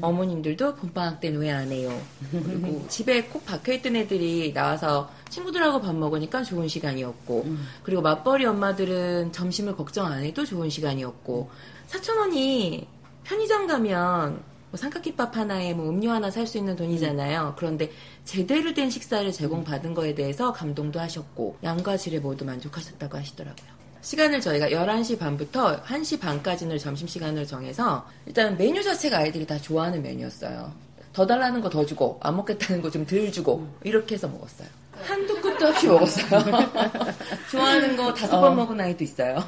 어머님들도 0.00 0.74
봄방학 0.76 1.20
때는 1.20 1.40
왜 1.40 1.50
안 1.50 1.70
해요? 1.70 1.96
그리고 2.30 2.84
집에 2.88 3.22
꼭 3.24 3.44
박혀있던 3.46 3.94
애들이 3.96 4.52
나와서 4.52 5.10
친구들하고 5.30 5.80
밥 5.80 5.94
먹으니까 5.94 6.42
좋은 6.42 6.66
시간이었고, 6.68 7.42
음. 7.46 7.66
그리고 7.82 8.02
맞벌이 8.02 8.44
엄마들은 8.46 9.32
점심을 9.32 9.76
걱정 9.76 10.06
안 10.06 10.22
해도 10.24 10.44
좋은 10.44 10.68
시간이었고, 10.70 11.50
사천원이 11.86 12.86
편의점 13.24 13.66
가면 13.66 14.42
뭐 14.70 14.78
삼각김밥 14.78 15.36
하나에 15.36 15.72
뭐 15.74 15.88
음료 15.88 16.10
하나 16.10 16.30
살 16.30 16.46
수 16.46 16.58
있는 16.58 16.74
돈이잖아요. 16.76 17.54
그런데 17.56 17.90
제대로 18.24 18.74
된 18.74 18.90
식사를 18.90 19.30
제공받은 19.30 19.94
거에 19.94 20.14
대해서 20.14 20.52
감동도 20.52 20.98
하셨고, 21.00 21.58
양과 21.62 21.96
질에 21.96 22.18
모두 22.18 22.44
만족하셨다고 22.44 23.16
하시더라고요. 23.18 23.73
시간을 24.04 24.40
저희가 24.42 24.68
11시 24.68 25.18
반부터 25.18 25.82
1시 25.82 26.20
반까지는 26.20 26.76
점심시간을 26.76 27.46
정해서 27.46 28.06
일단 28.26 28.54
메뉴 28.58 28.82
자체가 28.82 29.16
아이들이 29.18 29.46
다 29.46 29.56
좋아하는 29.58 30.02
메뉴였어요. 30.02 30.70
더 31.14 31.26
달라는 31.26 31.60
거 31.62 31.70
더 31.70 31.86
주고 31.86 32.18
안 32.22 32.36
먹겠다는 32.36 32.82
거 32.82 32.90
좀 32.90 33.06
덜 33.06 33.32
주고 33.32 33.66
이렇게 33.82 34.14
해서 34.16 34.28
먹었어요. 34.28 34.68
한두 34.92 35.40
끝도 35.40 35.68
없이 35.68 35.86
먹었어요. 35.86 36.42
좋아하는 37.50 37.96
거 37.96 38.12
다섯 38.12 38.40
번 38.40 38.52
어. 38.52 38.54
먹은 38.54 38.78
아이도 38.80 39.02
있어요. 39.04 39.42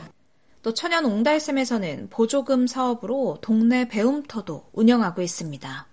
또 0.63 0.73
천연 0.73 1.05
옹달샘에서는 1.05 2.09
보조금 2.11 2.67
사업으로 2.67 3.39
동네 3.43 3.87
배움터도 3.89 4.65
운영하고 4.73 5.21
있습니다. 5.23 5.87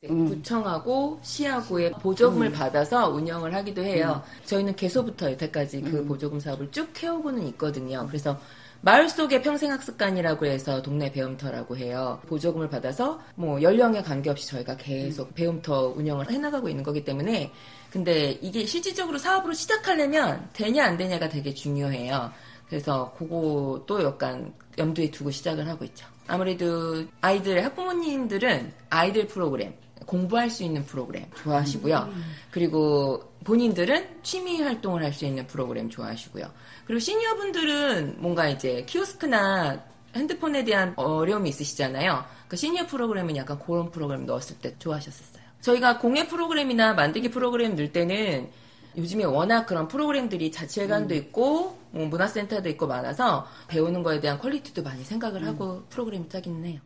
네, 0.00 0.06
구청하고 0.10 1.18
시하고의 1.22 1.90
보조금을 1.94 2.46
음. 2.46 2.52
받아서 2.52 3.08
운영을 3.08 3.52
하기도 3.52 3.82
해요. 3.82 4.22
저희는 4.44 4.76
개소부터 4.76 5.32
여태까지 5.32 5.80
그 5.80 6.04
보조금 6.06 6.38
사업을 6.38 6.70
쭉 6.70 6.88
해오고는 7.02 7.44
있거든요. 7.48 8.06
그래서 8.06 8.38
마을 8.80 9.08
속의 9.08 9.42
평생학습관이라고 9.42 10.46
해서 10.46 10.80
동네 10.82 11.10
배움터라고 11.10 11.76
해요. 11.76 12.20
보조금을 12.28 12.68
받아서 12.68 13.20
뭐 13.34 13.60
연령에 13.60 14.00
관계없이 14.00 14.46
저희가 14.46 14.76
계속 14.76 15.34
배움터 15.34 15.94
운영을 15.96 16.30
해나가고 16.30 16.68
있는 16.68 16.84
거기 16.84 17.04
때문에 17.04 17.50
근데 17.90 18.38
이게 18.40 18.66
실질적으로 18.66 19.18
사업으로 19.18 19.52
시작하려면 19.52 20.48
되냐 20.52 20.84
안 20.84 20.96
되냐가 20.96 21.28
되게 21.28 21.52
중요해요. 21.52 22.30
그래서 22.68 23.12
그것도 23.18 24.04
약간 24.04 24.54
염두에 24.78 25.10
두고 25.10 25.32
시작을 25.32 25.66
하고 25.66 25.84
있죠. 25.86 26.06
아무래도 26.28 27.04
아이들 27.20 27.64
학부모님들은 27.64 28.72
아이들 28.90 29.26
프로그램 29.26 29.74
공부할 30.06 30.50
수 30.50 30.62
있는 30.64 30.84
프로그램 30.84 31.26
좋아하시고요. 31.42 32.08
그리고 32.50 33.32
본인들은 33.44 34.18
취미 34.22 34.60
활동을 34.62 35.02
할 35.04 35.12
수 35.12 35.24
있는 35.24 35.46
프로그램 35.46 35.88
좋아하시고요. 35.90 36.50
그리고 36.86 36.98
시니어분들은 37.00 38.16
뭔가 38.18 38.48
이제 38.48 38.84
키오스크나 38.86 39.82
핸드폰에 40.14 40.64
대한 40.64 40.94
어려움이 40.96 41.48
있으시잖아요. 41.50 42.24
그 42.48 42.56
시니어 42.56 42.86
프로그램은 42.86 43.36
약간 43.36 43.58
그런 43.58 43.90
프로그램 43.90 44.26
넣었을 44.26 44.56
때 44.58 44.74
좋아하셨었어요. 44.78 45.42
저희가 45.60 45.98
공예 45.98 46.26
프로그램이나 46.26 46.94
만들기 46.94 47.30
프로그램 47.30 47.74
넣을 47.76 47.92
때는 47.92 48.48
요즘에 48.96 49.24
워낙 49.24 49.66
그런 49.66 49.86
프로그램들이 49.86 50.50
자치회관도 50.50 51.14
있고 51.14 51.78
뭐 51.90 52.06
문화센터도 52.06 52.68
있고 52.70 52.86
많아서 52.86 53.46
배우는 53.68 54.02
거에 54.02 54.18
대한 54.20 54.38
퀄리티도 54.38 54.82
많이 54.82 55.04
생각을 55.04 55.46
하고 55.46 55.82
프로그램을 55.90 56.28
짜기는 56.28 56.64
해요. 56.64 56.80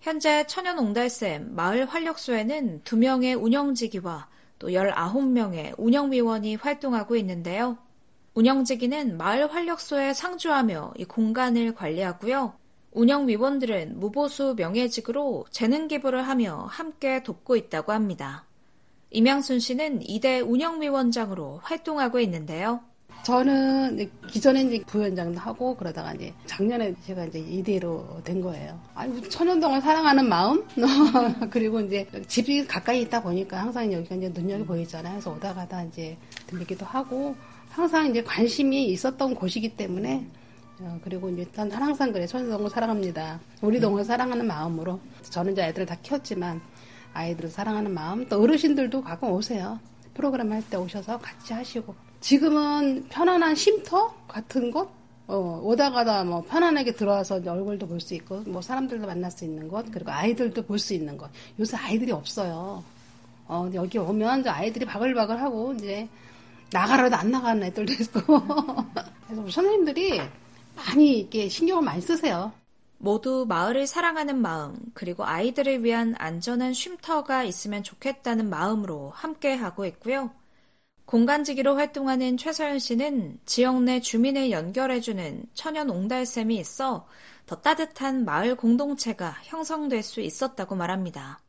현재 0.00 0.46
천연옹달샘 0.46 1.54
마을 1.54 1.84
활력소에는 1.84 2.82
2명의 2.84 3.40
운영지기와 3.42 4.28
또 4.58 4.68
19명의 4.68 5.74
운영위원이 5.76 6.56
활동하고 6.56 7.16
있는데요. 7.16 7.78
운영지기는 8.34 9.16
마을 9.16 9.52
활력소에 9.52 10.14
상주하며 10.14 10.94
이 10.96 11.04
공간을 11.04 11.74
관리하고요. 11.74 12.54
운영위원들은 12.92 13.98
무보수 13.98 14.54
명예직으로 14.56 15.46
재능 15.50 15.88
기부를 15.88 16.26
하며 16.26 16.66
함께 16.70 17.22
돕고 17.22 17.56
있다고 17.56 17.92
합니다. 17.92 18.46
임양순 19.10 19.58
씨는 19.58 20.08
이대 20.08 20.40
운영위원장으로 20.40 21.60
활동하고 21.62 22.20
있는데요. 22.20 22.80
저는 23.22 24.10
기존에 24.28 24.62
이제 24.62 24.82
부위원장도 24.86 25.38
하고 25.38 25.74
그러다가 25.76 26.14
이제 26.14 26.32
작년에 26.46 26.94
제가 27.04 27.26
이제 27.26 27.38
이대로 27.38 28.06
된 28.24 28.40
거예요. 28.40 28.78
아니 28.94 29.20
천연동을 29.28 29.80
사랑하는 29.80 30.28
마음 30.28 30.64
그리고 31.50 31.80
이제 31.80 32.06
집이 32.26 32.66
가까이 32.66 33.02
있다 33.02 33.22
보니까 33.22 33.60
항상 33.60 33.92
여기가 33.92 34.14
이제 34.14 34.28
눈여겨 34.34 34.64
보이잖아요. 34.64 35.14
그래서 35.14 35.32
오다 35.32 35.54
가다 35.54 35.84
이제 35.84 36.16
들리기도 36.46 36.86
하고 36.86 37.36
항상 37.70 38.06
이제 38.08 38.22
관심이 38.22 38.86
있었던 38.86 39.34
곳이기 39.34 39.76
때문에 39.76 40.26
어, 40.80 40.98
그리고 41.02 41.28
이제 41.28 41.44
난 41.52 41.70
항상 41.70 42.12
그래 42.12 42.26
천연동을 42.26 42.70
사랑합니다. 42.70 43.40
우리 43.60 43.80
동을 43.80 44.04
사랑하는 44.04 44.46
마음으로 44.46 45.00
저는 45.22 45.52
이제 45.52 45.64
애들을 45.64 45.86
다 45.86 45.96
키웠지만 46.02 46.60
아이들을 47.12 47.50
사랑하는 47.50 47.92
마음 47.92 48.26
또 48.28 48.40
어르신들도 48.40 49.02
가끔 49.02 49.32
오세요. 49.32 49.78
프로그램 50.18 50.52
할 50.52 50.62
때 50.68 50.76
오셔서 50.76 51.18
같이 51.18 51.52
하시고 51.52 51.94
지금은 52.20 53.06
편안한 53.08 53.54
쉼터 53.54 54.12
같은 54.26 54.70
곳 54.72 54.90
어, 55.28 55.60
오다 55.62 55.90
가다 55.92 56.24
뭐 56.24 56.42
편안하게 56.42 56.92
들어와서 56.92 57.36
얼굴도 57.46 57.86
볼 57.86 58.00
수 58.00 58.14
있고 58.14 58.40
뭐 58.46 58.60
사람들도 58.60 59.06
만날 59.06 59.30
수 59.30 59.44
있는 59.44 59.68
곳 59.68 59.86
그리고 59.92 60.10
아이들도 60.10 60.62
볼 60.66 60.78
수 60.78 60.92
있는 60.94 61.16
곳 61.16 61.30
요새 61.60 61.76
아이들이 61.76 62.10
없어요. 62.12 62.82
어, 63.46 63.70
여기 63.74 63.96
오면 63.98 64.46
아이들이 64.48 64.84
바글바글 64.84 65.40
하고 65.40 65.72
이제 65.74 66.08
나가라도 66.72 67.16
안 67.16 67.30
나가는 67.30 67.62
애들도 67.62 67.92
있고 67.92 68.20
그래서 69.26 69.42
우리 69.42 69.52
선생님들이 69.52 70.20
많이 70.76 71.18
이렇게 71.20 71.48
신경을 71.48 71.82
많이 71.82 72.00
쓰세요. 72.02 72.52
모두 72.98 73.46
마을을 73.48 73.86
사랑하는 73.86 74.40
마음, 74.42 74.76
그리고 74.92 75.24
아이들을 75.24 75.84
위한 75.84 76.14
안전한 76.18 76.72
쉼터가 76.74 77.44
있으면 77.44 77.82
좋겠다는 77.82 78.50
마음으로 78.50 79.10
함께 79.14 79.54
하고 79.54 79.86
있고요. 79.86 80.30
공간지기로 81.06 81.76
활동하는 81.76 82.36
최서연 82.36 82.80
씨는 82.80 83.38
지역 83.46 83.82
내 83.82 84.00
주민을 84.00 84.50
연결해주는 84.50 85.44
천연 85.54 85.88
옹달샘이 85.88 86.56
있어 86.58 87.06
더 87.46 87.56
따뜻한 87.56 88.26
마을 88.26 88.56
공동체가 88.56 89.38
형성될 89.44 90.02
수 90.02 90.20
있었다고 90.20 90.74
말합니다. 90.74 91.40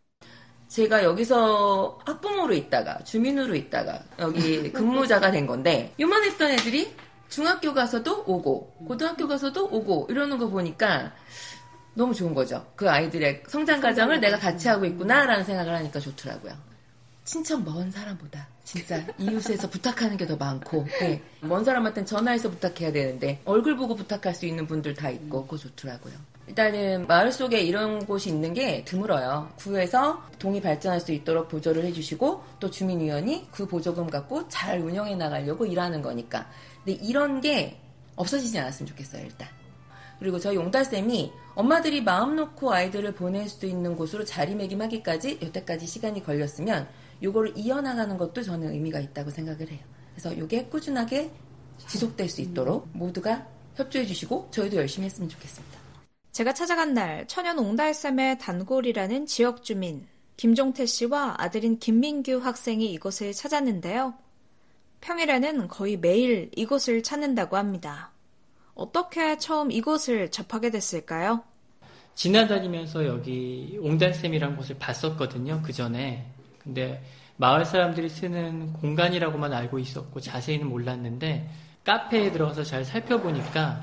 제가 0.70 1.04
여기서 1.04 2.00
학부모로 2.06 2.54
있다가 2.54 3.04
주민으로 3.04 3.56
있다가 3.56 4.02
여기 4.20 4.72
근무자가 4.72 5.32
된 5.32 5.46
건데 5.46 5.94
요만했던 6.00 6.52
애들이 6.52 6.96
중학교 7.30 7.74
가서도 7.74 8.24
오고 8.26 8.86
고등학교 8.88 9.28
가서도 9.28 9.66
오고 9.66 10.08
이러는 10.10 10.38
거 10.38 10.48
보니까 10.48 11.14
너무 11.94 12.14
좋은 12.14 12.34
거죠. 12.34 12.66
그 12.76 12.90
아이들의 12.90 13.44
성장 13.48 13.82
과정을 13.82 14.20
내가 14.20 14.38
같이 14.38 14.68
하고 14.68 14.86
있구나라는 14.86 15.44
생각을 15.44 15.74
하니까 15.76 16.00
좋더라고요. 16.00 16.54
친척 17.24 17.64
먼 17.64 17.92
사람보다 17.92 18.48
진짜 18.64 19.06
이웃에서 19.20 19.70
부탁하는 19.70 20.18
게 20.18 20.26
더 20.26 20.36
많고 20.36 20.86
네. 21.00 21.22
먼 21.42 21.64
사람한테는 21.64 22.06
전화해서 22.08 22.50
부탁해야 22.50 22.92
되는데 22.92 23.40
얼굴 23.46 23.76
보고 23.78 23.96
부탁할 23.96 24.34
수 24.34 24.46
있는 24.48 24.66
분들 24.66 24.96
다 24.96 25.10
있고 25.12 25.44
그거 25.44 25.58
좋더라고요. 25.58 26.14
일단은 26.48 27.06
마을 27.06 27.32
속에 27.32 27.62
이런 27.62 28.04
곳이 28.08 28.30
있는 28.30 28.56
게 28.56 28.84
드물어요. 28.84 29.52
구에서 29.58 30.24
동이 30.40 30.60
발전할 30.60 31.00
수 31.00 31.12
있도록 31.12 31.48
보조를 31.50 31.84
해주시고 31.86 32.44
또 32.60 32.72
주민위원이 32.72 33.50
그 33.52 33.68
보조금 33.68 34.10
갖고 34.10 34.48
잘 34.50 34.80
운영해 34.80 35.16
나가려고 35.16 35.68
일하는 35.68 36.02
거니까. 36.02 36.48
근데 36.84 37.00
이런 37.04 37.42
게 37.42 37.80
없어지지 38.16 38.58
않았으면 38.60 38.88
좋겠어요, 38.88 39.24
일단. 39.24 39.48
그리고 40.20 40.38
저희 40.40 40.58
용달쌤이 40.58 41.32
엄마들이 41.56 42.02
마음 42.02 42.36
놓고 42.36 42.74
아이들을 42.74 43.14
보낼 43.14 43.48
수 43.48 43.66
있는 43.66 43.96
곳으로 43.96 44.26
자리매김하기까지 44.26 45.40
여태까지 45.42 45.88
시간이 45.88 46.24
걸렸으면 46.24 46.88
요거를 47.24 47.54
이어나가는 47.56 48.18
것도 48.18 48.42
저는 48.42 48.74
의미가 48.74 49.00
있다고 49.00 49.30
생각을 49.30 49.70
해요. 49.70 49.80
그래서 50.14 50.38
요게 50.38 50.66
꾸준하게 50.66 51.32
지속될 51.88 52.28
수 52.30 52.42
있도록 52.42 52.90
모두가 52.94 53.48
협조해 53.76 54.06
주시고 54.06 54.50
저희도 54.52 54.76
열심히 54.78 55.06
했으면 55.06 55.30
좋겠습니다. 55.30 55.80
제가 56.34 56.54
찾아간 56.54 56.94
날 56.94 57.26
천연 57.28 57.58
옹달샘의 57.58 58.40
단골이라는 58.40 59.26
지역 59.26 59.64
주민 59.64 60.08
김종태 60.38 60.86
씨와 60.86 61.36
아들인 61.38 61.80
김민규 61.80 62.38
학생이 62.38 62.92
이곳을 62.94 63.34
찾았는데요. 63.34 64.14
평일에는 65.02 65.68
거의 65.68 65.98
매일 65.98 66.52
이곳을 66.56 67.04
찾는다고 67.04 67.58
합니다. 67.58 68.12
어떻게 68.74 69.38
처음 69.38 69.72
이곳을 69.72 70.32
접하게 70.32 70.70
됐을까요? 70.70 71.44
지나다니면서 72.16 73.06
여기 73.06 73.78
옹달샘이라는 73.82 74.58
곳을 74.58 74.78
봤었거든요. 74.78 75.62
그 75.64 75.72
전에. 75.72 76.30
근데 76.62 77.04
마을 77.38 77.64
사람들이 77.64 78.10
쓰는 78.10 78.74
공간이라고만 78.74 79.54
알고 79.54 79.80
있었고 79.80 80.20
자세히는 80.20 80.68
몰랐는데 80.68 81.50
카페에 81.86 82.32
들어가서 82.32 82.64
잘 82.64 82.84
살펴보니까 82.84 83.82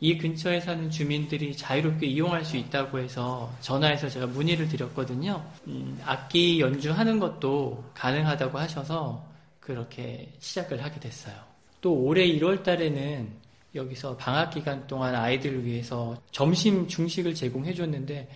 이 0.00 0.18
근처에 0.18 0.60
사는 0.60 0.90
주민들이 0.90 1.56
자유롭게 1.56 2.06
이용할 2.06 2.44
수 2.44 2.56
있다고 2.56 2.98
해서 2.98 3.52
전화해서 3.60 4.08
제가 4.08 4.26
문의를 4.26 4.68
드렸거든요. 4.68 5.44
음, 5.66 6.00
악기 6.04 6.60
연주하는 6.60 7.18
것도 7.18 7.84
가능하다고 7.94 8.58
하셔서 8.58 9.27
그렇게 9.68 10.32
시작을 10.38 10.82
하게 10.82 10.98
됐어요. 10.98 11.34
또 11.82 11.92
올해 11.92 12.26
1월 12.26 12.62
달에는 12.62 13.28
여기서 13.74 14.16
방학 14.16 14.48
기간 14.48 14.86
동안 14.86 15.14
아이들을 15.14 15.62
위해서 15.62 16.16
점심 16.30 16.88
중식을 16.88 17.34
제공해 17.34 17.74
줬는데 17.74 18.30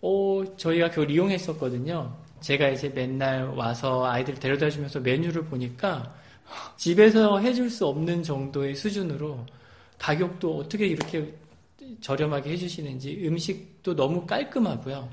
어, 0.00 0.42
저희가 0.56 0.88
그걸 0.88 1.10
이용했었거든요. 1.10 2.16
제가 2.40 2.70
이제 2.70 2.88
맨날 2.88 3.48
와서 3.48 4.06
아이들 4.06 4.34
데려다 4.34 4.70
주면서 4.70 4.98
메뉴를 4.98 5.44
보니까 5.44 6.14
집에서 6.78 7.38
해줄 7.38 7.68
수 7.68 7.86
없는 7.86 8.22
정도의 8.22 8.74
수준으로 8.76 9.44
가격도 9.98 10.56
어떻게 10.56 10.86
이렇게 10.86 11.34
저렴하게 12.00 12.52
해주시는지 12.52 13.26
음식도 13.26 13.94
너무 13.94 14.26
깔끔하고요. 14.26 15.06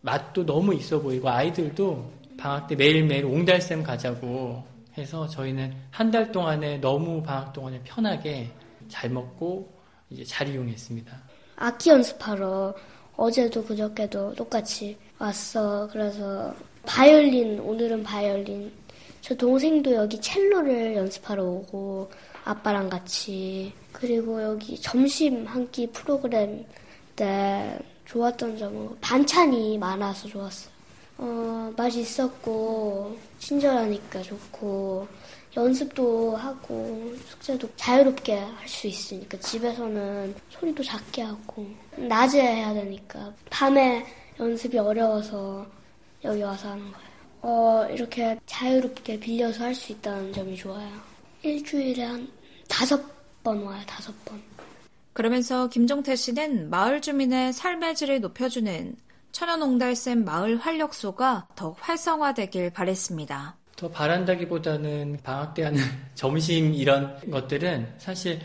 맛도 0.00 0.46
너무 0.46 0.74
있어 0.76 0.98
보이고 0.98 1.28
아이들도 1.28 2.10
방학 2.38 2.68
때 2.68 2.74
매일매일 2.74 3.26
옹달샘 3.26 3.82
가자고 3.82 4.67
해서 4.98 5.26
저희는 5.28 5.72
한 5.90 6.10
달 6.10 6.30
동안에 6.32 6.78
너무 6.78 7.22
방학 7.22 7.52
동안에 7.52 7.80
편하게 7.84 8.50
잘 8.88 9.10
먹고 9.10 9.72
이제 10.10 10.24
잘 10.24 10.48
이용했습니다. 10.48 11.16
악기 11.56 11.90
연습하러 11.90 12.74
어제도 13.16 13.62
그저께도 13.64 14.34
똑같이 14.34 14.96
왔어. 15.18 15.88
그래서 15.92 16.54
바이올린 16.86 17.58
오늘은 17.60 18.02
바이올린 18.02 18.72
저 19.20 19.34
동생도 19.34 19.92
여기 19.94 20.20
첼로를 20.20 20.94
연습하러 20.96 21.44
오고 21.44 22.10
아빠랑 22.44 22.88
같이 22.88 23.72
그리고 23.92 24.42
여기 24.42 24.80
점심 24.80 25.44
한 25.46 25.68
끼 25.70 25.86
프로그램 25.88 26.64
때 27.16 27.76
좋았던 28.06 28.56
점은 28.56 28.96
반찬이 29.00 29.76
많아서 29.78 30.28
좋았어요. 30.28 30.72
어, 31.18 31.72
맛있었고 31.76 33.16
친절하니까 33.38 34.22
좋고 34.22 35.06
연습도 35.56 36.36
하고 36.36 37.12
숙제도 37.26 37.68
자유롭게 37.76 38.36
할 38.38 38.68
수 38.68 38.86
있으니까 38.86 39.38
집에서는 39.40 40.34
소리도 40.50 40.82
작게 40.82 41.22
하고 41.22 41.66
낮에 41.96 42.40
해야 42.40 42.72
되니까 42.74 43.32
밤에 43.50 44.04
연습이 44.38 44.78
어려워서 44.78 45.66
여기 46.24 46.42
와서 46.42 46.68
하는 46.70 46.84
거예요. 46.92 47.08
어, 47.40 47.88
이렇게 47.90 48.38
자유롭게 48.46 49.18
빌려서 49.20 49.64
할 49.64 49.74
수 49.74 49.92
있다는 49.92 50.32
점이 50.32 50.56
좋아요. 50.56 50.88
일주일에 51.42 52.04
한 52.04 52.28
다섯 52.68 53.00
번 53.42 53.62
와요, 53.62 53.80
다섯 53.86 54.12
번. 54.24 54.40
그러면서 55.12 55.68
김종태 55.68 56.14
씨는 56.14 56.70
마을 56.70 57.00
주민의 57.00 57.52
삶의 57.52 57.94
질을 57.96 58.20
높여주는 58.20 58.94
천연옹달샘 59.32 60.24
마을 60.24 60.56
활력소가 60.56 61.48
더욱 61.54 61.76
활성화되길 61.80 62.70
바랬습니다. 62.70 63.56
더 63.76 63.88
바란다기보다는 63.88 65.18
방학 65.22 65.54
때 65.54 65.64
하는 65.64 65.80
점심 66.14 66.74
이런 66.74 67.18
것들은 67.30 67.94
사실 67.98 68.40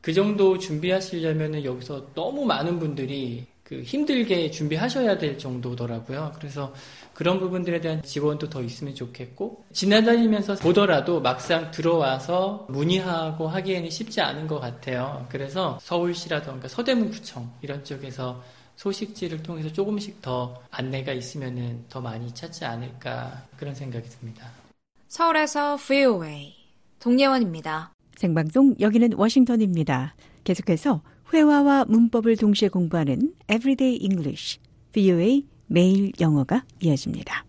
그 0.00 0.12
정도 0.12 0.58
준비하시려면 0.58 1.64
여기서 1.64 2.12
너무 2.14 2.44
많은 2.44 2.78
분들이 2.78 3.46
그 3.64 3.80
힘들게 3.80 4.50
준비하셔야 4.50 5.16
될 5.16 5.38
정도더라고요. 5.38 6.32
그래서 6.36 6.74
그런 7.14 7.40
부분들에 7.40 7.80
대한 7.80 8.02
지원도 8.02 8.50
더 8.50 8.62
있으면 8.62 8.94
좋겠고 8.94 9.64
지나다니면서 9.72 10.56
보더라도 10.56 11.22
막상 11.22 11.70
들어와서 11.70 12.66
문의하고 12.68 13.48
하기에는 13.48 13.88
쉽지 13.88 14.20
않은 14.20 14.46
것 14.46 14.60
같아요. 14.60 15.26
그래서 15.30 15.78
서울시라던가 15.80 16.68
서대문구청 16.68 17.50
이런 17.62 17.82
쪽에서 17.82 18.42
소식지를 18.76 19.42
통해서 19.42 19.72
조금씩 19.72 20.20
더 20.20 20.62
안내가 20.70 21.12
있으면 21.12 21.84
더 21.88 22.00
많이 22.00 22.32
찾지 22.32 22.64
않을까 22.64 23.46
그런 23.56 23.74
생각이 23.74 24.08
듭니다. 24.08 24.50
서울에서 25.08 25.76
VOA 25.76 26.54
동예원입니다. 26.98 27.92
생방송 28.16 28.76
여기는 28.80 29.14
워싱턴입니다. 29.14 30.14
계속해서 30.44 31.02
회화와 31.32 31.86
문법을 31.86 32.36
동시에 32.36 32.68
공부하는 32.68 33.34
Everyday 33.50 33.98
English, 34.02 34.58
VOA 34.92 35.46
매일 35.66 36.12
영어가 36.20 36.64
이어집니다. 36.80 37.44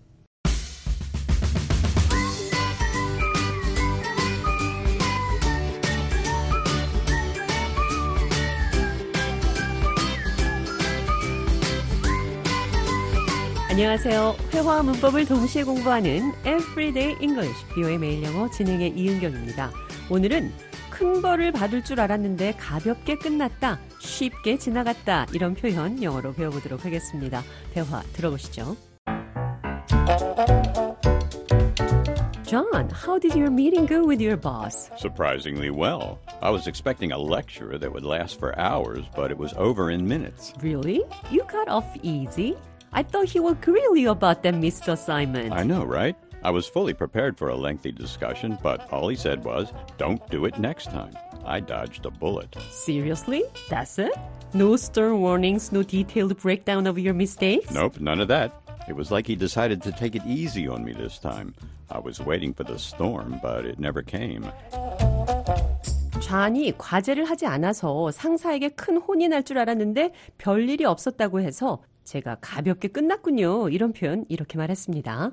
안녕하세요. 13.76 14.38
회화와 14.54 14.84
문법을 14.84 15.26
동시에 15.26 15.66
공부하는 15.66 16.32
Everyday 16.48 17.18
English, 17.22 17.66
비오의 17.76 17.98
매일 17.98 18.24
영어 18.24 18.50
진행의 18.50 18.94
이은경입니다. 18.96 19.70
오늘은 20.10 20.50
큰 20.90 21.22
벌을 21.22 21.52
받을 21.52 21.84
줄 21.84 22.00
알았는데 22.00 22.54
가볍게 22.54 23.18
끝났다, 23.18 23.78
쉽게 24.00 24.58
지나갔다 24.58 25.26
이런 25.34 25.56
표현 25.56 26.02
영어로 26.02 26.34
배워보도록 26.36 26.86
하겠습니다. 26.86 27.44
대화 27.74 28.02
들어보시죠. 28.14 28.78
John, 32.46 32.90
how 33.06 33.20
did 33.20 33.36
your 33.38 33.52
meeting 33.52 33.86
go 33.86 34.08
with 34.08 34.24
your 34.24 34.40
boss? 34.40 34.90
Surprisingly 34.98 35.70
well. 35.70 36.20
I 36.42 36.50
was 36.50 36.70
expecting 36.70 37.12
a 37.12 37.18
lecture 37.18 37.78
that 37.78 37.92
would 37.92 38.06
last 38.06 38.40
for 38.40 38.58
hours, 38.58 39.04
but 39.18 39.32
it 39.32 39.38
was 39.38 39.54
over 39.58 39.92
in 39.92 40.08
minutes. 40.08 40.54
Really? 40.64 41.04
You 41.30 41.44
got 41.52 41.68
off 41.68 41.84
easy? 42.04 42.56
I 42.95 43.03
thought 43.03 43.29
he 43.29 43.41
would 43.41 43.61
grill 43.61 43.97
you 43.97 44.11
about 44.11 44.43
that 44.43 44.55
missed 44.55 44.89
assignment. 44.89 45.53
I 45.53 45.63
know, 45.63 45.85
right? 45.85 46.17
I 46.43 46.51
was 46.51 46.67
fully 46.67 46.95
prepared 46.95 47.37
for 47.39 47.49
a 47.51 47.57
lengthy 47.57 47.93
discussion, 47.93 48.59
but 48.63 48.91
all 48.93 49.09
he 49.09 49.17
said 49.17 49.45
was, 49.45 49.73
don't 49.99 50.21
do 50.31 50.45
it 50.47 50.59
next 50.59 50.87
time. 50.91 51.13
I 51.45 51.61
dodged 51.61 52.05
a 52.07 52.11
bullet. 52.11 52.57
Seriously? 52.71 53.45
That's 53.69 53.99
it? 53.99 54.13
No 54.55 54.77
stern 54.77 55.21
warnings, 55.21 55.71
no 55.71 55.83
detailed 55.83 56.37
breakdown 56.39 56.87
of 56.87 56.99
your 56.99 57.15
mistakes? 57.15 57.71
Nope, 57.71 58.01
none 58.01 58.21
of 58.21 58.29
that. 58.29 58.53
It 58.89 58.97
was 58.97 59.11
like 59.11 59.27
he 59.27 59.37
decided 59.37 59.83
to 59.83 59.93
take 59.93 60.17
it 60.17 60.23
easy 60.27 60.67
on 60.67 60.83
me 60.85 60.93
this 60.93 61.19
time. 61.19 61.55
I 61.91 61.99
was 61.99 62.19
waiting 62.21 62.53
for 62.55 62.65
the 62.65 62.79
storm, 62.79 63.39
but 63.43 63.65
it 63.65 63.79
never 63.79 64.03
came. 64.03 64.45
좌니 66.21 66.77
과제를 66.79 67.25
하지 67.25 67.47
않아서 67.47 68.11
상사에게 68.11 68.71
큰 68.71 68.97
혼이 68.99 69.29
날 69.29 69.43
줄 69.43 69.59
알았는데 69.59 70.13
별일이 70.39 70.85
없었다고 70.85 71.41
해서 71.41 71.83
제가 72.06 72.38
가볍게 72.40 72.88
끝났군요. 72.88 73.70
이런 73.70 73.92
표현 73.92 74.26
이렇게 74.30 74.58
말했습니다. 74.58 75.32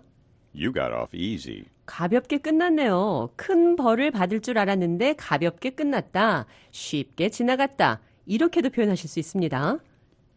You 0.55 0.73
got 0.73 0.93
off 0.93 1.17
easy. 1.17 1.65
가볍게 1.87 2.39
끝났네요. 2.39 3.31
큰 3.37 3.77
벌을 3.77 4.11
받을 4.11 4.41
줄 4.41 4.59
알았는데 4.59 5.15
가볍게 5.15 5.71
끝났다. 5.71 6.47
쉽게 6.71 7.29
지나갔다. 7.29 8.01
이렇게도 8.27 8.71
표현하실 8.71 9.09
수 9.09 9.19
있습니다. 9.21 9.79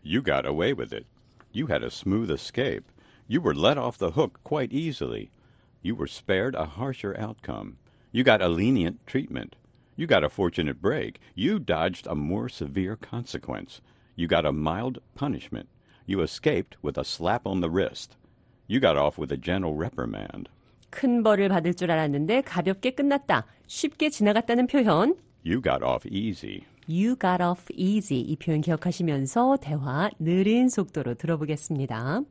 You 0.04 0.24
got 0.24 0.46
away 0.48 0.74
with 0.74 0.94
it. 0.94 1.06
You 1.54 1.68
had 1.68 1.84
a 1.84 1.90
smooth 1.90 2.32
escape. 2.32 2.86
You 3.28 3.42
were 3.42 3.56
let 3.56 3.78
off 3.78 3.98
the 3.98 4.12
hook 4.12 4.40
quite 4.44 4.72
easily. 4.72 5.32
You 5.82 5.96
were 5.96 6.08
spared 6.08 6.56
a 6.56 6.66
harsher 6.66 7.16
outcome. 7.18 7.78
You 8.12 8.24
got 8.24 8.42
a 8.42 8.48
lenient 8.48 9.06
treatment. 9.06 9.56
You 9.96 10.08
got 10.08 10.24
a 10.24 10.30
fortunate 10.30 10.82
break. 10.82 11.20
You 11.36 11.60
dodged 11.60 12.08
a 12.08 12.16
more 12.16 12.50
severe 12.50 12.96
consequence. 12.96 13.82
You 14.16 14.28
got 14.28 14.46
a 14.46 14.52
mild 14.52 15.00
punishment. 15.16 15.68
You 16.08 16.22
escaped 16.22 16.78
with 16.84 17.00
a 17.00 17.04
slap 17.04 17.46
on 17.46 17.62
the 17.62 17.70
wrist. 17.70 18.16
You 18.68 18.80
got 18.80 18.98
off 18.98 19.18
with 19.18 19.34
a 19.34 19.38
gentle 19.42 19.76
reprimand. 19.76 20.50
큰 20.90 21.24
벌을 21.24 21.50
받을 21.50 21.74
줄 21.74 21.92
알았는데 21.92 22.42
가볍게 22.42 22.92
끝났다. 22.92 23.46
쉽게 23.68 24.10
지나갔다는 24.10 24.68
표현. 24.68 25.16
You 25.46 25.62
got 25.62 25.84
off 25.84 26.08
easy. 26.10 26.62
You 26.88 27.16
got 27.20 27.42
off 27.44 27.66
easy. 27.74 28.22
이 28.22 28.36
표현 28.36 28.62
기억하시면서 28.62 29.58
대화 29.62 30.10
느린 30.20 30.70
속도로 30.70 31.16
들어보겠습니다. 31.16 32.22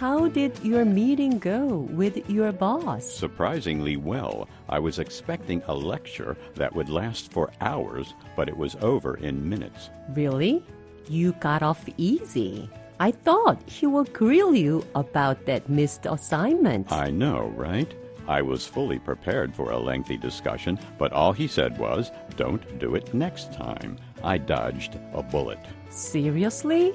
How 0.00 0.28
did 0.28 0.58
your 0.64 0.86
meeting 0.86 1.38
go 1.38 1.86
with 1.90 2.30
your 2.30 2.52
boss? 2.52 3.04
Surprisingly 3.04 3.98
well. 3.98 4.48
I 4.66 4.78
was 4.78 4.98
expecting 4.98 5.62
a 5.68 5.74
lecture 5.74 6.38
that 6.54 6.74
would 6.74 6.88
last 6.88 7.30
for 7.30 7.50
hours, 7.60 8.14
but 8.34 8.48
it 8.48 8.56
was 8.56 8.76
over 8.80 9.18
in 9.18 9.46
minutes. 9.46 9.90
Really? 10.14 10.64
You 11.06 11.32
got 11.32 11.62
off 11.62 11.86
easy. 11.98 12.70
I 12.98 13.10
thought 13.10 13.60
he 13.66 13.86
would 13.86 14.14
grill 14.14 14.54
you 14.54 14.86
about 14.94 15.44
that 15.44 15.68
missed 15.68 16.06
assignment. 16.06 16.90
I 16.90 17.10
know, 17.10 17.52
right? 17.54 17.92
I 18.26 18.40
was 18.40 18.66
fully 18.66 18.98
prepared 18.98 19.54
for 19.54 19.70
a 19.70 19.78
lengthy 19.78 20.16
discussion, 20.16 20.78
but 20.96 21.12
all 21.12 21.34
he 21.34 21.46
said 21.46 21.76
was, 21.76 22.10
don't 22.36 22.78
do 22.78 22.94
it 22.94 23.12
next 23.12 23.52
time. 23.52 23.98
I 24.24 24.38
dodged 24.38 24.98
a 25.12 25.22
bullet. 25.22 25.58
Seriously? 25.90 26.94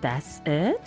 That's 0.00 0.40
it? 0.46 0.80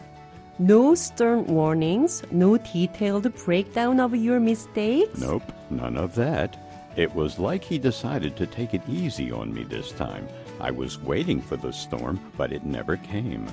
No 0.59 0.95
stern 0.95 1.47
warnings, 1.47 2.23
no 2.31 2.57
detailed 2.59 3.33
breakdown 3.45 4.01
of 4.01 4.15
your 4.15 4.39
mistakes? 4.39 5.21
Nope, 5.21 5.51
none 5.71 5.97
of 5.97 6.15
that. 6.15 6.57
It 6.97 7.15
was 7.15 7.39
like 7.39 7.65
he 7.65 7.79
decided 7.79 8.37
to 8.37 8.47
take 8.47 8.75
it 8.75 8.83
easy 8.89 9.33
on 9.33 9.53
me 9.53 9.65
this 9.65 9.93
time. 9.93 10.29
I 10.61 10.71
was 10.71 11.01
waiting 11.03 11.41
for 11.41 11.57
the 11.57 11.73
storm, 11.73 12.21
but 12.37 12.53
it 12.53 12.65
never 12.67 12.97
came. 12.97 13.47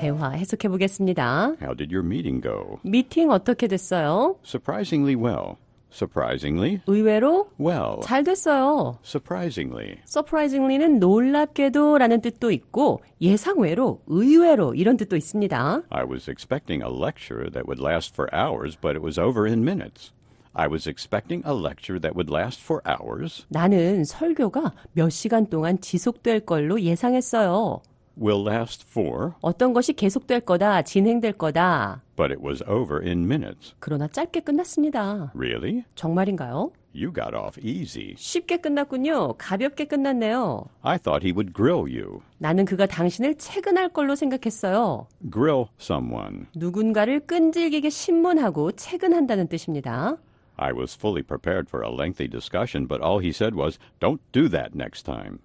대화 0.00 0.30
해석해 0.30 0.68
보겠습니다. 0.68 1.56
How 1.60 1.74
did 1.74 1.90
your 1.92 2.04
meeting 2.04 2.40
go? 2.40 2.78
미팅 2.82 3.30
어떻게 3.30 3.66
됐어요? 3.66 4.36
Surprisingly 4.44 5.16
well. 5.16 5.56
Surprisingly 5.91 6.81
의외로 6.87 7.49
well. 7.59 7.99
잘 8.03 8.23
됐어요. 8.23 8.97
Surprisingly. 9.03 9.97
surprisingly는 10.05 10.99
놀랍게도 10.99 11.97
라는 11.97 12.21
뜻도 12.21 12.51
있고 12.51 13.01
예상 13.21 13.59
외로, 13.59 14.01
의외로 14.07 14.73
이런 14.75 14.97
뜻도 14.97 15.15
있습니다. 15.15 15.83
I 15.89 16.03
was 16.03 16.29
expecting 16.29 16.83
a 16.83 16.89
lecture 16.91 17.49
that 17.49 17.65
would 17.67 17.81
last 17.81 18.13
for 18.13 18.29
hours, 18.33 18.77
but 18.79 18.95
it 18.95 19.03
was 19.03 19.19
over 19.19 19.47
in 19.47 19.63
minutes. 19.63 20.11
I 20.53 20.67
was 20.67 20.87
expecting 20.89 21.43
a 21.45 21.53
lecture 21.53 21.99
that 21.99 22.15
would 22.15 22.31
last 22.31 22.61
for 22.61 22.81
hours. 22.85 23.45
나는 23.49 24.03
설교가 24.03 24.73
몇 24.93 25.09
시간 25.09 25.45
동안 25.47 25.79
지속될 25.79 26.41
걸로 26.41 26.81
예상했어요. 26.81 27.81
Will 28.18 28.46
last 28.46 28.86
for, 28.88 29.32
어떤 29.40 29.72
것이 29.72 29.92
계속될 29.92 30.40
거다, 30.42 30.82
진행될 30.82 31.32
거다. 31.32 32.02
but 32.16 32.30
it 32.32 32.40
was 32.40 32.62
over 32.68 33.04
in 33.04 33.24
minutes. 33.24 33.74
그러나 33.80 34.06
짧게 34.06 34.40
끝났습니다. 34.40 35.32
Really? 35.34 35.84
정말인가요? 35.96 36.70
You 36.94 37.12
got 37.12 37.34
off 37.34 37.58
easy. 37.60 38.14
쉽게 38.16 38.58
끝났군요. 38.58 39.32
가볍게 39.36 39.84
끝났네요. 39.86 40.66
I 40.82 40.96
thought 40.96 41.26
he 41.26 41.32
would 41.32 41.52
grill 41.52 41.90
you. 41.92 42.20
나는 42.38 42.64
그가 42.64 42.86
당신을 42.86 43.34
채근할 43.34 43.88
걸로 43.88 44.14
생각했어요. 44.14 45.08
Grill 45.32 45.64
someone. 45.80 46.46
누군가를 46.54 47.18
끈질기게 47.26 47.90
신문하고 47.90 48.70
채근한다는 48.72 49.48
뜻입니다. 49.48 50.18
I 50.56 50.70
was 50.72 50.96
fully 50.96 51.24
prepared 51.24 51.66
for 51.68 51.84
a 51.84 51.92
lengthy 51.92 52.28
discussion, 52.30 52.86
but 52.86 53.02
all 53.04 53.18
he 53.18 53.30
said 53.30 53.56
was, 53.56 53.76
don't 53.98 54.20
do 54.30 54.48
that 54.50 54.70
next 54.76 55.02
time. 55.04 55.40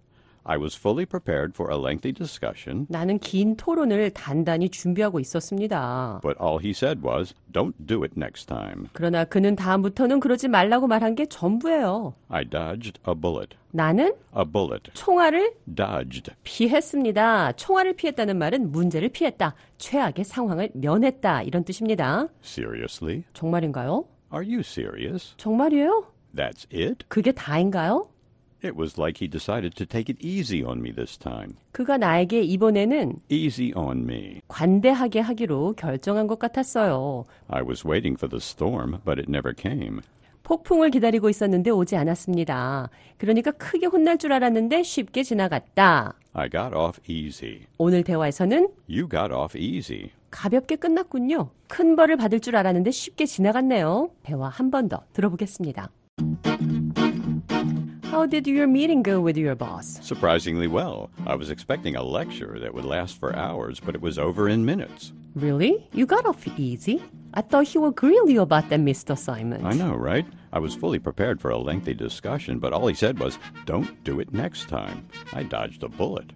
I 0.46 0.58
was 0.58 0.76
fully 0.78 1.06
prepared 1.06 1.52
for 1.54 1.72
a 1.72 1.78
lengthy 1.80 2.12
discussion, 2.12 2.86
나는 2.90 3.18
긴 3.18 3.56
토론을 3.56 4.10
단단히 4.10 4.68
준비하고 4.68 5.18
있었습니다. 5.20 6.20
but 6.22 6.36
all 6.38 6.58
he 6.62 6.70
said 6.70 7.00
was, 7.02 7.32
don't 7.52 7.72
do 7.86 8.02
it 8.02 8.12
next 8.16 8.46
time. 8.46 8.88
그러나 8.92 9.24
그는 9.24 9.56
다음부터는 9.56 10.20
그러지 10.20 10.48
말라고 10.48 10.86
말한 10.86 11.14
게 11.14 11.24
전부예요. 11.26 12.14
I 12.28 12.44
dodged 12.44 13.00
a 13.08 13.14
bullet. 13.14 13.56
나는 13.70 14.12
A 14.36 14.44
bullet. 14.44 14.90
총알을 14.92 15.54
Dodged. 15.74 16.30
피했습니다. 16.44 17.52
총알을 17.52 17.94
피했다는 17.94 18.36
말은 18.38 18.70
문제를 18.70 19.08
피했다. 19.08 19.54
최악의 19.78 20.24
상황을 20.24 20.70
면했다. 20.74 21.42
이런 21.42 21.64
뜻입니다. 21.64 22.28
Seriously? 22.44 23.24
정말인가요? 23.32 24.04
Are 24.32 24.44
you 24.46 24.60
serious? 24.60 25.34
정말이에요? 25.38 26.06
That's 26.36 26.66
it? 26.74 27.04
그게 27.08 27.32
다인가요? 27.32 28.08
It 28.64 28.76
was 28.78 28.98
like 28.98 29.18
he 29.22 29.28
decided 29.30 29.74
to 29.76 29.84
take 29.86 30.08
it 30.10 30.18
easy 30.24 30.64
on 30.64 30.78
me 30.80 30.90
this 30.92 31.18
time. 31.18 31.54
그가 31.72 31.98
나에게 31.98 32.40
이번에는 32.42 33.16
Easy 33.28 33.72
on 33.76 34.04
me. 34.04 34.40
관대하게 34.48 35.20
하기로 35.20 35.74
결정한 35.76 36.26
것 36.26 36.38
같았어요. 36.38 37.24
I 37.48 37.62
was 37.62 37.86
waiting 37.86 38.18
for 38.18 38.28
the 38.30 38.40
storm, 38.40 38.98
but 39.04 39.20
it 39.20 39.28
never 39.30 39.52
came. 39.56 40.00
폭풍을 40.44 40.90
기다리고 40.90 41.28
있었는데 41.30 41.70
오지 41.70 41.96
않았습니다. 41.96 42.88
그러니까 43.18 43.50
크게 43.52 43.86
혼날 43.86 44.18
줄 44.18 44.32
알았는데 44.32 44.82
쉽게 44.82 45.22
지나갔다. 45.22 46.14
I 46.34 46.48
got 46.50 46.74
off 46.74 47.00
easy. 47.06 47.60
오늘 47.78 48.02
대화에서는 48.02 48.68
You 48.88 49.08
got 49.08 49.32
off 49.32 49.56
easy. 49.58 50.10
가볍게 50.30 50.76
끝났군요. 50.76 51.50
큰 51.68 51.96
벌을 51.96 52.16
받을 52.16 52.40
줄 52.40 52.56
알았는데 52.56 52.90
쉽게 52.90 53.24
지나갔네요. 53.26 54.10
대화 54.22 54.48
한 54.48 54.70
번 54.70 54.88
더 54.88 55.02
들어보겠습니다. 55.12 55.90
How 58.14 58.26
did 58.26 58.46
your 58.46 58.68
meeting 58.68 59.02
go 59.02 59.20
with 59.20 59.36
your 59.36 59.56
boss? 59.56 59.98
Surprisingly 60.00 60.68
well. 60.68 61.10
I 61.26 61.34
was 61.34 61.50
expecting 61.50 61.96
a 61.96 62.02
lecture 62.04 62.60
that 62.60 62.72
would 62.72 62.84
last 62.84 63.18
for 63.18 63.34
hours, 63.34 63.80
but 63.80 63.96
it 63.96 64.00
was 64.00 64.20
over 64.20 64.48
in 64.48 64.64
minutes. 64.64 65.12
Really? 65.34 65.88
You 65.92 66.06
got 66.06 66.24
off 66.24 66.46
easy? 66.56 67.02
I 67.34 67.40
thought 67.40 67.66
he 67.66 67.78
would 67.78 67.96
grill 67.96 68.30
you 68.30 68.42
about 68.42 68.68
that 68.68 68.78
missed 68.78 69.10
assignment. 69.10 69.64
I 69.64 69.72
know, 69.72 69.96
right? 69.96 70.24
I 70.52 70.60
was 70.60 70.76
fully 70.76 71.00
prepared 71.00 71.40
for 71.40 71.50
a 71.50 71.58
lengthy 71.58 71.92
discussion, 71.92 72.60
but 72.60 72.72
all 72.72 72.86
he 72.86 72.94
said 72.94 73.18
was, 73.18 73.40
don't 73.66 74.04
do 74.04 74.20
it 74.20 74.32
next 74.32 74.68
time. 74.68 75.08
I 75.32 75.42
dodged 75.42 75.82
a 75.82 75.88
bullet. 75.88 76.30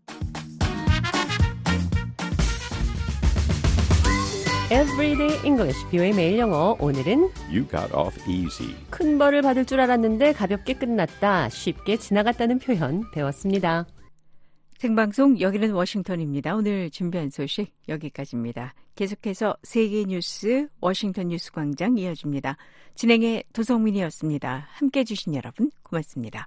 Everyday 4.70 5.46
English, 5.46 5.86
뷰의 5.86 6.12
매일 6.12 6.38
영어. 6.38 6.76
오늘은 6.78 7.30
You 7.48 7.66
got 7.68 7.90
off 7.96 8.20
easy. 8.28 8.76
큰 8.90 9.16
벌을 9.16 9.40
받을 9.40 9.64
줄 9.64 9.80
알았는데 9.80 10.34
가볍게 10.34 10.74
끝났다, 10.74 11.48
쉽게 11.48 11.96
지나갔다는 11.96 12.58
표현 12.58 13.10
배웠습니다. 13.12 13.86
생방송 14.76 15.40
여기는 15.40 15.72
워싱턴입니다. 15.72 16.54
오늘 16.54 16.90
준비한 16.90 17.30
소식 17.30 17.72
여기까지입니다. 17.88 18.74
계속해서 18.94 19.56
세계 19.62 20.04
뉴스 20.04 20.68
워싱턴 20.82 21.28
뉴스 21.28 21.50
광장 21.50 21.96
이어집니다. 21.96 22.58
진행의 22.94 23.44
도성민이었습니다. 23.54 24.66
함께 24.70 25.00
해주신 25.00 25.34
여러분 25.34 25.70
고맙습니다. 25.82 26.46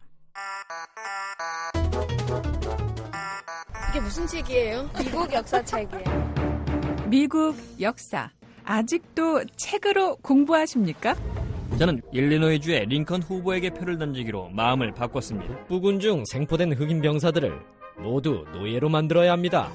이게 3.90 4.00
무슨 4.00 4.28
책이에요? 4.28 4.90
미국 5.00 5.34
역사책이에요. 5.34 6.31
미국 7.12 7.57
역사 7.82 8.32
아직도 8.64 9.43
책으로 9.57 10.16
공부하십니까? 10.22 11.14
저는 11.78 12.01
일리노이주의 12.14 12.86
링컨 12.86 13.22
후보에게 13.24 13.72
표를 13.72 13.97
던지기로 13.97 14.47
마음을 14.51 14.93
바꿨습니다. 14.93 15.66
부군 15.66 15.99
중 15.99 16.24
생포된 16.32 16.72
흑인 16.72 17.01
병사들을 17.01 17.51
모두 17.97 18.45
노예로 18.53 18.88
만들어야 18.88 19.34
합니다. 19.34 19.70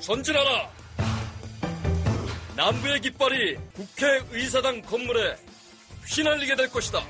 전진하라! 0.00 0.70
남부의 2.56 3.02
깃발이 3.02 3.56
국회의사당 3.74 4.80
건물에 4.80 5.36
휘날리게 6.06 6.56
될 6.56 6.70
것이다. 6.70 7.00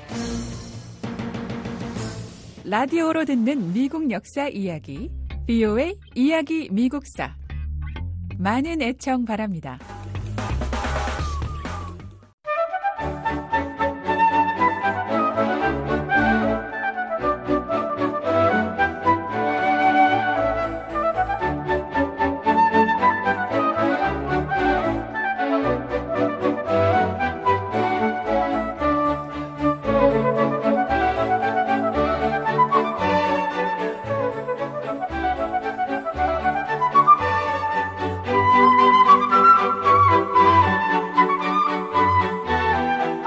라디오로 2.64 3.24
듣는 3.24 3.72
미국 3.72 4.10
역사 4.10 4.48
이야기, 4.48 5.12
VOA 5.46 5.94
이야기 6.16 6.68
미국사. 6.72 7.36
많은 8.38 8.80
애청 8.80 9.24
바랍니다. 9.24 9.78